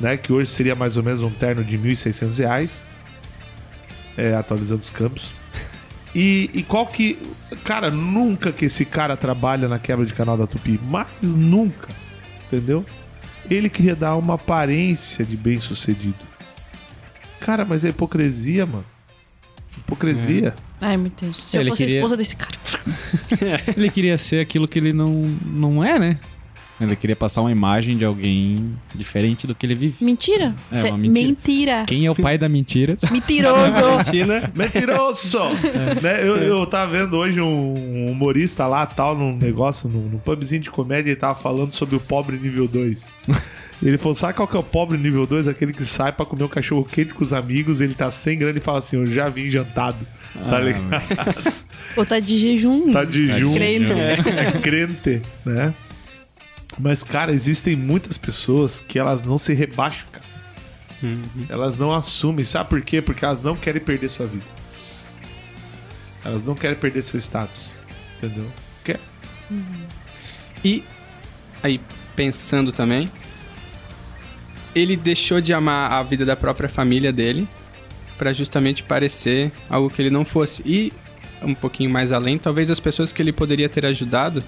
né? 0.00 0.16
Que 0.16 0.32
hoje 0.32 0.50
seria 0.50 0.74
mais 0.74 0.96
ou 0.96 1.02
menos 1.02 1.22
um 1.22 1.30
terno 1.30 1.62
de 1.64 1.76
mil 1.78 1.92
e 1.92 1.96
seiscentos 1.96 2.38
reais, 2.38 2.86
é, 4.16 4.34
atualizando 4.34 4.80
os 4.82 4.90
campos. 4.90 5.32
E, 6.14 6.50
e 6.54 6.62
qual 6.62 6.86
que... 6.86 7.18
Cara, 7.64 7.90
nunca 7.90 8.50
que 8.52 8.64
esse 8.64 8.84
cara 8.84 9.16
trabalha 9.16 9.68
na 9.68 9.78
quebra 9.78 10.06
de 10.06 10.14
canal 10.14 10.36
da 10.36 10.46
Tupi, 10.46 10.80
mas 10.82 11.06
nunca, 11.22 11.88
entendeu? 12.46 12.84
Ele 13.50 13.68
queria 13.68 13.94
dar 13.94 14.16
uma 14.16 14.34
aparência 14.34 15.24
de 15.24 15.36
bem 15.36 15.60
sucedido. 15.60 16.16
Cara, 17.40 17.64
mas 17.64 17.84
é 17.84 17.90
hipocrisia, 17.90 18.64
mano. 18.66 18.84
Hipocrisia. 19.76 20.54
Ai, 20.80 20.96
meu 20.96 21.12
Deus. 21.20 21.36
Se 21.36 21.56
eu 21.56 21.60
Ele 21.60 21.70
fosse 21.70 21.84
a 21.84 21.86
queria- 21.86 22.00
esposa 22.00 22.16
desse 22.16 22.34
cara. 22.34 22.56
Ele 23.76 23.90
queria 23.90 24.18
ser 24.18 24.40
aquilo 24.40 24.66
que 24.66 24.78
ele 24.78 24.92
não, 24.92 25.12
não 25.44 25.84
é, 25.84 25.98
né? 25.98 26.18
Ele 26.78 26.94
queria 26.94 27.16
passar 27.16 27.40
uma 27.40 27.50
imagem 27.50 27.96
de 27.96 28.04
alguém 28.04 28.74
diferente 28.94 29.46
do 29.46 29.54
que 29.54 29.64
ele 29.64 29.74
vive. 29.74 30.04
Mentira. 30.04 30.54
É, 30.70 30.82
uma 30.84 30.98
mentira. 30.98 31.26
mentira. 31.26 31.84
Quem 31.86 32.04
é 32.04 32.10
o 32.10 32.14
pai 32.14 32.36
da 32.36 32.48
mentira? 32.48 32.98
Mentiroso. 33.10 34.04
Tina. 34.10 34.52
Mentiroso! 34.54 35.38
Né, 36.02 36.20
Eu, 36.20 36.36
eu 36.36 36.66
tava 36.66 36.92
vendo 36.92 37.16
hoje 37.16 37.40
um 37.40 38.10
humorista 38.10 38.66
lá, 38.66 38.84
tal, 38.84 39.16
num 39.16 39.36
negócio, 39.36 39.88
num, 39.88 40.02
num 40.02 40.18
pubzinho 40.18 40.60
de 40.60 40.70
comédia, 40.70 41.10
ele 41.10 41.16
tava 41.20 41.34
falando 41.38 41.72
sobre 41.72 41.96
o 41.96 42.00
pobre 42.00 42.36
nível 42.36 42.68
2. 42.68 43.14
Ele 43.82 43.98
falou, 43.98 44.14
sabe 44.14 44.34
qual 44.34 44.48
que 44.48 44.56
é 44.56 44.60
o 44.60 44.62
pobre 44.62 44.96
nível 44.98 45.26
2? 45.26 45.48
Aquele 45.48 45.72
que 45.72 45.84
sai 45.84 46.12
pra 46.12 46.24
comer 46.26 46.44
um 46.44 46.48
cachorro 46.48 46.84
quente 46.84 47.14
com 47.14 47.22
os 47.24 47.32
amigos, 47.32 47.80
ele 47.80 47.94
tá 47.94 48.10
sem 48.10 48.38
grana 48.38 48.58
e 48.58 48.60
fala 48.60 48.78
assim, 48.78 48.96
eu 48.96 49.06
já 49.06 49.28
vim 49.28 49.50
jantado. 49.50 49.98
Tá 50.34 50.60
ligado? 50.60 51.02
Ou 51.96 52.04
tá 52.04 52.20
de 52.20 52.38
jejum. 52.38 52.92
Tá 52.92 53.04
de 53.04 53.38
junto. 53.38 53.54
Crente. 53.56 53.92
É 53.92 54.52
crente, 54.60 55.22
né? 55.44 55.74
Mas, 56.78 57.02
cara, 57.02 57.32
existem 57.32 57.74
muitas 57.74 58.18
pessoas 58.18 58.80
que 58.86 58.98
elas 58.98 59.24
não 59.24 59.38
se 59.38 59.54
rebaixam, 59.54 60.06
cara. 60.12 60.26
Elas 61.48 61.76
não 61.76 61.94
assumem. 61.94 62.44
Sabe 62.44 62.68
por 62.70 62.82
quê? 62.82 63.00
Porque 63.00 63.24
elas 63.24 63.42
não 63.42 63.56
querem 63.56 63.80
perder 63.80 64.08
sua 64.08 64.26
vida. 64.26 64.44
Elas 66.24 66.44
não 66.44 66.54
querem 66.54 66.76
perder 66.76 67.02
seu 67.02 67.18
status. 67.18 67.70
Entendeu? 68.16 68.50
Quer? 68.84 69.00
E 70.64 70.82
aí, 71.62 71.80
pensando 72.14 72.72
também, 72.72 73.08
ele 74.74 74.96
deixou 74.96 75.40
de 75.40 75.52
amar 75.52 75.92
a 75.92 76.02
vida 76.02 76.24
da 76.24 76.36
própria 76.36 76.68
família 76.68 77.12
dele 77.12 77.48
pra 78.18 78.32
justamente 78.32 78.82
parecer 78.82 79.52
algo 79.68 79.88
que 79.88 80.02
ele 80.02 80.10
não 80.10 80.24
fosse. 80.24 80.62
E 80.64 80.92
um 81.42 81.54
pouquinho 81.54 81.90
mais 81.90 82.12
além, 82.12 82.38
talvez 82.38 82.70
as 82.70 82.80
pessoas 82.80 83.12
que 83.12 83.22
ele 83.22 83.32
poderia 83.32 83.68
ter 83.68 83.84
ajudado 83.86 84.42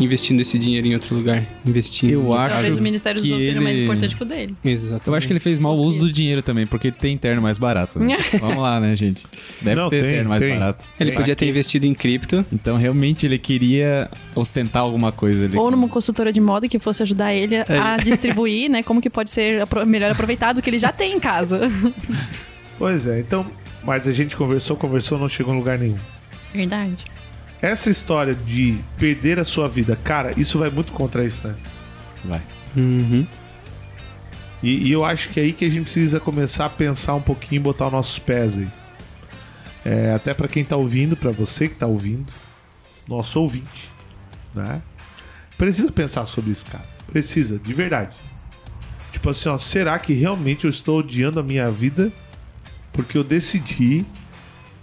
investindo 0.00 0.40
esse 0.40 0.58
dinheiro 0.58 0.86
em 0.86 0.94
outro 0.94 1.14
lugar, 1.14 1.46
investindo. 1.64 2.10
Eu 2.10 2.32
acho 2.32 2.54
Talvez 2.54 2.78
o 2.78 2.82
Ministério 2.82 3.20
dos 3.20 3.26
que 3.26 3.32
Outros 3.34 3.48
seja 3.48 3.60
mais 3.60 3.76
ele- 3.76 3.84
importante 3.86 4.16
que 4.16 4.22
o 4.22 4.26
dele. 4.26 4.56
Exatamente. 4.64 5.08
Eu 5.08 5.14
acho 5.14 5.26
que 5.26 5.32
ele 5.34 5.40
fez 5.40 5.58
mau 5.58 5.74
uso 5.74 6.00
do 6.00 6.12
dinheiro 6.12 6.40
também, 6.42 6.66
porque 6.66 6.90
tem 6.90 7.16
terno 7.18 7.42
mais 7.42 7.58
barato. 7.58 7.98
né? 7.98 8.16
Vamos 8.40 8.56
lá, 8.56 8.80
né, 8.80 8.96
gente? 8.96 9.26
Deve 9.60 9.76
Não, 9.80 9.90
ter 9.90 10.00
tem, 10.02 10.10
terno 10.14 10.30
mais 10.30 10.42
tem. 10.42 10.54
barato. 10.58 10.86
Ele 10.98 11.10
Tem. 11.10 11.18
podia 11.18 11.36
ter 11.36 11.48
investido 11.48 11.86
em 11.86 11.94
cripto. 11.94 12.44
Então, 12.52 12.76
realmente, 12.76 13.26
ele 13.26 13.38
queria 13.38 14.10
ostentar 14.34 14.82
alguma 14.82 15.12
coisa 15.12 15.44
ali. 15.44 15.56
Ou 15.56 15.70
numa 15.70 15.88
consultora 15.88 16.32
de 16.32 16.40
moda 16.40 16.66
que 16.66 16.78
fosse 16.78 17.02
ajudar 17.02 17.34
ele 17.34 17.56
a 17.56 17.96
distribuir, 18.02 18.70
né? 18.70 18.82
Como 18.82 19.00
que 19.02 19.10
pode 19.10 19.30
ser 19.30 19.64
melhor 19.86 20.12
aproveitado 20.12 20.58
o 20.58 20.62
que 20.62 20.70
ele 20.70 20.78
já 20.78 20.90
tem 20.92 21.14
em 21.16 21.20
casa. 21.20 21.70
Pois 22.78 23.06
é, 23.06 23.20
então. 23.20 23.46
Mas 23.84 24.06
a 24.06 24.12
gente 24.12 24.36
conversou, 24.36 24.76
conversou, 24.76 25.18
não 25.18 25.28
chegou 25.28 25.54
em 25.54 25.58
lugar 25.58 25.78
nenhum. 25.78 25.96
Verdade. 26.54 27.04
Essa 27.62 27.90
história 27.90 28.34
de 28.34 28.78
perder 28.98 29.38
a 29.38 29.44
sua 29.44 29.68
vida, 29.68 29.96
cara, 29.96 30.32
isso 30.38 30.58
vai 30.58 30.70
muito 30.70 30.92
contra 30.92 31.24
isso, 31.24 31.46
né? 31.46 31.54
Vai. 32.24 32.40
Uhum. 32.76 33.26
E, 34.62 34.88
e 34.88 34.92
eu 34.92 35.04
acho 35.04 35.28
que 35.30 35.40
é 35.40 35.42
aí 35.44 35.52
que 35.52 35.64
a 35.64 35.70
gente 35.70 35.84
precisa 35.84 36.20
começar 36.20 36.66
a 36.66 36.70
pensar 36.70 37.14
um 37.14 37.20
pouquinho 37.20 37.60
e 37.60 37.62
botar 37.62 37.86
os 37.86 37.92
nossos 37.92 38.18
pés 38.18 38.58
aí. 38.58 38.68
É, 39.84 40.12
até 40.14 40.34
pra 40.34 40.48
quem 40.48 40.64
tá 40.64 40.76
ouvindo, 40.76 41.16
pra 41.16 41.30
você 41.30 41.68
que 41.68 41.74
tá 41.74 41.86
ouvindo, 41.86 42.32
nosso 43.08 43.40
ouvinte. 43.40 43.90
né? 44.54 44.82
Precisa 45.56 45.90
pensar 45.90 46.24
sobre 46.26 46.50
isso, 46.50 46.66
cara. 46.66 46.84
Precisa, 47.06 47.58
de 47.58 47.72
verdade. 47.74 48.16
Tipo 49.12 49.30
assim, 49.30 49.48
ó, 49.48 49.58
será 49.58 49.98
que 49.98 50.12
realmente 50.14 50.64
eu 50.64 50.70
estou 50.70 51.00
odiando 51.00 51.40
a 51.40 51.42
minha 51.42 51.70
vida 51.70 52.12
porque 52.92 53.18
eu 53.18 53.24
decidi 53.24 54.04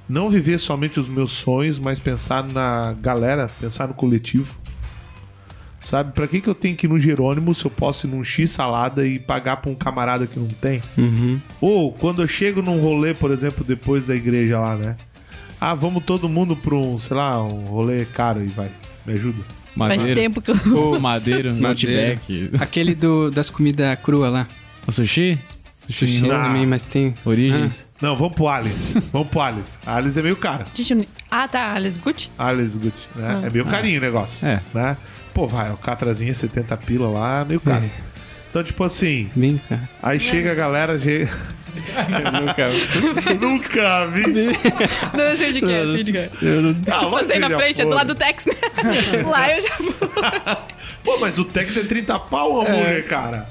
não 0.07 0.29
viver 0.29 0.57
somente 0.57 0.99
os 0.99 1.07
meus 1.07 1.31
sonhos, 1.31 1.79
mas 1.79 1.99
pensar 1.99 2.43
na 2.43 2.95
galera, 3.01 3.49
pensar 3.59 3.87
no 3.87 3.93
coletivo? 3.93 4.55
Sabe? 5.79 6.11
Pra 6.11 6.27
que, 6.27 6.41
que 6.41 6.49
eu 6.49 6.55
tenho 6.55 6.75
que 6.75 6.85
ir 6.85 6.89
no 6.89 6.99
Jerônimo 6.99 7.53
se 7.55 7.63
eu 7.63 7.71
posso 7.71 8.07
ir 8.07 8.09
num 8.09 8.23
X 8.23 8.49
salada 8.49 9.05
e 9.07 9.19
pagar 9.19 9.57
pra 9.57 9.71
um 9.71 9.75
camarada 9.75 10.27
que 10.27 10.39
não 10.39 10.47
tem? 10.47 10.81
Uhum. 10.97 11.39
Ou 11.61 11.93
quando 11.93 12.21
eu 12.21 12.27
chego 12.27 12.61
num 12.61 12.81
rolê, 12.81 13.13
por 13.13 13.31
exemplo, 13.31 13.63
depois 13.63 14.05
da 14.05 14.15
igreja 14.15 14.59
lá, 14.59 14.75
né? 14.75 14.97
Ah, 15.61 15.73
vamos 15.73 16.03
todo 16.03 16.27
mundo 16.27 16.55
pra 16.55 16.75
um, 16.75 16.99
sei 16.99 17.15
lá, 17.15 17.41
um 17.43 17.65
rolê 17.67 18.05
caro 18.05 18.43
e 18.43 18.47
vai. 18.47 18.69
Me 19.05 19.13
ajuda. 19.13 19.43
Faz 19.77 20.01
Madeira. 20.01 20.21
tempo 20.21 20.41
que 20.41 20.51
eu 20.51 20.57
não 20.65 20.91
Ô, 20.93 20.99
madeira, 20.99 21.53
Madeira. 21.53 22.11
Outback. 22.11 22.49
Aquele 22.59 22.95
do, 22.95 23.29
das 23.29 23.49
comidas 23.49 23.97
cruas 24.01 24.33
lá. 24.33 24.47
O 24.87 24.91
sushi? 24.91 25.37
Sushi 25.77 26.21
Não. 26.21 26.29
também, 26.29 26.65
mas 26.65 26.83
tem. 26.83 27.13
Origens. 27.23 27.85
Não, 28.01 28.15
vamos 28.15 28.33
pro 28.33 28.47
Alice. 28.47 28.99
vamos 29.13 29.27
pro 29.27 29.39
Alice. 29.41 29.77
A 29.85 29.95
Alice 29.97 30.19
é 30.19 30.23
meio 30.23 30.35
caro. 30.35 30.65
Eu 30.89 30.95
nem- 30.95 31.07
Ah, 31.29 31.47
tá. 31.47 31.73
Alice 31.73 31.99
Gucci? 31.99 32.31
Alice 32.37 32.79
Gucci, 32.79 33.07
né? 33.15 33.43
É 33.45 33.49
meio 33.51 33.63
carinho 33.65 33.99
o 33.99 34.01
negócio. 34.01 34.45
É. 34.45 34.59
Né? 34.73 34.97
Pô, 35.35 35.47
vai, 35.47 35.71
o 35.71 35.77
catrazinho 35.77 36.33
70 36.33 36.75
pila 36.77 37.07
lá, 37.09 37.45
meio 37.45 37.59
caro. 37.61 37.85
É. 37.85 37.91
Então, 38.49 38.63
tipo 38.63 38.83
assim, 38.83 39.29
Bem, 39.35 39.61
cara. 39.69 39.87
aí 40.01 40.19
chega 40.19 40.51
a 40.51 40.55
galera. 40.55 40.97
Chega... 40.97 41.29
nunca. 42.41 42.69
Nunca 43.39 44.05
vi. 44.07 44.23
Não, 45.15 45.23
eu 45.25 45.37
sei 45.37 45.53
de 45.53 45.59
que 45.61 45.71
é, 45.71 45.83
eu 45.83 45.91
sei 45.91 46.03
de 46.03 46.11
que 46.11 46.17
é. 46.17 46.29
Ah, 46.91 47.03
mas 47.03 47.11
Passei 47.11 47.27
você 47.27 47.39
na 47.39 47.49
frente, 47.51 47.81
é 47.83 47.85
do 47.85 47.93
lado 47.93 48.07
do 48.07 48.15
Tex, 48.15 48.47
né? 48.47 48.53
Lá 49.23 49.53
eu 49.53 49.61
já 49.61 50.57
Pô, 51.03 51.19
mas 51.19 51.37
o 51.37 51.45
Tex 51.45 51.77
é 51.77 51.83
30 51.83 52.17
pau, 52.17 52.61
hambúrguer, 52.61 53.07
cara. 53.07 53.47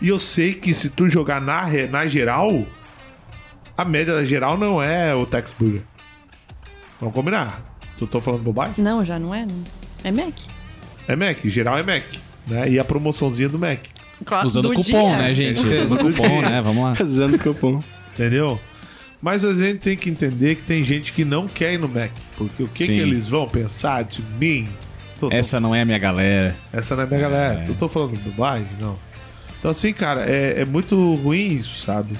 E 0.00 0.08
eu 0.08 0.18
sei 0.18 0.54
que 0.54 0.72
se 0.72 0.90
tu 0.90 1.08
jogar 1.08 1.40
na, 1.40 1.66
na 1.90 2.06
geral, 2.06 2.64
a 3.76 3.84
média 3.84 4.14
da 4.14 4.24
geral 4.24 4.56
não 4.56 4.80
é 4.82 5.14
o 5.14 5.26
Tex 5.26 5.54
Burger. 5.58 5.82
Vamos 7.00 7.14
combinar. 7.14 7.62
Tu 7.98 8.06
tô 8.06 8.20
falando 8.20 8.42
bobagem? 8.42 8.74
Não, 8.78 9.04
já 9.04 9.18
não 9.18 9.34
é, 9.34 9.44
não. 9.44 9.64
É 10.04 10.10
Mac. 10.12 10.34
É 11.08 11.16
Mac, 11.16 11.38
geral 11.44 11.78
é 11.78 11.82
Mac. 11.82 12.04
Né? 12.46 12.70
E 12.70 12.78
a 12.78 12.84
promoçãozinha 12.84 13.48
do 13.48 13.58
Mac. 13.58 13.80
Claro, 14.24 14.46
Usando 14.46 14.68
cupom, 14.72 14.82
dia. 14.82 15.16
né, 15.18 15.34
gente? 15.34 15.60
Usando 15.64 15.92
o 15.94 15.98
cupom, 15.98 16.40
né? 16.42 16.60
Vamos 16.62 16.82
lá. 16.84 16.96
Usando 17.00 17.34
o 17.34 17.38
cupom. 17.38 17.82
Entendeu? 18.14 18.60
Mas 19.20 19.44
a 19.44 19.52
gente 19.54 19.78
tem 19.80 19.96
que 19.96 20.08
entender 20.10 20.56
que 20.56 20.62
tem 20.62 20.82
gente 20.84 21.12
que 21.12 21.24
não 21.24 21.48
quer 21.48 21.74
ir 21.74 21.78
no 21.78 21.88
Mac. 21.88 22.10
Porque 22.36 22.62
o 22.62 22.68
que, 22.68 22.86
que 22.86 22.92
eles 22.92 23.26
vão 23.28 23.48
pensar 23.48 24.04
de 24.04 24.22
mim? 24.38 24.68
Tô- 25.18 25.28
tô- 25.28 25.34
Essa 25.34 25.58
não 25.58 25.74
é 25.74 25.82
a 25.82 25.84
minha 25.84 25.98
galera. 25.98 26.54
Essa 26.72 26.94
não 26.94 27.02
é 27.02 27.06
minha 27.06 27.20
galera. 27.20 27.64
Eu 27.66 27.74
tô 27.74 27.88
falando 27.88 28.16
bobagem? 28.20 28.68
Não. 28.80 28.96
Então, 29.58 29.70
assim, 29.70 29.92
cara, 29.92 30.24
é, 30.24 30.60
é 30.60 30.64
muito 30.64 31.14
ruim 31.16 31.48
isso, 31.48 31.80
sabe? 31.80 32.14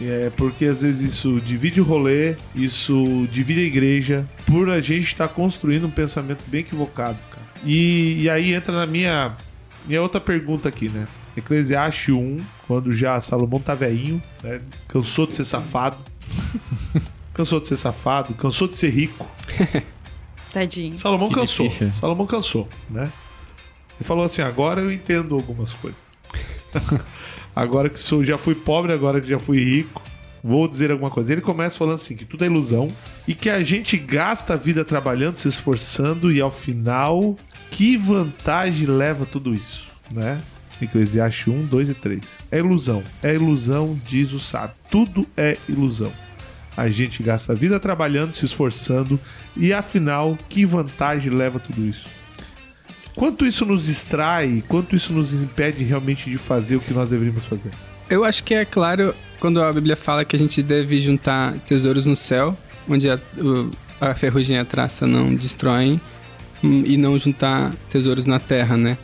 É 0.00 0.30
porque 0.36 0.64
às 0.64 0.82
vezes 0.82 1.14
isso 1.14 1.40
divide 1.40 1.80
o 1.80 1.84
rolê, 1.84 2.36
isso 2.54 3.28
divide 3.30 3.60
a 3.60 3.64
igreja, 3.64 4.28
por 4.46 4.70
a 4.70 4.80
gente 4.80 5.06
estar 5.06 5.28
construindo 5.28 5.86
um 5.86 5.90
pensamento 5.90 6.44
bem 6.46 6.60
equivocado, 6.60 7.18
cara. 7.30 7.46
E, 7.64 8.22
e 8.22 8.30
aí 8.30 8.54
entra 8.54 8.72
na 8.72 8.86
minha, 8.86 9.36
minha 9.86 10.00
outra 10.00 10.20
pergunta 10.20 10.68
aqui, 10.68 10.88
né? 10.88 11.06
Eclesiastes 11.36 12.14
1, 12.14 12.38
quando 12.66 12.92
já 12.94 13.20
Salomão 13.20 13.60
tá 13.60 13.74
velhinho, 13.74 14.22
né? 14.42 14.60
cansou 14.86 15.26
de 15.26 15.36
ser 15.36 15.44
safado, 15.44 15.98
cansou 17.34 17.60
de 17.60 17.68
ser 17.68 17.76
safado, 17.76 18.34
cansou 18.34 18.68
de 18.68 18.76
ser 18.78 18.90
rico. 18.90 19.28
Tadinho. 20.52 20.96
Salomão 20.96 21.28
Que 21.28 21.34
cansou. 21.34 21.66
difícil. 21.66 21.92
Salomão 21.92 22.26
cansou, 22.26 22.68
né? 22.88 23.12
Ele 23.98 24.04
falou 24.04 24.24
assim: 24.24 24.42
agora 24.42 24.80
eu 24.80 24.90
entendo 24.92 25.34
algumas 25.34 25.72
coisas. 25.74 26.07
agora 27.54 27.88
que 27.88 27.98
sou, 27.98 28.24
já 28.24 28.38
fui 28.38 28.54
pobre, 28.54 28.92
agora 28.92 29.20
que 29.20 29.28
já 29.28 29.38
fui 29.38 29.58
rico, 29.58 30.02
vou 30.42 30.68
dizer 30.68 30.90
alguma 30.90 31.10
coisa. 31.10 31.32
Ele 31.32 31.40
começa 31.40 31.78
falando 31.78 31.96
assim: 31.96 32.16
que 32.16 32.24
tudo 32.24 32.44
é 32.44 32.46
ilusão 32.46 32.88
e 33.26 33.34
que 33.34 33.50
a 33.50 33.62
gente 33.62 33.96
gasta 33.96 34.54
a 34.54 34.56
vida 34.56 34.84
trabalhando, 34.84 35.36
se 35.36 35.48
esforçando 35.48 36.32
e 36.32 36.40
ao 36.40 36.50
final, 36.50 37.36
que 37.70 37.96
vantagem 37.96 38.86
leva 38.86 39.26
tudo 39.26 39.54
isso, 39.54 39.88
né? 40.10 40.38
Eclesiastes 40.80 41.48
1, 41.48 41.66
2 41.66 41.90
e 41.90 41.94
3. 41.94 42.38
É 42.52 42.58
ilusão. 42.58 43.02
É 43.22 43.34
ilusão, 43.34 43.98
diz 44.06 44.32
o 44.32 44.38
sábio. 44.38 44.76
Tudo 44.90 45.26
é 45.36 45.56
ilusão. 45.68 46.12
A 46.76 46.88
gente 46.88 47.22
gasta 47.22 47.52
a 47.52 47.56
vida 47.56 47.80
trabalhando, 47.80 48.34
se 48.34 48.44
esforçando 48.44 49.18
e 49.56 49.72
afinal, 49.72 50.38
que 50.48 50.64
vantagem 50.64 51.32
leva 51.32 51.58
tudo 51.58 51.84
isso? 51.84 52.08
Quanto 53.18 53.44
isso 53.44 53.66
nos 53.66 53.86
distrai, 53.86 54.62
quanto 54.68 54.94
isso 54.94 55.12
nos 55.12 55.34
impede 55.42 55.82
realmente 55.82 56.30
de 56.30 56.38
fazer 56.38 56.76
o 56.76 56.80
que 56.80 56.94
nós 56.94 57.10
deveríamos 57.10 57.44
fazer? 57.44 57.72
Eu 58.08 58.24
acho 58.24 58.44
que 58.44 58.54
é 58.54 58.64
claro 58.64 59.12
quando 59.40 59.60
a 59.60 59.72
Bíblia 59.72 59.96
fala 59.96 60.24
que 60.24 60.36
a 60.36 60.38
gente 60.38 60.62
deve 60.62 61.00
juntar 61.00 61.54
tesouros 61.66 62.06
no 62.06 62.14
céu, 62.14 62.56
onde 62.88 63.10
a, 63.10 63.18
a 64.00 64.14
ferrugem 64.14 64.54
e 64.54 64.58
a 64.60 64.64
traça 64.64 65.04
não 65.04 65.34
destroem, 65.34 66.00
hum, 66.62 66.84
e 66.86 66.96
não 66.96 67.18
juntar 67.18 67.74
tesouros 67.90 68.24
na 68.24 68.38
terra, 68.38 68.76
né? 68.76 68.96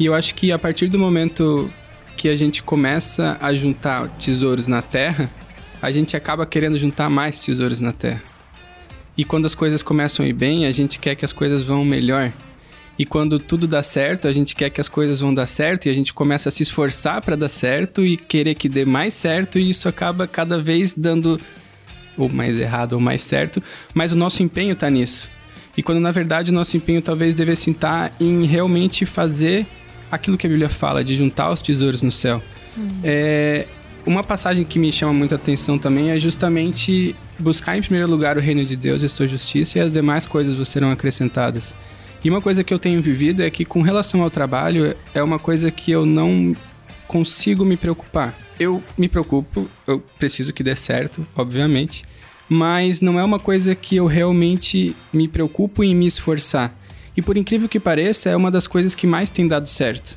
E 0.00 0.06
eu 0.06 0.14
acho 0.14 0.34
que 0.34 0.50
a 0.50 0.58
partir 0.58 0.88
do 0.88 0.98
momento 0.98 1.70
que 2.16 2.28
a 2.28 2.34
gente 2.34 2.64
começa 2.64 3.38
a 3.40 3.54
juntar 3.54 4.08
tesouros 4.18 4.66
na 4.66 4.82
terra, 4.82 5.30
a 5.80 5.92
gente 5.92 6.16
acaba 6.16 6.44
querendo 6.44 6.76
juntar 6.76 7.08
mais 7.08 7.38
tesouros 7.38 7.80
na 7.80 7.92
terra. 7.92 8.22
E 9.16 9.24
quando 9.24 9.46
as 9.46 9.54
coisas 9.54 9.80
começam 9.80 10.26
a 10.26 10.28
ir 10.28 10.32
bem, 10.32 10.66
a 10.66 10.72
gente 10.72 10.98
quer 10.98 11.14
que 11.14 11.24
as 11.24 11.32
coisas 11.32 11.62
vão 11.62 11.84
melhor. 11.84 12.32
E 12.98 13.04
quando 13.04 13.38
tudo 13.38 13.66
dá 13.66 13.82
certo, 13.82 14.28
a 14.28 14.32
gente 14.32 14.54
quer 14.54 14.70
que 14.70 14.80
as 14.80 14.88
coisas 14.88 15.20
vão 15.20 15.32
dar 15.32 15.46
certo 15.46 15.86
e 15.86 15.90
a 15.90 15.94
gente 15.94 16.12
começa 16.12 16.48
a 16.48 16.52
se 16.52 16.62
esforçar 16.62 17.22
para 17.22 17.34
dar 17.34 17.48
certo 17.48 18.04
e 18.04 18.16
querer 18.16 18.54
que 18.54 18.68
dê 18.68 18.84
mais 18.84 19.14
certo 19.14 19.58
e 19.58 19.70
isso 19.70 19.88
acaba 19.88 20.26
cada 20.26 20.58
vez 20.58 20.92
dando 20.92 21.40
ou 22.16 22.28
mais 22.28 22.58
errado 22.60 22.92
ou 22.94 23.00
mais 23.00 23.22
certo, 23.22 23.62
mas 23.94 24.12
o 24.12 24.16
nosso 24.16 24.42
empenho 24.42 24.76
tá 24.76 24.90
nisso. 24.90 25.30
E 25.76 25.82
quando 25.82 26.00
na 26.00 26.10
verdade 26.10 26.50
o 26.50 26.54
nosso 26.54 26.76
empenho 26.76 27.00
talvez 27.00 27.34
devesse 27.34 27.70
estar 27.70 28.12
em 28.20 28.44
realmente 28.44 29.06
fazer 29.06 29.64
aquilo 30.10 30.36
que 30.36 30.46
a 30.46 30.50
Bíblia 30.50 30.68
fala, 30.68 31.02
de 31.02 31.14
juntar 31.14 31.50
os 31.50 31.62
tesouros 31.62 32.02
no 32.02 32.10
céu. 32.10 32.42
É, 33.02 33.66
uma 34.04 34.24
passagem 34.24 34.64
que 34.64 34.78
me 34.78 34.90
chama 34.90 35.12
muito 35.12 35.32
a 35.32 35.36
atenção 35.36 35.78
também 35.78 36.10
é 36.10 36.18
justamente 36.18 37.14
buscar 37.38 37.76
em 37.76 37.80
primeiro 37.80 38.08
lugar 38.10 38.36
o 38.36 38.40
reino 38.40 38.64
de 38.64 38.76
Deus 38.76 39.02
e 39.02 39.06
a 39.06 39.08
sua 39.08 39.26
justiça 39.26 39.78
e 39.78 39.80
as 39.80 39.92
demais 39.92 40.26
coisas 40.26 40.54
vos 40.54 40.68
serão 40.68 40.90
acrescentadas. 40.90 41.74
E 42.22 42.28
uma 42.28 42.40
coisa 42.40 42.62
que 42.62 42.72
eu 42.72 42.78
tenho 42.78 43.00
vivido 43.00 43.42
é 43.42 43.50
que 43.50 43.64
com 43.64 43.80
relação 43.80 44.22
ao 44.22 44.30
trabalho 44.30 44.94
é 45.14 45.22
uma 45.22 45.38
coisa 45.38 45.70
que 45.70 45.90
eu 45.90 46.04
não 46.04 46.54
consigo 47.08 47.64
me 47.64 47.76
preocupar. 47.76 48.36
Eu 48.58 48.82
me 48.96 49.08
preocupo, 49.08 49.68
eu 49.86 50.00
preciso 50.18 50.52
que 50.52 50.62
dê 50.62 50.76
certo, 50.76 51.26
obviamente, 51.34 52.04
mas 52.48 53.00
não 53.00 53.18
é 53.18 53.24
uma 53.24 53.38
coisa 53.38 53.74
que 53.74 53.96
eu 53.96 54.06
realmente 54.06 54.94
me 55.12 55.26
preocupo 55.26 55.82
em 55.82 55.94
me 55.94 56.06
esforçar. 56.06 56.76
E 57.16 57.22
por 57.22 57.36
incrível 57.36 57.68
que 57.68 57.80
pareça, 57.80 58.28
é 58.28 58.36
uma 58.36 58.50
das 58.50 58.66
coisas 58.66 58.94
que 58.94 59.06
mais 59.06 59.30
tem 59.30 59.48
dado 59.48 59.68
certo. 59.68 60.16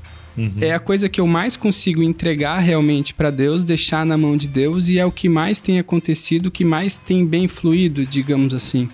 É 0.59 0.73
a 0.73 0.79
coisa 0.79 1.07
que 1.07 1.21
eu 1.21 1.27
mais 1.27 1.55
consigo 1.55 2.01
entregar 2.01 2.57
realmente 2.57 3.13
para 3.13 3.29
Deus, 3.29 3.63
deixar 3.63 4.05
na 4.05 4.17
mão 4.17 4.35
de 4.35 4.47
Deus 4.47 4.89
e 4.89 4.97
é 4.97 5.05
o 5.05 5.11
que 5.11 5.29
mais 5.29 5.59
tem 5.59 5.77
acontecido, 5.79 6.47
o 6.47 6.51
que 6.51 6.65
mais 6.65 6.97
tem 6.97 7.25
bem 7.25 7.47
fluído, 7.47 8.05
digamos 8.05 8.53
assim. 8.53 8.89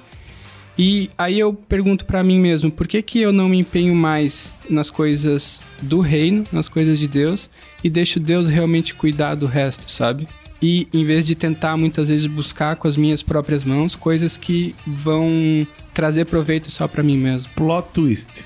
E 0.81 1.09
aí 1.17 1.37
eu 1.37 1.53
pergunto 1.53 2.05
pra 2.05 2.23
mim 2.23 2.39
mesmo, 2.39 2.71
por 2.71 2.87
que 2.87 3.01
que 3.01 3.19
eu 3.19 3.33
não 3.33 3.49
me 3.49 3.57
empenho 3.57 3.93
mais 3.93 4.57
nas 4.69 4.89
coisas 4.89 5.65
do 5.81 5.99
reino, 5.99 6.45
nas 6.53 6.69
coisas 6.69 6.97
de 6.97 7.05
Deus 7.05 7.49
e 7.83 7.89
deixo 7.89 8.17
Deus 8.17 8.47
realmente 8.47 8.95
cuidar 8.95 9.35
do 9.35 9.45
resto, 9.45 9.91
sabe? 9.91 10.25
E 10.61 10.87
em 10.93 11.03
vez 11.03 11.25
de 11.25 11.35
tentar 11.35 11.75
muitas 11.75 12.07
vezes 12.07 12.27
buscar 12.27 12.77
com 12.77 12.87
as 12.87 12.95
minhas 12.95 13.21
próprias 13.21 13.65
mãos 13.65 13.93
coisas 13.93 14.37
que 14.37 14.73
vão 14.87 15.67
trazer 15.93 16.23
proveito 16.27 16.71
só 16.71 16.87
pra 16.87 17.03
mim 17.03 17.17
mesmo. 17.17 17.51
Plot 17.57 17.89
twist. 17.93 18.45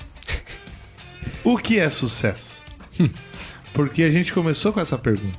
o 1.44 1.56
que 1.56 1.78
é 1.78 1.88
sucesso? 1.88 2.64
Porque 3.72 4.02
a 4.02 4.10
gente 4.10 4.32
começou 4.32 4.72
com 4.72 4.80
essa 4.80 4.98
pergunta. 4.98 5.38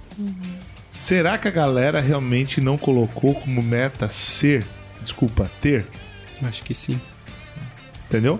Será 0.94 1.38
que 1.38 1.50
a 1.50 1.52
galera 1.52 2.00
realmente 2.00 2.62
não 2.62 2.78
colocou 2.78 3.36
como 3.36 3.62
meta 3.62 4.08
ser, 4.08 4.66
desculpa, 5.02 5.52
ter? 5.60 5.86
Acho 6.44 6.64
que 6.64 6.74
sim. 6.74 7.00
Entendeu? 8.08 8.40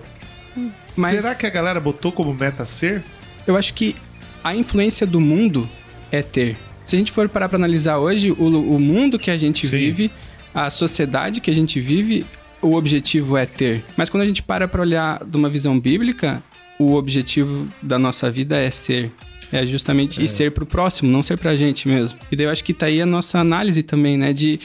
Mas- 0.96 1.22
Será 1.22 1.34
que 1.34 1.46
a 1.46 1.50
galera 1.50 1.80
botou 1.80 2.10
como 2.12 2.32
meta 2.32 2.64
ser? 2.64 3.02
Eu 3.46 3.56
acho 3.56 3.74
que 3.74 3.94
a 4.42 4.54
influência 4.54 5.06
do 5.06 5.20
mundo 5.20 5.68
é 6.10 6.22
ter. 6.22 6.56
Se 6.84 6.94
a 6.96 6.98
gente 6.98 7.12
for 7.12 7.28
parar 7.28 7.48
pra 7.48 7.56
analisar 7.58 7.98
hoje, 7.98 8.30
o, 8.30 8.36
o 8.76 8.78
mundo 8.78 9.18
que 9.18 9.30
a 9.30 9.36
gente 9.36 9.66
Sim. 9.66 9.76
vive, 9.76 10.10
a 10.54 10.70
sociedade 10.70 11.40
que 11.40 11.50
a 11.50 11.54
gente 11.54 11.80
vive, 11.80 12.24
o 12.62 12.74
objetivo 12.74 13.36
é 13.36 13.44
ter. 13.44 13.84
Mas 13.96 14.08
quando 14.08 14.22
a 14.22 14.26
gente 14.26 14.42
para 14.42 14.66
pra 14.68 14.80
olhar 14.80 15.22
de 15.24 15.36
uma 15.36 15.48
visão 15.48 15.78
bíblica, 15.78 16.42
o 16.78 16.94
objetivo 16.94 17.68
da 17.82 17.98
nossa 17.98 18.30
vida 18.30 18.56
é 18.56 18.70
ser. 18.70 19.12
É 19.52 19.64
justamente 19.64 20.22
e 20.22 20.26
ser 20.26 20.50
pro 20.50 20.66
próximo, 20.66 21.08
não 21.10 21.22
ser 21.22 21.36
pra 21.38 21.54
gente 21.54 21.86
mesmo. 21.86 22.18
E 22.32 22.36
daí 22.36 22.46
eu 22.46 22.50
acho 22.50 22.64
que 22.64 22.74
tá 22.74 22.86
aí 22.86 23.00
a 23.00 23.06
nossa 23.06 23.38
análise 23.38 23.80
também, 23.82 24.16
né? 24.16 24.32
De 24.32 24.58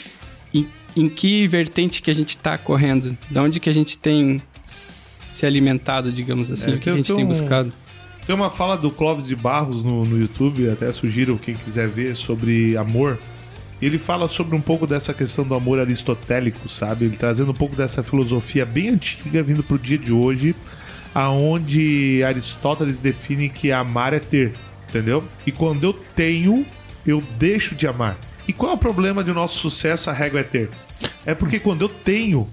em, 0.95 1.09
que 1.09 1.47
vertente 1.47 2.01
que 2.01 2.09
a 2.11 2.15
gente 2.15 2.37
tá 2.37 2.57
correndo. 2.57 3.17
Da 3.29 3.41
onde 3.41 3.59
que 3.59 3.69
a 3.69 3.73
gente 3.73 3.97
tem 3.97 4.41
se 4.63 5.45
alimentado, 5.45 6.11
digamos 6.11 6.51
assim, 6.51 6.71
É, 6.71 6.75
o 6.75 6.79
que 6.79 6.89
a 6.89 6.95
gente 6.95 7.13
tem 7.13 7.23
um- 7.25 7.27
buscado. 7.27 7.71
Tem 8.25 8.35
uma 8.35 8.51
fala 8.51 8.77
do 8.77 8.91
Clóvis 8.91 9.25
de 9.27 9.35
Barros 9.35 9.83
no, 9.83 10.05
no 10.05 10.19
YouTube, 10.19 10.69
até 10.69 10.91
sugiro 10.91 11.39
quem 11.41 11.55
quiser 11.55 11.87
ver, 11.89 12.15
sobre 12.15 12.77
amor. 12.77 13.17
E 13.81 13.85
Ele 13.87 13.97
fala 13.97 14.27
sobre 14.27 14.55
um 14.55 14.61
pouco 14.61 14.85
dessa 14.85 15.11
questão 15.11 15.43
do 15.43 15.55
amor 15.55 15.79
aristotélico, 15.79 16.69
sabe? 16.69 17.05
Ele 17.05 17.17
trazendo 17.17 17.49
um 17.49 17.55
pouco 17.55 17.75
dessa 17.75 18.03
filosofia 18.03 18.63
bem 18.63 18.89
antiga 18.89 19.41
vindo 19.41 19.63
pro 19.63 19.79
dia 19.79 19.97
de 19.97 20.13
hoje, 20.13 20.53
aonde 21.15 22.23
Aristóteles 22.23 22.99
define 22.99 23.49
que 23.49 23.71
amar 23.71 24.13
é 24.13 24.19
ter, 24.19 24.53
entendeu? 24.87 25.23
E 25.45 25.51
quando 25.51 25.83
eu 25.83 25.93
tenho, 26.15 26.65
eu 27.05 27.21
deixo 27.39 27.75
de 27.75 27.87
amar. 27.87 28.17
E 28.47 28.53
qual 28.53 28.71
é 28.71 28.75
o 28.75 28.77
problema 28.77 29.23
de 29.23 29.31
nosso 29.31 29.57
sucesso? 29.59 30.09
A 30.09 30.13
régua 30.13 30.39
é 30.39 30.43
ter. 30.43 30.69
É 31.25 31.33
porque 31.33 31.59
quando 31.59 31.83
eu 31.83 31.89
tenho, 31.89 32.47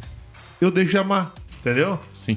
eu 0.61 0.71
deixo 0.71 0.91
de 0.91 0.99
amar, 0.99 1.35
entendeu? 1.61 1.99
Sim. 2.15 2.37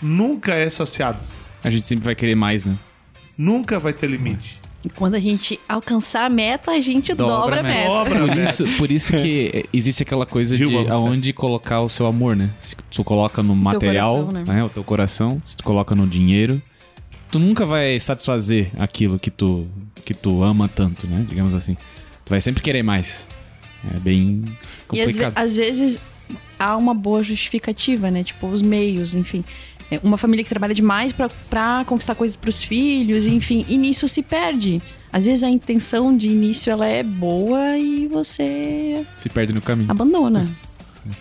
Nunca 0.00 0.54
é 0.54 0.68
saciado. 0.68 1.18
A 1.62 1.70
gente 1.70 1.86
sempre 1.86 2.04
vai 2.04 2.14
querer 2.14 2.34
mais, 2.34 2.66
né? 2.66 2.76
Nunca 3.38 3.78
vai 3.78 3.92
ter 3.92 4.08
limite. 4.08 4.60
E 4.84 4.90
quando 4.90 5.14
a 5.14 5.20
gente 5.20 5.60
alcançar 5.68 6.26
a 6.26 6.28
meta, 6.28 6.72
a 6.72 6.80
gente 6.80 7.14
dobra, 7.14 7.36
Dobra 7.36 7.56
a 7.56 7.60
a 7.60 7.62
meta. 7.62 7.88
Dobra, 7.88 8.26
Por 8.26 8.38
isso, 8.38 8.76
por 8.78 8.90
isso 8.90 9.12
que 9.12 9.64
existe 9.72 10.02
aquela 10.02 10.26
coisa 10.26 10.56
Gil, 10.56 10.68
de 10.68 10.90
aonde 10.90 11.32
colocar 11.32 11.80
o 11.82 11.88
seu 11.88 12.06
amor, 12.06 12.34
né? 12.34 12.50
Se 12.58 12.74
tu 12.90 13.04
coloca 13.04 13.42
no 13.42 13.54
material, 13.54 14.26
coração, 14.26 14.32
né? 14.32 14.54
né? 14.54 14.64
O 14.64 14.68
teu 14.68 14.82
coração, 14.82 15.40
se 15.44 15.56
tu 15.56 15.62
coloca 15.62 15.94
no 15.94 16.06
dinheiro, 16.06 16.60
tu 17.30 17.38
nunca 17.38 17.64
vai 17.64 18.00
satisfazer 18.00 18.72
aquilo 18.76 19.20
que 19.20 19.30
tu, 19.30 19.68
que 20.04 20.14
tu 20.14 20.42
ama 20.42 20.68
tanto, 20.68 21.06
né? 21.06 21.24
Digamos 21.28 21.54
assim. 21.54 21.76
Tu 22.32 22.34
vai 22.34 22.40
sempre 22.40 22.62
querer 22.62 22.82
mais. 22.82 23.26
É 23.94 24.00
bem 24.00 24.42
E 24.90 25.00
às, 25.02 25.08
ve- 25.08 25.12
complicado. 25.24 25.44
às 25.44 25.54
vezes 25.54 26.00
há 26.58 26.76
uma 26.78 26.94
boa 26.94 27.22
justificativa, 27.22 28.10
né? 28.10 28.24
Tipo, 28.24 28.46
os 28.46 28.62
meios, 28.62 29.14
enfim. 29.14 29.44
É 29.90 30.00
Uma 30.02 30.16
família 30.16 30.42
que 30.42 30.48
trabalha 30.48 30.72
demais 30.72 31.12
pra, 31.12 31.28
pra 31.50 31.84
conquistar 31.86 32.14
coisas 32.14 32.34
pros 32.34 32.62
filhos, 32.62 33.26
enfim. 33.26 33.66
E 33.68 33.76
nisso 33.76 34.08
se 34.08 34.22
perde. 34.22 34.80
Às 35.12 35.26
vezes 35.26 35.44
a 35.44 35.50
intenção 35.50 36.16
de 36.16 36.30
início 36.30 36.70
ela 36.72 36.86
é 36.86 37.02
boa 37.02 37.76
e 37.76 38.08
você 38.08 39.04
Se 39.18 39.28
perde 39.28 39.52
no 39.52 39.60
caminho. 39.60 39.90
abandona. 39.90 40.48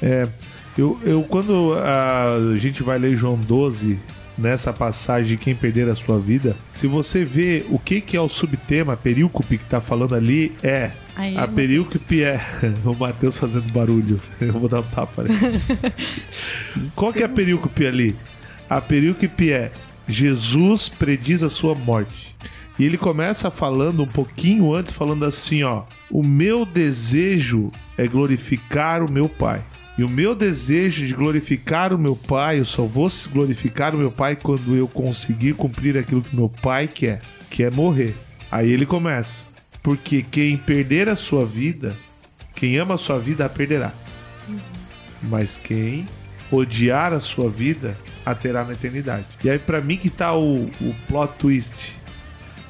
É, 0.01 0.29
eu, 0.77 0.97
eu 1.03 1.23
quando 1.23 1.73
a 1.73 2.55
gente 2.57 2.81
vai 2.83 2.97
ler 2.97 3.17
João 3.17 3.35
12, 3.35 3.99
nessa 4.37 4.71
passagem 4.71 5.27
de 5.35 5.37
quem 5.37 5.53
perder 5.53 5.89
a 5.89 5.95
sua 5.95 6.17
vida, 6.17 6.55
se 6.69 6.87
você 6.87 7.25
vê 7.25 7.65
o 7.69 7.77
que, 7.77 7.99
que 7.99 8.15
é 8.15 8.21
o 8.21 8.29
subtema, 8.29 8.93
a 8.93 8.97
perícope 8.97 9.57
que 9.57 9.65
tá 9.65 9.81
falando 9.81 10.15
ali, 10.15 10.53
é. 10.63 10.91
Aí, 11.15 11.37
A 11.37 11.47
perícope 11.47 12.23
é. 12.23 12.39
O 12.85 12.93
Matheus 12.95 13.37
fazendo 13.37 13.71
barulho. 13.71 14.19
Eu 14.39 14.53
vou 14.53 14.69
dar 14.69 14.79
um 14.79 14.83
tapa 14.83 15.21
ali. 15.21 15.33
Qual 16.95 17.11
que 17.13 17.21
é 17.21 17.25
a 17.25 17.29
perícope 17.29 17.85
ali? 17.85 18.15
A 18.69 18.79
perícope 18.79 19.51
é 19.51 19.71
Jesus 20.07 20.89
prediz 20.89 21.43
a 21.43 21.49
sua 21.49 21.75
morte. 21.75 22.35
E 22.79 22.85
ele 22.85 22.97
começa 22.97 23.51
falando 23.51 24.01
um 24.01 24.07
pouquinho 24.07 24.73
antes, 24.73 24.91
falando 24.91 25.25
assim, 25.25 25.61
ó. 25.63 25.83
O 26.09 26.23
meu 26.23 26.65
desejo 26.65 27.71
é 27.97 28.07
glorificar 28.07 29.03
o 29.03 29.11
meu 29.11 29.29
Pai. 29.29 29.63
E 29.97 30.03
o 30.03 30.09
meu 30.09 30.33
desejo 30.33 31.05
de 31.05 31.13
glorificar 31.13 31.93
o 31.93 31.97
meu 31.99 32.15
Pai, 32.15 32.59
eu 32.59 32.65
só 32.65 32.83
vou 32.85 33.07
glorificar 33.31 33.93
o 33.93 33.97
meu 33.97 34.09
Pai 34.09 34.35
quando 34.35 34.75
eu 34.75 34.87
conseguir 34.87 35.53
cumprir 35.53 35.97
aquilo 35.97 36.21
que 36.21 36.35
meu 36.35 36.49
Pai 36.49 36.87
quer, 36.87 37.21
que 37.49 37.61
é 37.61 37.69
morrer. 37.69 38.15
Aí 38.49 38.71
ele 38.71 38.85
começa. 38.85 39.50
Porque 39.81 40.21
quem 40.21 40.57
perder 40.57 41.09
a 41.09 41.15
sua 41.15 41.45
vida, 41.45 41.95
quem 42.55 42.77
ama 42.77 42.95
a 42.95 42.97
sua 42.97 43.19
vida, 43.19 43.45
a 43.45 43.49
perderá. 43.49 43.93
Mas 45.21 45.57
quem 45.57 46.05
odiar 46.51 47.13
a 47.13 47.19
sua 47.19 47.49
vida, 47.49 47.97
a 48.25 48.35
terá 48.35 48.63
na 48.63 48.73
eternidade. 48.73 49.25
E 49.43 49.49
aí, 49.49 49.57
pra 49.57 49.81
mim, 49.81 49.97
que 49.97 50.09
tá 50.09 50.35
o, 50.35 50.65
o 50.65 50.95
plot 51.07 51.33
twist. 51.39 51.95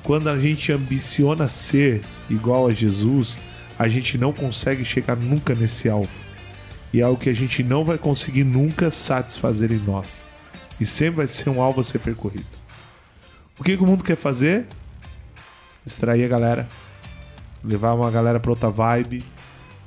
Quando 0.03 0.29
a 0.29 0.39
gente 0.39 0.71
ambiciona 0.71 1.47
ser 1.47 2.01
igual 2.29 2.67
a 2.67 2.71
Jesus, 2.71 3.37
a 3.77 3.87
gente 3.87 4.17
não 4.17 4.31
consegue 4.31 4.85
chegar 4.85 5.15
nunca 5.15 5.53
nesse 5.53 5.89
alvo. 5.89 6.09
E 6.93 6.99
é 6.99 7.03
algo 7.03 7.19
que 7.19 7.29
a 7.29 7.33
gente 7.33 7.63
não 7.63 7.83
vai 7.83 7.97
conseguir 7.97 8.43
nunca 8.43 8.91
satisfazer 8.91 9.71
em 9.71 9.79
nós. 9.79 10.27
E 10.79 10.85
sempre 10.85 11.17
vai 11.17 11.27
ser 11.27 11.49
um 11.49 11.61
alvo 11.61 11.81
a 11.81 11.83
ser 11.83 11.99
percorrido. 11.99 12.45
O 13.57 13.63
que, 13.63 13.77
que 13.77 13.83
o 13.83 13.85
mundo 13.85 14.03
quer 14.03 14.17
fazer? 14.17 14.65
Distrair 15.85 16.25
a 16.25 16.27
galera. 16.27 16.69
Levar 17.63 17.93
uma 17.93 18.09
galera 18.09 18.39
pra 18.39 18.51
outra 18.51 18.69
vibe. 18.69 19.23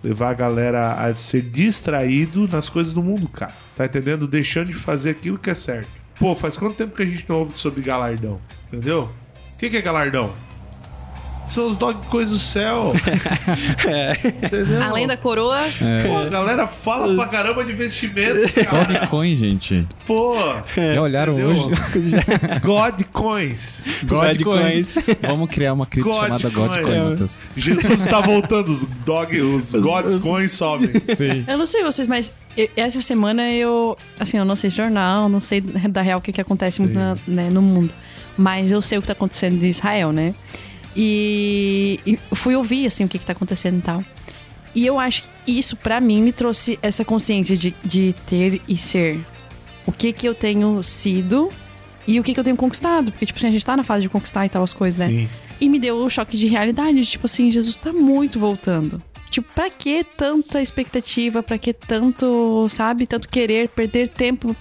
Levar 0.03 0.31
a 0.31 0.35
galera 0.35 0.93
a 0.95 1.15
ser 1.15 1.43
distraído 1.43 2.47
nas 2.47 2.69
coisas 2.69 2.93
do 2.93 3.03
mundo, 3.03 3.29
cara. 3.29 3.55
Tá 3.75 3.87
entendendo? 3.87 4.29
Deixando 4.29 4.69
de 4.69 4.75
fazer 4.75 5.11
aquilo 5.11 5.39
que 5.39 5.51
é 5.51 5.55
certo. 5.55 5.89
Pô, 6.19 6.35
faz 6.35 6.57
quanto 6.57 6.77
tempo 6.77 6.95
que 6.95 7.03
a 7.03 7.07
gente 7.07 7.29
não 7.29 7.41
ouve 7.41 7.59
sobre 7.59 7.83
galardão? 7.83 8.41
Entendeu? 8.69 9.09
O 9.53 9.57
que, 9.57 9.71
que 9.71 9.77
é 9.77 9.83
galardão? 9.83 10.33
São 11.47 11.69
os 11.69 11.77
dog 11.77 12.07
coisas 12.09 12.33
do 12.33 12.39
céu. 12.39 12.93
Entendeu? 14.25 14.83
Além 14.83 15.07
da 15.07 15.17
coroa, 15.17 15.59
Pô, 16.07 16.17
a 16.19 16.29
galera 16.29 16.67
fala 16.67 17.15
pra 17.15 17.27
caramba 17.27 17.65
de 17.65 17.73
investimento, 17.73 18.53
cara. 18.65 18.85
Dogecoin, 18.85 19.37
gente. 19.37 19.87
Pô, 20.07 20.35
Já 20.95 21.01
olharam 21.03 21.35
entendeu? 21.35 21.51
hoje? 21.67 21.77
God 22.65 23.03
Coins. 23.13 23.85
Godcoins. 24.05 24.95
Vamos 25.23 25.51
criar 25.51 25.73
uma 25.75 25.87
cripto 25.87 26.11
God 26.11 26.23
chamada 26.23 26.51
Coin. 26.51 26.69
Godcoin, 26.69 27.11
Matheus. 27.11 27.41
Jesus 27.57 28.01
está 28.05 28.21
voltando, 28.21 28.69
os 28.73 28.85
dog, 29.05 29.41
os 29.41 29.73
God's 29.73 30.23
Coins 30.23 30.53
sobem. 30.53 30.89
Sim. 31.15 31.45
eu 31.47 31.59
não 31.59 31.67
sei 31.67 31.83
vocês, 31.83 32.09
mas 32.09 32.33
essa 32.77 33.01
semana 33.01 33.51
eu. 33.53 33.97
Assim, 34.19 34.39
eu 34.39 34.45
não 34.45 34.57
sei 34.57 34.71
jornal, 34.71 35.29
não 35.29 35.41
sei 35.41 35.61
da 35.61 36.01
real 36.03 36.19
o 36.19 36.23
que, 36.23 36.33
que 36.33 36.41
acontece 36.41 36.81
muito 36.81 36.95
na- 36.95 37.17
né, 37.27 37.51
no 37.51 37.61
mundo. 37.63 37.93
Mas 38.37 38.73
eu 38.73 38.81
sei 38.83 38.99
o 38.99 39.01
que 39.01 39.07
tá 39.07 39.13
acontecendo 39.13 39.63
em 39.63 39.69
Israel, 39.69 40.11
né? 40.13 40.35
E, 40.97 42.01
e 42.07 42.19
fui 42.35 42.55
ouvir, 42.55 42.87
assim, 42.87 43.05
o 43.05 43.09
que, 43.09 43.19
que 43.19 43.27
tá 43.27 43.33
acontecendo 43.33 43.79
e 43.79 43.83
tal. 43.83 44.05
E 44.75 44.87
eu 44.87 44.99
acho 44.99 45.23
que 45.45 45.59
isso, 45.59 45.77
pra 45.77 46.01
mim, 46.01 46.23
me 46.23 46.33
trouxe 46.33 46.79
essa 46.83 47.05
consciência 47.05 47.57
de, 47.57 47.75
de 47.85 48.15
ter 48.27 48.61
e 48.67 48.77
ser. 48.77 49.25
O 49.87 49.93
que 49.93 50.13
que 50.13 50.27
eu 50.27 50.35
tenho 50.35 50.83
sido 50.83 51.49
e 52.07 52.19
o 52.19 52.23
que 52.23 52.35
que 52.35 52.41
eu 52.41 52.45
tenho 52.45 52.57
conquistado. 52.57 53.13
Porque, 53.13 53.27
tipo 53.27 53.39
assim, 53.39 53.49
a 53.49 53.51
gente 53.51 53.65
tá 53.65 53.77
na 53.77 53.85
fase 53.85 54.03
de 54.03 54.09
conquistar 54.09 54.47
e 54.47 54.49
tal 54.49 54.63
as 54.63 54.73
coisas, 54.73 55.01
né? 55.01 55.09
Sim. 55.09 55.29
E 55.61 55.69
me 55.69 55.79
deu 55.79 55.97
o 55.97 56.11
choque 56.11 56.37
de 56.37 56.47
realidade, 56.49 57.01
de, 57.01 57.07
tipo 57.07 57.27
assim, 57.27 57.51
Jesus 57.51 57.77
tá 57.77 57.93
muito 57.93 58.39
voltando. 58.39 59.03
Tipo, 59.31 59.53
pra 59.53 59.71
que 59.71 60.05
tanta 60.05 60.61
expectativa? 60.61 61.43
Pra 61.43 61.59
que 61.59 61.73
tanto, 61.73 62.69
sabe? 62.69 63.07
Tanto 63.07 63.29
querer, 63.29 63.69
perder 63.69 64.09
tempo 64.09 64.55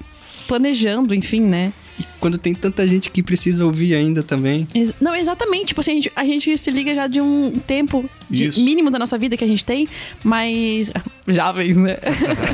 planejando, 0.47 1.13
enfim, 1.13 1.41
né? 1.41 1.73
E 1.99 2.03
quando 2.19 2.37
tem 2.39 2.55
tanta 2.55 2.87
gente 2.87 3.11
que 3.11 3.21
precisa 3.21 3.63
ouvir 3.65 3.93
ainda 3.93 4.23
também. 4.23 4.67
Ex- 4.73 4.93
Não, 4.99 5.15
exatamente. 5.15 5.67
Tipo 5.67 5.81
assim, 5.81 5.91
a 5.91 5.93
gente, 5.95 6.11
a 6.15 6.25
gente 6.25 6.57
se 6.57 6.71
liga 6.71 6.95
já 6.95 7.05
de 7.07 7.21
um 7.21 7.51
tempo 7.51 8.09
de 8.29 8.49
mínimo 8.61 8.89
da 8.89 8.97
nossa 8.97 9.15
vida 9.17 9.37
que 9.37 9.43
a 9.43 9.47
gente 9.47 9.63
tem, 9.63 9.87
mas. 10.23 10.91
Jovens, 11.27 11.77
né? 11.77 11.97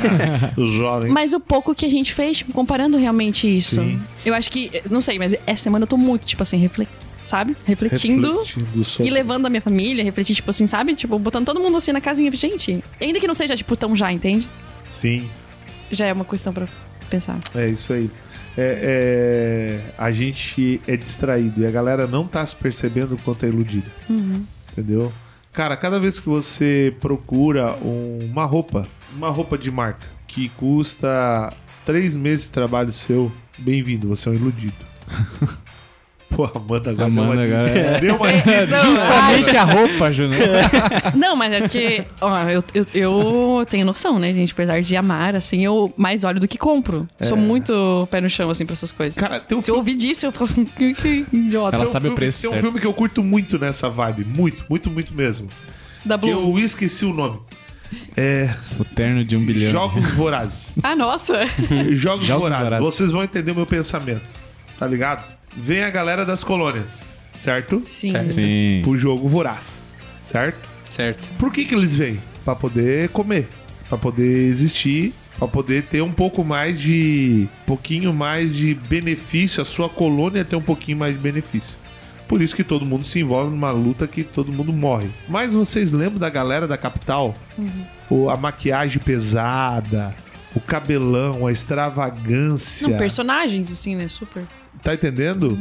Os 0.58 0.70
jovens. 0.70 1.10
mas 1.10 1.32
o 1.32 1.40
pouco 1.40 1.74
que 1.74 1.86
a 1.86 1.90
gente 1.90 2.12
fez, 2.12 2.38
tipo, 2.38 2.52
comparando 2.52 2.98
realmente 2.98 3.46
isso. 3.48 3.76
Sim. 3.76 4.00
Eu 4.26 4.34
acho 4.34 4.50
que. 4.50 4.70
Não 4.90 5.00
sei, 5.00 5.18
mas 5.18 5.34
essa 5.46 5.62
semana 5.62 5.84
eu 5.84 5.86
tô 5.88 5.96
muito, 5.96 6.26
tipo 6.26 6.42
assim, 6.42 6.58
reflex... 6.58 6.90
sabe? 7.22 7.56
Refletindo. 7.64 8.40
Refletindo 8.40 8.84
sobre... 8.84 9.06
E 9.06 9.10
levando 9.10 9.46
a 9.46 9.48
minha 9.48 9.62
família, 9.62 10.04
refletir, 10.04 10.34
tipo 10.34 10.50
assim, 10.50 10.66
sabe? 10.66 10.94
Tipo, 10.94 11.18
botando 11.18 11.46
todo 11.46 11.58
mundo 11.60 11.76
assim 11.78 11.92
na 11.92 12.00
casinha. 12.00 12.30
Gente, 12.32 12.84
ainda 13.00 13.18
que 13.18 13.26
não 13.26 13.34
seja, 13.34 13.56
tipo, 13.56 13.74
tão 13.74 13.96
já, 13.96 14.12
entende? 14.12 14.46
Sim, 14.84 15.28
Já 15.90 16.06
é 16.06 16.12
uma 16.12 16.24
questão 16.26 16.52
pra 16.52 16.68
pensar. 17.10 17.38
é 17.54 17.66
isso 17.68 17.92
aí. 17.92 18.10
É, 18.56 19.80
é, 19.86 19.94
a 19.96 20.10
gente 20.10 20.80
é 20.86 20.96
distraído 20.96 21.60
e 21.62 21.66
a 21.66 21.70
galera 21.70 22.06
não 22.06 22.26
tá 22.26 22.44
se 22.44 22.54
percebendo 22.56 23.16
quanto 23.24 23.44
é 23.44 23.48
iludida. 23.48 23.90
Entendeu? 24.72 25.12
Cara, 25.52 25.76
cada 25.76 25.98
vez 25.98 26.20
que 26.20 26.28
você 26.28 26.94
procura 27.00 27.72
um- 27.82 28.28
uma 28.30 28.44
roupa, 28.44 28.86
uma 29.14 29.30
roupa 29.30 29.56
de 29.58 29.70
marca, 29.70 30.06
que 30.26 30.48
custa 30.50 31.52
três 31.84 32.16
meses 32.16 32.46
de 32.46 32.50
trabalho 32.52 32.92
seu, 32.92 33.32
bem-vindo, 33.58 34.08
você 34.08 34.28
é 34.28 34.32
um 34.32 34.34
iludido. 34.36 34.74
Pô, 36.48 36.58
Amanda 36.58 36.90
agora 36.90 37.06
Amanda 37.06 37.42
deu 38.00 38.14
uma, 38.16 38.28
agora- 38.28 38.66
deu 38.66 38.80
uma 38.80 38.84
Justamente 38.84 39.56
a 39.56 39.64
roupa, 39.64 40.12
Júnior. 40.12 40.40
Não, 41.14 41.36
mas 41.36 41.52
é 41.52 41.60
porque, 41.60 42.04
ó, 42.20 42.38
eu, 42.48 42.64
eu, 42.74 42.86
eu 42.94 43.66
tenho 43.68 43.84
noção, 43.84 44.18
né, 44.18 44.32
gente? 44.32 44.52
Apesar 44.52 44.80
de 44.82 44.96
amar, 44.96 45.34
assim, 45.34 45.64
eu 45.64 45.92
mais 45.96 46.24
olho 46.24 46.40
do 46.40 46.48
que 46.48 46.56
compro. 46.58 47.08
Sou 47.20 47.36
muito 47.36 48.06
pé 48.10 48.20
no 48.20 48.30
chão, 48.30 48.50
assim, 48.50 48.64
pra 48.64 48.72
essas 48.72 48.92
coisas. 48.92 49.14
Cara, 49.16 49.38
tem 49.40 49.56
um 49.58 49.62
Se 49.62 49.70
eu 49.70 49.76
ouvir 49.76 49.94
disso, 49.96 50.26
eu 50.26 50.32
falo 50.32 50.44
assim, 50.44 50.64
que, 50.64 50.94
que 50.94 51.26
idiota. 51.32 51.76
Ela 51.76 51.84
um 51.84 51.88
sabe 51.88 52.06
o 52.06 52.10
filme- 52.10 52.16
preço 52.16 52.40
Tem 52.42 52.50
um 52.50 52.52
certo. 52.54 52.62
filme 52.64 52.80
que 52.80 52.86
eu 52.86 52.92
curto 52.94 53.22
muito 53.22 53.58
nessa 53.58 53.88
vibe. 53.88 54.24
Muito, 54.24 54.64
muito, 54.68 54.90
muito 54.90 55.12
mesmo. 55.14 55.48
Da 56.04 56.16
Que 56.18 56.26
Blue. 56.32 56.58
eu 56.58 56.64
esqueci 56.64 57.04
o 57.04 57.12
nome. 57.12 57.38
É. 58.16 58.48
O 58.78 58.84
terno 58.84 59.24
de 59.24 59.36
um 59.36 59.44
bilhão. 59.44 59.70
Jogos 59.72 60.10
Vorazes. 60.14 60.78
Ah, 60.82 60.94
nossa. 60.96 61.44
Jogos, 61.90 62.26
Jogos 62.26 62.28
Vorazes. 62.28 62.58
Vorazes. 62.64 62.84
Vocês 62.84 63.10
vão 63.12 63.22
entender 63.24 63.50
o 63.52 63.54
meu 63.56 63.66
pensamento. 63.66 64.22
Tá 64.78 64.86
ligado? 64.86 65.24
Vem 65.56 65.82
a 65.82 65.90
galera 65.90 66.24
das 66.24 66.44
colônias, 66.44 67.00
certo? 67.34 67.82
Sim. 67.86 68.12
Sim. 68.30 68.80
Pro 68.82 68.96
jogo 68.96 69.28
voraz, 69.28 69.84
certo? 70.20 70.68
Certo. 70.88 71.28
Por 71.38 71.52
que 71.52 71.64
que 71.64 71.74
eles 71.74 71.94
vêm? 71.94 72.18
Pra 72.44 72.54
poder 72.54 73.08
comer, 73.10 73.48
Pra 73.88 73.98
poder 73.98 74.46
existir, 74.48 75.12
Pra 75.38 75.48
poder 75.48 75.84
ter 75.84 76.02
um 76.02 76.12
pouco 76.12 76.44
mais 76.44 76.78
de. 76.78 77.48
pouquinho 77.66 78.12
mais 78.12 78.54
de 78.54 78.74
benefício, 78.74 79.62
a 79.62 79.64
sua 79.64 79.88
colônia 79.88 80.44
ter 80.44 80.54
um 80.56 80.60
pouquinho 80.62 80.98
mais 80.98 81.14
de 81.14 81.20
benefício. 81.20 81.74
Por 82.28 82.42
isso 82.42 82.54
que 82.54 82.62
todo 82.62 82.84
mundo 82.84 83.04
se 83.04 83.18
envolve 83.20 83.50
numa 83.50 83.70
luta 83.70 84.06
que 84.06 84.22
todo 84.22 84.52
mundo 84.52 84.70
morre. 84.72 85.08
Mas 85.28 85.54
vocês 85.54 85.90
lembram 85.92 86.18
da 86.18 86.28
galera 86.28 86.68
da 86.68 86.76
capital? 86.76 87.34
O, 88.10 88.28
a 88.28 88.36
maquiagem 88.36 89.00
pesada, 89.02 90.14
o 90.54 90.60
cabelão, 90.60 91.46
a 91.46 91.50
extravagância. 91.52 92.86
Não, 92.88 92.98
personagens, 92.98 93.72
assim, 93.72 93.96
né? 93.96 94.08
Super. 94.08 94.44
Tá 94.82 94.94
entendendo? 94.94 95.58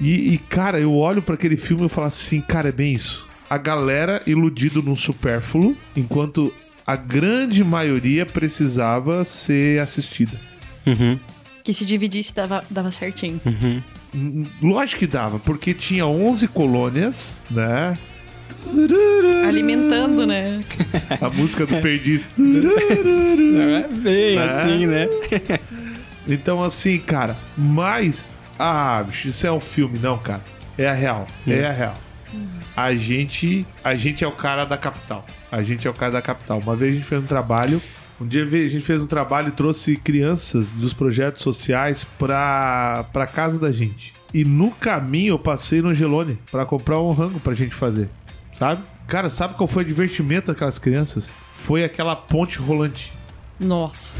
E, 0.00 0.34
e, 0.34 0.38
cara, 0.38 0.80
eu 0.80 0.94
olho 0.94 1.22
pra 1.22 1.34
aquele 1.34 1.56
filme 1.56 1.86
e 1.86 1.88
falo 1.88 2.08
assim, 2.08 2.40
cara, 2.40 2.68
é 2.70 2.72
bem 2.72 2.94
isso. 2.94 3.26
A 3.48 3.56
galera 3.58 4.20
iludido 4.26 4.82
no 4.82 4.96
supérfluo, 4.96 5.76
enquanto 5.94 6.52
a 6.86 6.96
grande 6.96 7.62
maioria 7.62 8.26
precisava 8.26 9.24
ser 9.24 9.80
assistida. 9.80 10.32
Uhum, 10.86 11.18
Que 11.62 11.72
se 11.72 11.86
dividisse 11.86 12.34
dava, 12.34 12.64
dava 12.68 12.90
certinho. 12.90 13.40
uhum. 13.46 13.82
Hum, 14.14 14.46
Lógico 14.60 15.00
que 15.00 15.06
dava, 15.06 15.38
porque 15.38 15.72
tinha 15.72 16.04
11 16.06 16.48
colônias, 16.48 17.40
né? 17.50 17.94
Alimentando, 19.46 20.26
né? 20.26 20.62
A 21.20 21.28
música 21.30 21.66
do 21.66 21.76
Perdiz. 21.80 22.28
Não 22.36 23.76
é 23.76 23.88
bem 23.88 24.36
Né? 24.36 24.44
assim, 24.44 24.86
né? 24.86 25.08
Então, 26.26 26.62
assim, 26.62 26.98
cara, 26.98 27.36
mas. 27.56 28.30
Ah, 28.58 29.02
bicho, 29.06 29.28
isso 29.28 29.46
é 29.46 29.52
um 29.52 29.60
filme, 29.60 29.98
não, 29.98 30.18
cara. 30.18 30.42
É 30.78 30.88
a 30.88 30.92
real. 30.92 31.26
É 31.46 31.66
a 31.66 31.72
real. 31.72 31.94
A 32.76 32.94
gente, 32.94 33.66
a 33.84 33.94
gente 33.94 34.24
é 34.24 34.26
o 34.26 34.32
cara 34.32 34.64
da 34.64 34.78
capital. 34.78 35.26
A 35.50 35.62
gente 35.62 35.86
é 35.86 35.90
o 35.90 35.94
cara 35.94 36.12
da 36.12 36.22
capital. 36.22 36.58
Uma 36.60 36.74
vez 36.74 36.92
a 36.92 36.94
gente 36.94 37.06
fez 37.06 37.22
um 37.22 37.26
trabalho. 37.26 37.82
Um 38.20 38.26
dia 38.26 38.44
a 38.44 38.68
gente 38.68 38.80
fez 38.80 39.02
um 39.02 39.06
trabalho 39.06 39.48
e 39.48 39.52
trouxe 39.52 39.96
crianças 39.96 40.72
dos 40.72 40.94
projetos 40.94 41.42
sociais 41.42 42.06
pra, 42.18 43.04
pra 43.12 43.26
casa 43.26 43.58
da 43.58 43.70
gente. 43.70 44.14
E 44.32 44.44
no 44.44 44.70
caminho 44.70 45.34
eu 45.34 45.38
passei 45.38 45.82
no 45.82 45.92
Gelone 45.92 46.38
pra 46.50 46.64
comprar 46.64 47.00
um 47.00 47.12
rango 47.12 47.38
pra 47.40 47.52
gente 47.52 47.74
fazer. 47.74 48.08
Sabe? 48.54 48.82
Cara, 49.06 49.28
sabe 49.28 49.54
qual 49.54 49.66
foi 49.66 49.82
o 49.82 49.86
divertimento 49.86 50.52
daquelas 50.52 50.78
crianças? 50.78 51.36
Foi 51.52 51.84
aquela 51.84 52.16
ponte 52.16 52.58
rolante. 52.58 53.12
Nossa. 53.60 54.14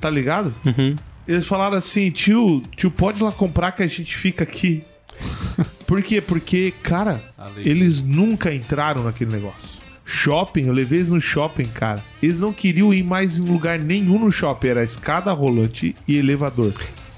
Tá 0.00 0.08
ligado? 0.10 0.54
Uhum. 0.64 0.94
Eles 1.26 1.46
falaram 1.46 1.76
assim, 1.76 2.10
tio, 2.10 2.62
tio, 2.76 2.90
pode 2.90 3.20
ir 3.20 3.24
lá 3.24 3.32
comprar 3.32 3.72
que 3.72 3.82
a 3.82 3.86
gente 3.86 4.16
fica 4.16 4.44
aqui. 4.44 4.84
Por 5.86 6.02
quê? 6.02 6.20
Porque, 6.20 6.72
cara, 6.82 7.22
eles 7.56 8.02
nunca 8.02 8.52
entraram 8.52 9.04
naquele 9.04 9.30
negócio. 9.30 9.74
Shopping, 10.04 10.66
eu 10.66 10.72
levei 10.72 10.98
eles 10.98 11.10
no 11.10 11.20
shopping, 11.20 11.64
cara. 11.66 12.02
Eles 12.22 12.38
não 12.38 12.52
queriam 12.52 12.92
ir 12.92 13.02
mais 13.02 13.38
em 13.38 13.48
lugar 13.48 13.78
nenhum 13.78 14.18
no 14.18 14.30
shopping. 14.30 14.68
Era 14.68 14.84
escada 14.84 15.32
rolante 15.32 15.96
e 16.06 16.18
elevador. 16.18 16.74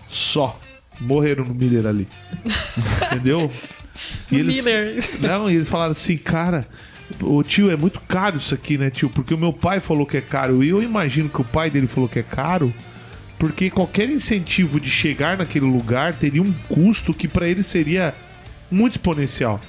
Só. 0.09 0.59
Morreram 1.01 1.45
no 1.45 1.55
Miller 1.55 1.87
ali. 1.87 2.09
Entendeu? 3.11 3.51
E 4.31 4.39
eles, 4.39 4.57
Miller. 4.57 5.05
não, 5.21 5.51
e 5.51 5.57
eles 5.57 5.69
falaram 5.69 5.93
assim, 5.93 6.17
cara, 6.17 6.67
o 7.21 7.43
tio, 7.43 7.71
é 7.71 7.77
muito 7.77 8.01
caro 8.01 8.39
isso 8.39 8.55
aqui, 8.55 8.79
né, 8.79 8.91
tio? 8.91 9.11
Porque 9.11 9.35
o 9.35 9.39
meu 9.39 9.53
pai 9.53 9.81
falou 9.81 10.07
que 10.07 10.17
é 10.17 10.21
caro. 10.21 10.63
E 10.63 10.69
eu 10.69 10.83
imagino 10.83 11.29
que 11.29 11.41
o 11.41 11.45
pai 11.45 11.71
dele 11.71 11.87
falou 11.87 12.09
que 12.09 12.19
é 12.19 12.23
caro. 12.23 12.73
Porque 13.39 13.71
qualquer 13.71 14.09
incentivo 14.09 14.81
de 14.81 14.89
chegar 14.89 15.37
naquele 15.37 15.67
lugar 15.67 16.15
teria 16.15 16.43
um 16.43 16.53
custo 16.69 17.13
que 17.13 17.29
pra 17.29 17.49
ele 17.49 17.63
seria 17.63 18.15
muito 18.71 18.93
exponencial. 18.93 19.61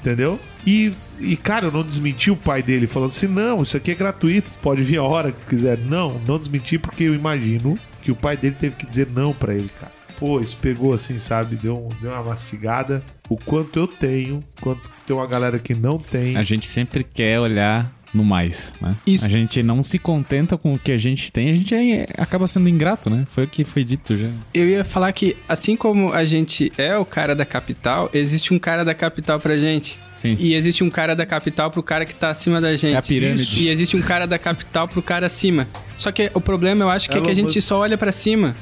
Entendeu? 0.00 0.38
E, 0.66 0.92
e, 1.18 1.36
cara, 1.36 1.66
eu 1.66 1.72
não 1.72 1.82
desmenti 1.82 2.30
o 2.30 2.36
pai 2.36 2.62
dele 2.62 2.86
falando 2.86 3.10
assim: 3.10 3.28
não, 3.28 3.62
isso 3.62 3.76
aqui 3.76 3.90
é 3.90 3.94
gratuito, 3.94 4.50
tu 4.50 4.58
pode 4.58 4.82
vir 4.82 4.98
a 4.98 5.02
hora 5.02 5.32
que 5.32 5.46
quiser. 5.46 5.78
Não, 5.78 6.20
não 6.26 6.38
desmenti 6.38 6.78
porque 6.78 7.04
eu 7.04 7.14
imagino 7.14 7.78
que 8.02 8.10
o 8.10 8.16
pai 8.16 8.36
dele 8.36 8.56
teve 8.58 8.76
que 8.76 8.86
dizer 8.86 9.08
não 9.14 9.32
pra 9.32 9.54
ele, 9.54 9.70
cara. 9.80 9.92
Pô, 10.18 10.40
isso 10.40 10.56
pegou 10.62 10.94
assim, 10.94 11.18
sabe? 11.18 11.56
Deu, 11.56 11.90
deu 12.00 12.10
uma 12.10 12.22
mastigada. 12.22 13.02
O 13.28 13.36
quanto 13.36 13.78
eu 13.78 13.86
tenho, 13.86 14.42
quanto 14.60 14.88
tem 15.06 15.14
uma 15.14 15.26
galera 15.26 15.58
que 15.58 15.74
não 15.74 15.98
tem. 15.98 16.36
A 16.36 16.42
gente 16.42 16.66
sempre 16.66 17.04
quer 17.04 17.38
olhar 17.38 17.92
no 18.14 18.24
mais, 18.24 18.72
né? 18.80 18.94
Isso. 19.06 19.26
A 19.26 19.28
gente 19.28 19.62
não 19.62 19.82
se 19.82 19.98
contenta 19.98 20.56
com 20.56 20.74
o 20.74 20.78
que 20.78 20.92
a 20.92 20.98
gente 20.98 21.30
tem, 21.32 21.50
a 21.50 21.54
gente 21.54 21.74
é- 21.74 22.06
acaba 22.16 22.46
sendo 22.46 22.68
ingrato, 22.68 23.10
né? 23.10 23.24
Foi 23.28 23.44
o 23.44 23.48
que 23.48 23.64
foi 23.64 23.84
dito 23.84 24.16
já. 24.16 24.28
Eu 24.54 24.68
ia 24.68 24.84
falar 24.84 25.12
que, 25.12 25.36
assim 25.48 25.76
como 25.76 26.12
a 26.12 26.24
gente 26.24 26.72
é 26.78 26.96
o 26.96 27.04
cara 27.04 27.34
da 27.34 27.44
capital, 27.44 28.08
existe 28.14 28.54
um 28.54 28.58
cara 28.58 28.84
da 28.84 28.94
capital 28.94 29.38
pra 29.38 29.56
gente. 29.58 29.98
Sim. 30.14 30.36
E 30.40 30.54
existe 30.54 30.82
um 30.82 30.88
cara 30.88 31.14
da 31.14 31.26
capital 31.26 31.70
pro 31.70 31.82
cara 31.82 32.06
que 32.06 32.14
tá 32.14 32.30
acima 32.30 32.58
da 32.60 32.74
gente. 32.74 32.94
É 32.94 32.96
a 32.96 33.02
pirâmide. 33.02 33.42
Isso. 33.42 33.58
E 33.58 33.68
existe 33.68 33.96
um 33.96 34.00
cara 34.02 34.26
da 34.26 34.38
capital 34.38 34.88
pro 34.88 35.02
cara 35.02 35.26
acima. 35.26 35.68
Só 35.98 36.10
que 36.10 36.30
o 36.32 36.40
problema, 36.40 36.84
eu 36.84 36.88
acho, 36.88 37.10
que 37.10 37.18
é, 37.18 37.20
que 37.20 37.30
a 37.30 37.34
gente 37.34 37.60
só 37.60 37.78
olha 37.80 37.98
pra 37.98 38.10
cima. 38.12 38.56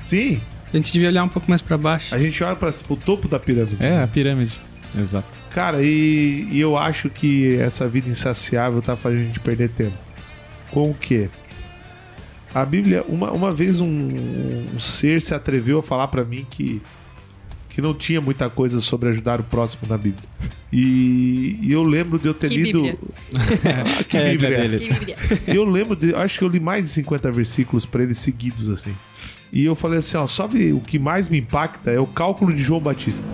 Sim, 0.00 0.40
A 0.72 0.76
gente 0.76 0.92
devia 0.92 1.08
olhar 1.08 1.24
um 1.24 1.28
pouco 1.28 1.48
mais 1.48 1.62
pra 1.62 1.78
baixo. 1.78 2.14
a 2.14 2.18
gente 2.18 2.42
olha 2.44 2.56
para 2.56 2.72
o 2.88 2.96
topo 2.96 3.26
da 3.28 3.38
pirâmide. 3.40 3.76
É, 3.80 4.00
a 4.02 4.06
pirâmide. 4.06 4.58
Exato. 4.98 5.38
Cara, 5.50 5.82
e, 5.82 6.48
e 6.50 6.60
eu 6.60 6.76
acho 6.76 7.10
que 7.10 7.56
essa 7.56 7.86
vida 7.88 8.08
insaciável 8.08 8.80
tá 8.80 8.96
fazendo 8.96 9.20
a 9.20 9.24
gente 9.24 9.40
perder 9.40 9.68
tempo. 9.70 9.96
Com 10.70 10.90
o 10.90 10.94
quê? 10.94 11.28
A 12.54 12.64
Bíblia, 12.64 13.04
uma, 13.08 13.30
uma 13.32 13.52
vez 13.52 13.80
um, 13.80 13.86
um 14.74 14.80
ser 14.80 15.20
se 15.20 15.34
atreveu 15.34 15.78
a 15.80 15.82
falar 15.82 16.08
pra 16.08 16.24
mim 16.24 16.46
que, 16.48 16.80
que 17.68 17.82
não 17.82 17.92
tinha 17.92 18.20
muita 18.20 18.48
coisa 18.48 18.80
sobre 18.80 19.10
ajudar 19.10 19.40
o 19.40 19.44
próximo 19.44 19.82
na 19.88 19.98
Bíblia. 19.98 20.24
E, 20.72 21.58
e 21.62 21.70
eu 21.72 21.82
lembro 21.82 22.18
de 22.18 22.26
eu 22.26 22.34
ter 22.34 22.48
Que 22.48 22.56
lido. 22.62 22.82
Bíblia? 22.82 22.98
Ah, 23.64 24.02
que 24.08 24.16
É, 24.16 24.30
Bíblia? 24.30 24.58
ele? 24.64 24.78
Que 24.78 24.92
Bíblia. 24.92 25.16
Eu 25.46 25.64
lembro 25.64 25.94
de. 25.94 26.14
Acho 26.14 26.38
que 26.38 26.44
eu 26.44 26.48
li 26.48 26.58
mais 26.58 26.84
de 26.84 26.90
50 26.90 27.30
versículos 27.30 27.84
pra 27.86 28.02
ele 28.02 28.14
seguidos, 28.14 28.68
assim. 28.70 28.94
E 29.52 29.64
eu 29.64 29.74
falei 29.76 29.98
assim, 30.00 30.16
ó, 30.16 30.26
sabe 30.26 30.72
o 30.72 30.80
que 30.80 30.98
mais 30.98 31.28
me 31.28 31.38
impacta 31.38 31.90
é 31.90 32.00
o 32.00 32.06
cálculo 32.06 32.52
de 32.52 32.62
João 32.62 32.80
Batista. 32.80 33.24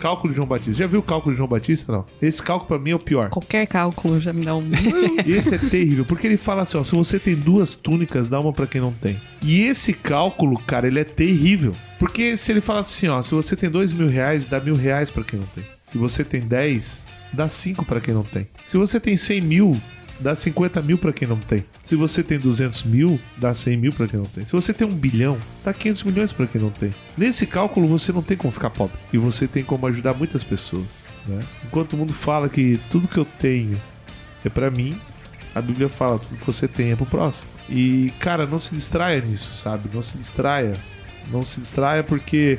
Cálculo 0.00 0.32
de 0.32 0.36
João 0.36 0.48
Batista. 0.48 0.72
Já 0.72 0.86
viu 0.86 1.00
o 1.00 1.02
cálculo 1.02 1.32
de 1.32 1.36
João 1.38 1.48
Batista, 1.48 1.92
não? 1.92 2.06
Esse 2.20 2.42
cálculo 2.42 2.68
pra 2.68 2.78
mim 2.78 2.90
é 2.90 2.94
o 2.94 2.98
pior. 2.98 3.28
Qualquer 3.28 3.66
cálculo 3.66 4.18
já 4.18 4.32
me 4.32 4.44
dá 4.44 4.56
um. 4.56 4.68
Esse 5.26 5.54
é 5.54 5.58
terrível, 5.58 6.04
porque 6.04 6.26
ele 6.26 6.36
fala 6.36 6.62
assim, 6.62 6.78
ó, 6.78 6.84
se 6.84 6.94
você 6.94 7.18
tem 7.18 7.36
duas 7.36 7.74
túnicas, 7.74 8.26
dá 8.26 8.40
uma 8.40 8.52
pra 8.52 8.66
quem 8.66 8.80
não 8.80 8.92
tem. 8.92 9.20
E 9.42 9.62
esse 9.62 9.92
cálculo, 9.92 10.58
cara, 10.58 10.86
ele 10.86 11.00
é 11.00 11.04
terrível. 11.04 11.74
Porque 11.98 12.36
se 12.36 12.50
ele 12.50 12.60
fala 12.60 12.80
assim, 12.80 13.08
ó, 13.08 13.22
se 13.22 13.32
você 13.32 13.54
tem 13.54 13.70
dois 13.70 13.92
mil 13.92 14.08
reais, 14.08 14.44
dá 14.44 14.58
mil 14.58 14.74
reais 14.74 15.10
pra 15.10 15.22
quem 15.22 15.38
não 15.38 15.46
tem. 15.48 15.64
Se 15.86 15.98
você 15.98 16.24
tem 16.24 16.40
dez, 16.40 17.04
dá 17.32 17.48
cinco 17.48 17.84
pra 17.84 18.00
quem 18.00 18.14
não 18.14 18.22
tem. 18.22 18.46
Se 18.64 18.76
você 18.76 18.98
tem 18.98 19.16
cem 19.16 19.40
mil, 19.40 19.80
dá 20.20 20.34
50 20.34 20.82
mil 20.82 20.98
pra 20.98 21.12
quem 21.12 21.26
não 21.26 21.38
tem. 21.38 21.64
Se 21.82 21.96
você 21.96 22.22
tem 22.22 22.38
200 22.38 22.84
mil, 22.84 23.18
dá 23.36 23.54
100 23.54 23.76
mil 23.76 23.92
pra 23.92 24.06
quem 24.06 24.18
não 24.18 24.26
tem. 24.26 24.44
Se 24.44 24.52
você 24.52 24.72
tem 24.72 24.86
um 24.86 24.94
bilhão, 24.94 25.38
dá 25.64 25.72
500 25.72 26.02
milhões 26.04 26.32
pra 26.32 26.46
quem 26.46 26.60
não 26.60 26.70
tem. 26.70 26.94
Nesse 27.16 27.46
cálculo, 27.46 27.88
você 27.88 28.12
não 28.12 28.22
tem 28.22 28.36
como 28.36 28.52
ficar 28.52 28.70
pobre. 28.70 28.98
E 29.12 29.18
você 29.18 29.48
tem 29.48 29.64
como 29.64 29.86
ajudar 29.86 30.14
muitas 30.14 30.44
pessoas. 30.44 31.06
Né? 31.26 31.40
Enquanto 31.64 31.94
o 31.94 31.96
mundo 31.96 32.12
fala 32.12 32.48
que 32.48 32.78
tudo 32.90 33.08
que 33.08 33.18
eu 33.18 33.24
tenho 33.24 33.80
é 34.44 34.48
pra 34.48 34.70
mim, 34.70 34.98
a 35.54 35.60
Bíblia 35.60 35.88
fala 35.88 36.18
tudo 36.18 36.38
que 36.38 36.46
você 36.46 36.68
tem 36.68 36.92
é 36.92 36.96
pro 36.96 37.06
próximo. 37.06 37.48
E, 37.68 38.12
cara, 38.18 38.46
não 38.46 38.58
se 38.58 38.74
distraia 38.74 39.20
nisso, 39.20 39.54
sabe? 39.54 39.88
Não 39.92 40.02
se 40.02 40.18
distraia. 40.18 40.74
Não 41.30 41.44
se 41.44 41.60
distraia 41.60 42.02
porque 42.02 42.58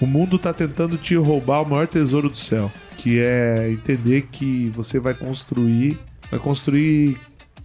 o 0.00 0.06
mundo 0.06 0.38
tá 0.38 0.52
tentando 0.52 0.96
te 0.96 1.14
roubar 1.14 1.62
o 1.62 1.68
maior 1.68 1.86
tesouro 1.86 2.28
do 2.28 2.36
céu, 2.36 2.70
que 2.96 3.18
é 3.20 3.70
entender 3.70 4.28
que 4.30 4.70
você 4.74 4.98
vai 4.98 5.14
construir, 5.14 5.98
vai 6.30 6.38
construir 6.38 7.18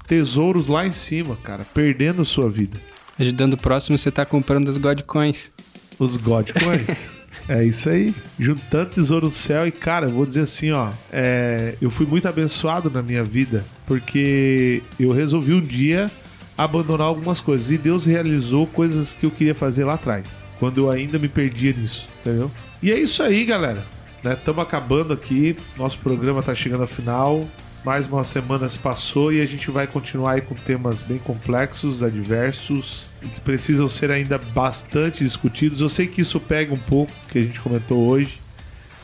tesouros 0.07 0.68
lá 0.68 0.86
em 0.86 0.91
cima, 0.91 1.38
cara, 1.43 1.66
perdendo 1.74 2.26
sua 2.26 2.49
vida. 2.49 2.78
Ajudando 3.18 3.53
o 3.53 3.57
próximo, 3.57 3.97
você 3.97 4.11
tá 4.11 4.26
comprando 4.26 4.70
as 4.70 4.78
God 4.78 5.01
Coins. 5.01 5.51
Os 5.97 6.18
God 6.18 6.51
Coins. 6.51 7.16
É 7.47 7.63
isso 7.63 7.89
aí. 7.89 8.16
Juntando 8.39 8.89
tesouro 8.89 9.28
do 9.28 9.34
céu. 9.34 9.68
E, 9.68 9.72
cara, 9.72 10.07
eu 10.07 10.11
vou 10.11 10.26
dizer 10.26 10.41
assim, 10.41 10.72
ó. 10.72 10.89
é, 11.11 11.76
eu 11.80 11.91
fui 11.91 12.05
muito 12.05 12.28
abençoado 12.28 12.89
na 12.89 13.03
minha 13.03 13.24
vida. 13.24 13.63
Porque 13.86 14.82
eu 14.99 15.11
resolvi 15.11 15.53
um 15.53 15.61
dia 15.61 16.09
abandonar 16.57 17.05
algumas 17.05 17.39
coisas. 17.39 17.70
E 17.70 17.78
Deus 17.78 18.05
realizou 18.05 18.66
coisas 18.66 19.13
que 19.13 19.28
eu 19.28 19.32
queria 19.32 19.53
fazer 19.53 19.84
lá 19.84 19.93
atrás. 19.93 20.26
Quando 20.59 20.80
eu 20.80 20.89
ainda 20.89 21.20
me 21.20 21.28
perdia 21.28 21.72
nisso. 21.72 22.09
Entendeu? 22.22 22.49
E 22.82 22.91
é 22.91 22.97
isso 22.97 23.22
aí, 23.22 23.45
galera. 23.45 23.86
Estamos 24.24 24.63
acabando 24.63 25.13
aqui. 25.13 25.55
Nosso 25.78 25.99
programa 25.99 26.41
tá 26.41 26.55
chegando 26.55 26.82
ao 26.82 26.88
final. 26.88 27.47
Mais 27.86 28.07
uma 28.07 28.23
semana 28.23 28.67
se 28.67 28.79
passou 28.79 29.31
e 29.31 29.39
a 29.39 29.45
gente 29.45 29.69
vai 29.69 29.86
continuar 29.86 30.31
aí 30.31 30.41
com 30.41 30.55
temas 30.55 31.03
bem 31.03 31.19
complexos, 31.19 32.01
adversos 32.01 33.11
e 33.21 33.27
que 33.27 33.39
precisam 33.39 33.88
ser 33.88 34.09
ainda 34.09 34.39
bastante 34.39 35.23
discutidos. 35.23 35.81
Eu 35.81 35.89
sei 35.89 36.07
que 36.07 36.19
isso 36.19 36.39
pega 36.39 36.73
um 36.73 36.79
pouco 36.79 37.11
que 37.29 37.38
a 37.38 37.43
gente 37.43 37.59
comentou 37.59 38.09
hoje. 38.09 38.41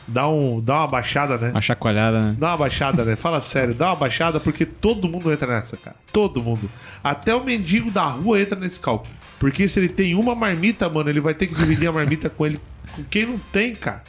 Dá, 0.08 0.28
um, 0.28 0.60
dá 0.60 0.78
uma 0.78 0.88
baixada, 0.88 1.38
né? 1.38 1.50
Uma 1.52 1.60
chacoalhada, 1.60 2.20
né? 2.20 2.36
Dá 2.36 2.48
uma 2.48 2.56
baixada, 2.56 3.04
né? 3.04 3.14
Fala 3.14 3.40
sério, 3.40 3.72
dá 3.72 3.86
uma 3.90 3.94
baixada 3.94 4.40
porque 4.40 4.66
todo 4.66 5.08
mundo 5.08 5.32
entra 5.32 5.46
nessa, 5.46 5.76
cara. 5.76 5.94
Todo 6.12 6.42
mundo. 6.42 6.68
Até 7.04 7.32
o 7.32 7.44
mendigo 7.44 7.88
da 7.88 8.02
rua 8.02 8.40
entra 8.40 8.58
nesse 8.58 8.80
cálculo. 8.80 9.14
Porque 9.38 9.68
se 9.68 9.78
ele 9.78 9.90
tem 9.90 10.16
uma 10.16 10.34
marmita, 10.34 10.88
mano, 10.88 11.08
ele 11.08 11.20
vai 11.20 11.34
ter 11.34 11.46
que 11.46 11.54
dividir 11.54 11.88
a 11.88 11.92
marmita 11.92 12.28
com 12.28 12.44
ele. 12.44 12.58
Com 12.96 13.04
quem 13.04 13.26
não 13.26 13.38
tem, 13.38 13.76
cara. 13.76 14.02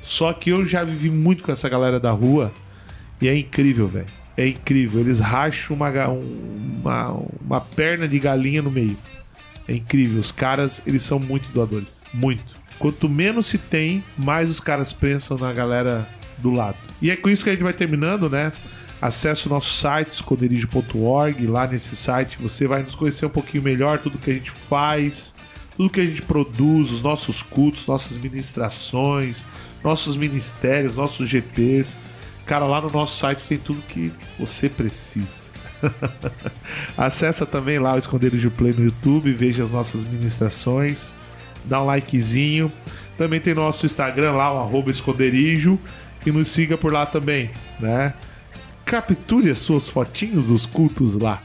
Só 0.00 0.32
que 0.32 0.50
eu 0.50 0.64
já 0.64 0.84
vivi 0.84 1.10
muito 1.10 1.42
com 1.42 1.50
essa 1.50 1.68
galera 1.68 1.98
da 1.98 2.12
rua. 2.12 2.52
E 3.22 3.28
é 3.28 3.36
incrível, 3.38 3.88
velho. 3.88 4.06
é 4.36 4.48
incrível. 4.48 5.00
Eles 5.00 5.18
racham 5.20 5.76
uma, 5.76 5.90
um- 6.08 6.80
uma, 6.82 7.22
uma 7.40 7.60
perna 7.60 8.08
de 8.08 8.18
galinha 8.18 8.60
no 8.62 8.70
meio. 8.70 8.96
É 9.68 9.74
incrível. 9.74 10.18
Os 10.18 10.32
caras, 10.32 10.82
eles 10.86 11.02
são 11.02 11.18
muito 11.18 11.48
doadores. 11.50 12.02
Muito. 12.12 12.54
Quanto 12.78 13.08
menos 13.08 13.46
se 13.46 13.58
tem, 13.58 14.02
mais 14.18 14.50
os 14.50 14.58
caras 14.58 14.92
pensam 14.92 15.38
na 15.38 15.52
galera 15.52 16.08
do 16.38 16.50
lado. 16.50 16.76
E 17.00 17.10
é 17.10 17.16
com 17.16 17.28
isso 17.28 17.44
que 17.44 17.50
a 17.50 17.52
gente 17.52 17.62
vai 17.62 17.72
terminando, 17.72 18.28
né? 18.28 18.52
Acesse 19.00 19.46
o 19.46 19.50
nosso 19.50 19.72
site, 19.72 20.12
esconderijo.org. 20.12 21.46
Lá 21.46 21.66
nesse 21.66 21.94
site 21.94 22.38
você 22.40 22.66
vai 22.66 22.82
nos 22.82 22.94
conhecer 22.94 23.26
um 23.26 23.30
pouquinho 23.30 23.62
melhor, 23.62 23.98
tudo 23.98 24.18
que 24.18 24.30
a 24.30 24.34
gente 24.34 24.50
faz, 24.50 25.34
tudo 25.76 25.90
que 25.90 26.00
a 26.00 26.04
gente 26.06 26.22
produz, 26.22 26.90
os 26.90 27.02
nossos 27.02 27.42
cultos, 27.42 27.86
nossas 27.86 28.16
ministrações, 28.16 29.44
nossos 29.84 30.16
ministérios, 30.16 30.96
nossos 30.96 31.28
GPs. 31.28 31.96
Cara, 32.46 32.64
lá 32.64 32.80
no 32.80 32.90
nosso 32.90 33.16
site 33.16 33.42
tem 33.48 33.58
tudo 33.58 33.82
que 33.82 34.12
você 34.38 34.68
precisa. 34.68 35.50
Acessa 36.96 37.46
também 37.46 37.78
lá 37.78 37.94
o 37.94 37.98
Esconderijo 37.98 38.50
Play 38.50 38.72
no 38.72 38.84
YouTube, 38.84 39.32
veja 39.32 39.64
as 39.64 39.72
nossas 39.72 40.04
ministrações, 40.04 41.12
dá 41.64 41.82
um 41.82 41.86
likezinho. 41.86 42.70
Também 43.16 43.40
tem 43.40 43.54
nosso 43.54 43.86
Instagram 43.86 44.32
lá, 44.32 44.52
o 44.52 44.58
arroba 44.58 44.90
esconderijo, 44.90 45.78
e 46.24 46.32
nos 46.32 46.48
siga 46.48 46.76
por 46.78 46.92
lá 46.92 47.04
também, 47.04 47.50
né? 47.78 48.14
Capture 48.84 49.48
as 49.50 49.58
suas 49.58 49.88
fotinhos 49.88 50.48
dos 50.48 50.66
cultos 50.66 51.14
lá. 51.16 51.42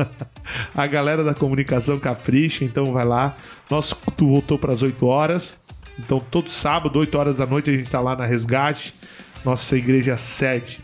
a 0.74 0.86
galera 0.86 1.22
da 1.22 1.34
comunicação 1.34 1.98
capricha, 1.98 2.64
então 2.64 2.92
vai 2.92 3.04
lá. 3.04 3.34
Nosso 3.70 3.96
culto 3.96 4.26
voltou 4.26 4.58
para 4.58 4.72
as 4.72 4.82
8 4.82 5.06
horas. 5.06 5.58
Então 5.98 6.20
todo 6.30 6.50
sábado, 6.50 6.98
8 6.98 7.16
horas 7.18 7.36
da 7.36 7.46
noite, 7.46 7.70
a 7.70 7.72
gente 7.72 7.90
tá 7.90 8.00
lá 8.00 8.16
na 8.16 8.24
Resgate, 8.24 8.94
nossa 9.44 9.76
igreja 9.76 10.16
sede. 10.16 10.80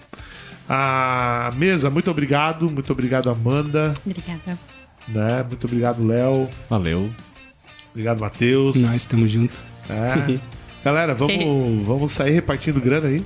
A 0.68 1.50
mesa, 1.56 1.90
muito 1.90 2.11
obrigado, 2.11 2.70
muito 2.70 2.92
obrigado 2.92 3.28
Amanda, 3.28 3.92
Obrigada. 4.06 4.56
né? 5.08 5.42
Muito 5.48 5.66
obrigado 5.66 6.06
Léo, 6.06 6.48
Valeu. 6.68 7.11
obrigado 7.90 8.20
Matheus. 8.20 8.76
Nós 8.76 8.94
estamos 8.96 9.30
juntos. 9.30 9.61
É. 9.88 10.38
Galera, 10.84 11.12
vamos, 11.14 11.34
vamos 11.84 12.12
sair 12.12 12.30
repartindo 12.32 12.80
grana 12.80 13.08
aí. 13.08 13.22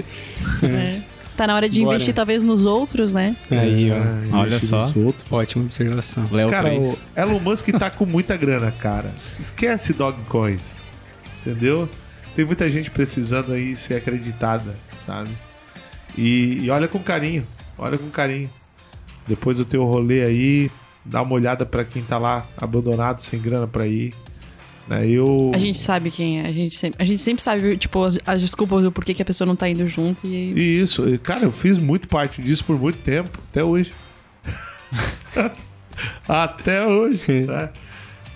Tá 1.37 1.47
na 1.49 1.55
hora 1.57 1.69
de 1.69 1.81
Bora. 1.83 1.95
investir 1.97 2.15
talvez 2.15 2.43
nos 2.43 2.65
outros, 2.65 3.13
né? 3.13 3.37
Aí, 3.51 3.91
ó. 3.91 3.95
É, 3.95 4.41
Olha 4.41 4.61
só. 4.61 4.91
Ótima 5.31 5.65
observação. 5.65 6.27
Léo 6.31 6.49
Cara, 6.49 6.71
3. 6.71 6.95
o 7.17 7.21
Elon 7.21 7.41
Musk 7.41 7.69
tá 7.73 7.91
com 7.91 8.07
muita 8.07 8.37
grana, 8.37 8.71
cara. 8.71 9.13
Esquece 9.39 9.93
Dogecoins. 9.93 10.77
Entendeu? 11.41 11.89
Tem 12.35 12.45
muita 12.45 12.69
gente 12.69 12.91
precisando 12.91 13.53
aí 13.53 13.77
ser 13.77 13.95
acreditada, 13.95 14.75
sabe? 15.07 15.31
E, 16.17 16.59
e 16.63 16.71
olha 16.71 16.89
com 16.89 16.99
carinho. 16.99 17.47
Olha 17.79 17.99
com 17.99 18.11
carinho. 18.11 18.51
Depois 19.27 19.59
do 19.59 19.65
teu 19.65 19.85
rolê 19.85 20.23
aí, 20.23 20.71
dá 21.05 21.23
uma 21.23 21.35
olhada 21.35 21.65
pra 21.65 21.85
quem 21.85 22.03
tá 22.03 22.19
lá 22.19 22.47
abandonado, 22.57 23.21
sem 23.21 23.41
grana 23.41 23.67
pra 23.67 23.87
ir. 23.87 24.15
Né? 24.89 25.09
Eu. 25.09 25.53
A 25.55 25.59
gente 25.59 25.79
sabe 25.79 26.11
quem 26.11 26.41
é. 26.41 26.47
A 26.47 26.53
gente 26.53 26.77
sempre, 26.77 27.03
a 27.03 27.07
gente 27.07 27.21
sempre 27.21 27.43
sabe, 27.43 27.77
tipo, 27.77 28.03
as, 28.03 28.19
as 28.27 28.41
desculpas 28.43 28.83
do 28.83 28.93
porquê 28.93 29.15
que 29.15 29.23
a 29.23 29.25
pessoa 29.25 29.47
não 29.47 29.57
tá 29.57 29.69
indo 29.69 29.87
junto. 29.89 30.27
E 30.27 30.53
E 30.53 30.81
Isso, 30.81 31.03
cara, 31.21 31.45
eu 31.45 31.53
fiz 31.53 31.79
muito 31.79 32.09
parte 32.09 32.43
disso 32.43 32.65
por 32.65 32.79
muito 32.79 32.99
tempo, 32.99 33.39
até 33.51 33.65
hoje. 33.65 33.93
até 36.29 36.87
hoje. 36.87 37.47
né? 37.47 37.71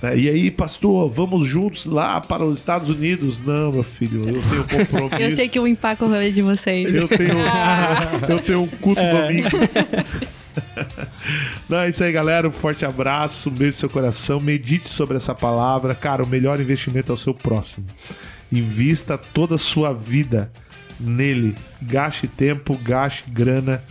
E 0.03 0.29
aí, 0.29 0.51
pastor, 0.51 1.11
vamos 1.11 1.47
juntos 1.47 1.85
lá 1.85 2.21
para 2.21 2.45
os 2.45 2.61
Estados 2.61 2.89
Unidos? 2.89 3.43
Não, 3.43 3.73
meu 3.73 3.83
filho, 3.83 4.23
eu 4.29 4.65
tenho 4.65 4.87
compromisso. 4.87 5.17
eu 5.21 5.33
sei 5.33 5.49
que 5.49 5.59
eu 5.59 5.67
empaco 5.67 6.05
o 6.05 6.09
rolê 6.09 6.31
de 6.31 6.41
vocês. 6.41 6.95
Eu 6.95 7.09
tenho, 7.09 7.35
eu 8.29 8.39
tenho 8.39 8.63
um 8.63 8.69
culto 8.69 9.01
domingo. 9.03 9.49
Não, 11.69 11.79
é 11.79 11.89
isso 11.89 12.03
aí, 12.03 12.13
galera. 12.13 12.49
Um 12.49 12.53
forte 12.53 12.85
abraço, 12.85 13.51
um 13.51 13.53
beijo 13.53 13.73
no 13.73 13.81
seu 13.81 13.91
coração. 13.91 14.41
Medite 14.41 14.89
sobre 14.89 15.17
essa 15.17 15.35
palavra. 15.35 15.95
Cara, 15.95 16.23
o 16.23 16.27
melhor 16.27 16.61
investimento 16.61 17.11
é 17.11 17.15
o 17.15 17.19
seu 17.19 17.35
próximo. 17.35 17.87
Invista 18.51 19.19
toda 19.19 19.57
a 19.57 19.59
sua 19.59 19.93
vida 19.93 20.51
nele. 20.99 21.55
Gaste 21.83 22.27
tempo, 22.29 22.79
gaste 22.83 23.25
grana. 23.29 23.83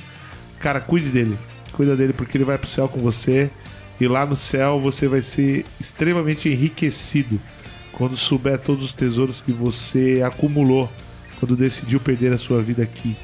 Cara, 0.59 0.79
cuide 0.79 1.09
dele. 1.09 1.37
Cuida 1.73 1.95
dele 1.95 2.13
porque 2.13 2.37
ele 2.37 2.45
vai 2.45 2.57
pro 2.57 2.67
céu 2.67 2.87
com 2.87 2.99
você. 2.99 3.49
E 3.99 4.07
lá 4.07 4.25
no 4.25 4.35
céu 4.35 4.79
você 4.79 5.07
vai 5.07 5.21
ser 5.21 5.65
extremamente 5.79 6.49
enriquecido 6.49 7.41
quando 7.91 8.15
souber 8.15 8.59
todos 8.59 8.85
os 8.85 8.93
tesouros 8.93 9.41
que 9.41 9.51
você 9.51 10.21
acumulou 10.23 10.89
quando 11.39 11.55
decidiu 11.55 11.99
perder 11.99 12.33
a 12.33 12.37
sua 12.37 12.61
vida 12.61 12.83
aqui. 12.83 13.17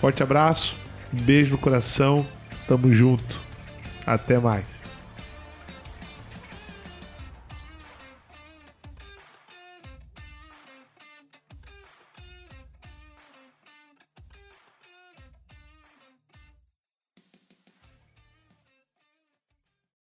Forte 0.00 0.22
abraço, 0.22 0.76
um 1.12 1.20
beijo 1.22 1.52
no 1.52 1.58
coração, 1.58 2.26
tamo 2.66 2.92
junto. 2.92 3.40
Até 4.06 4.38
mais. 4.38 4.79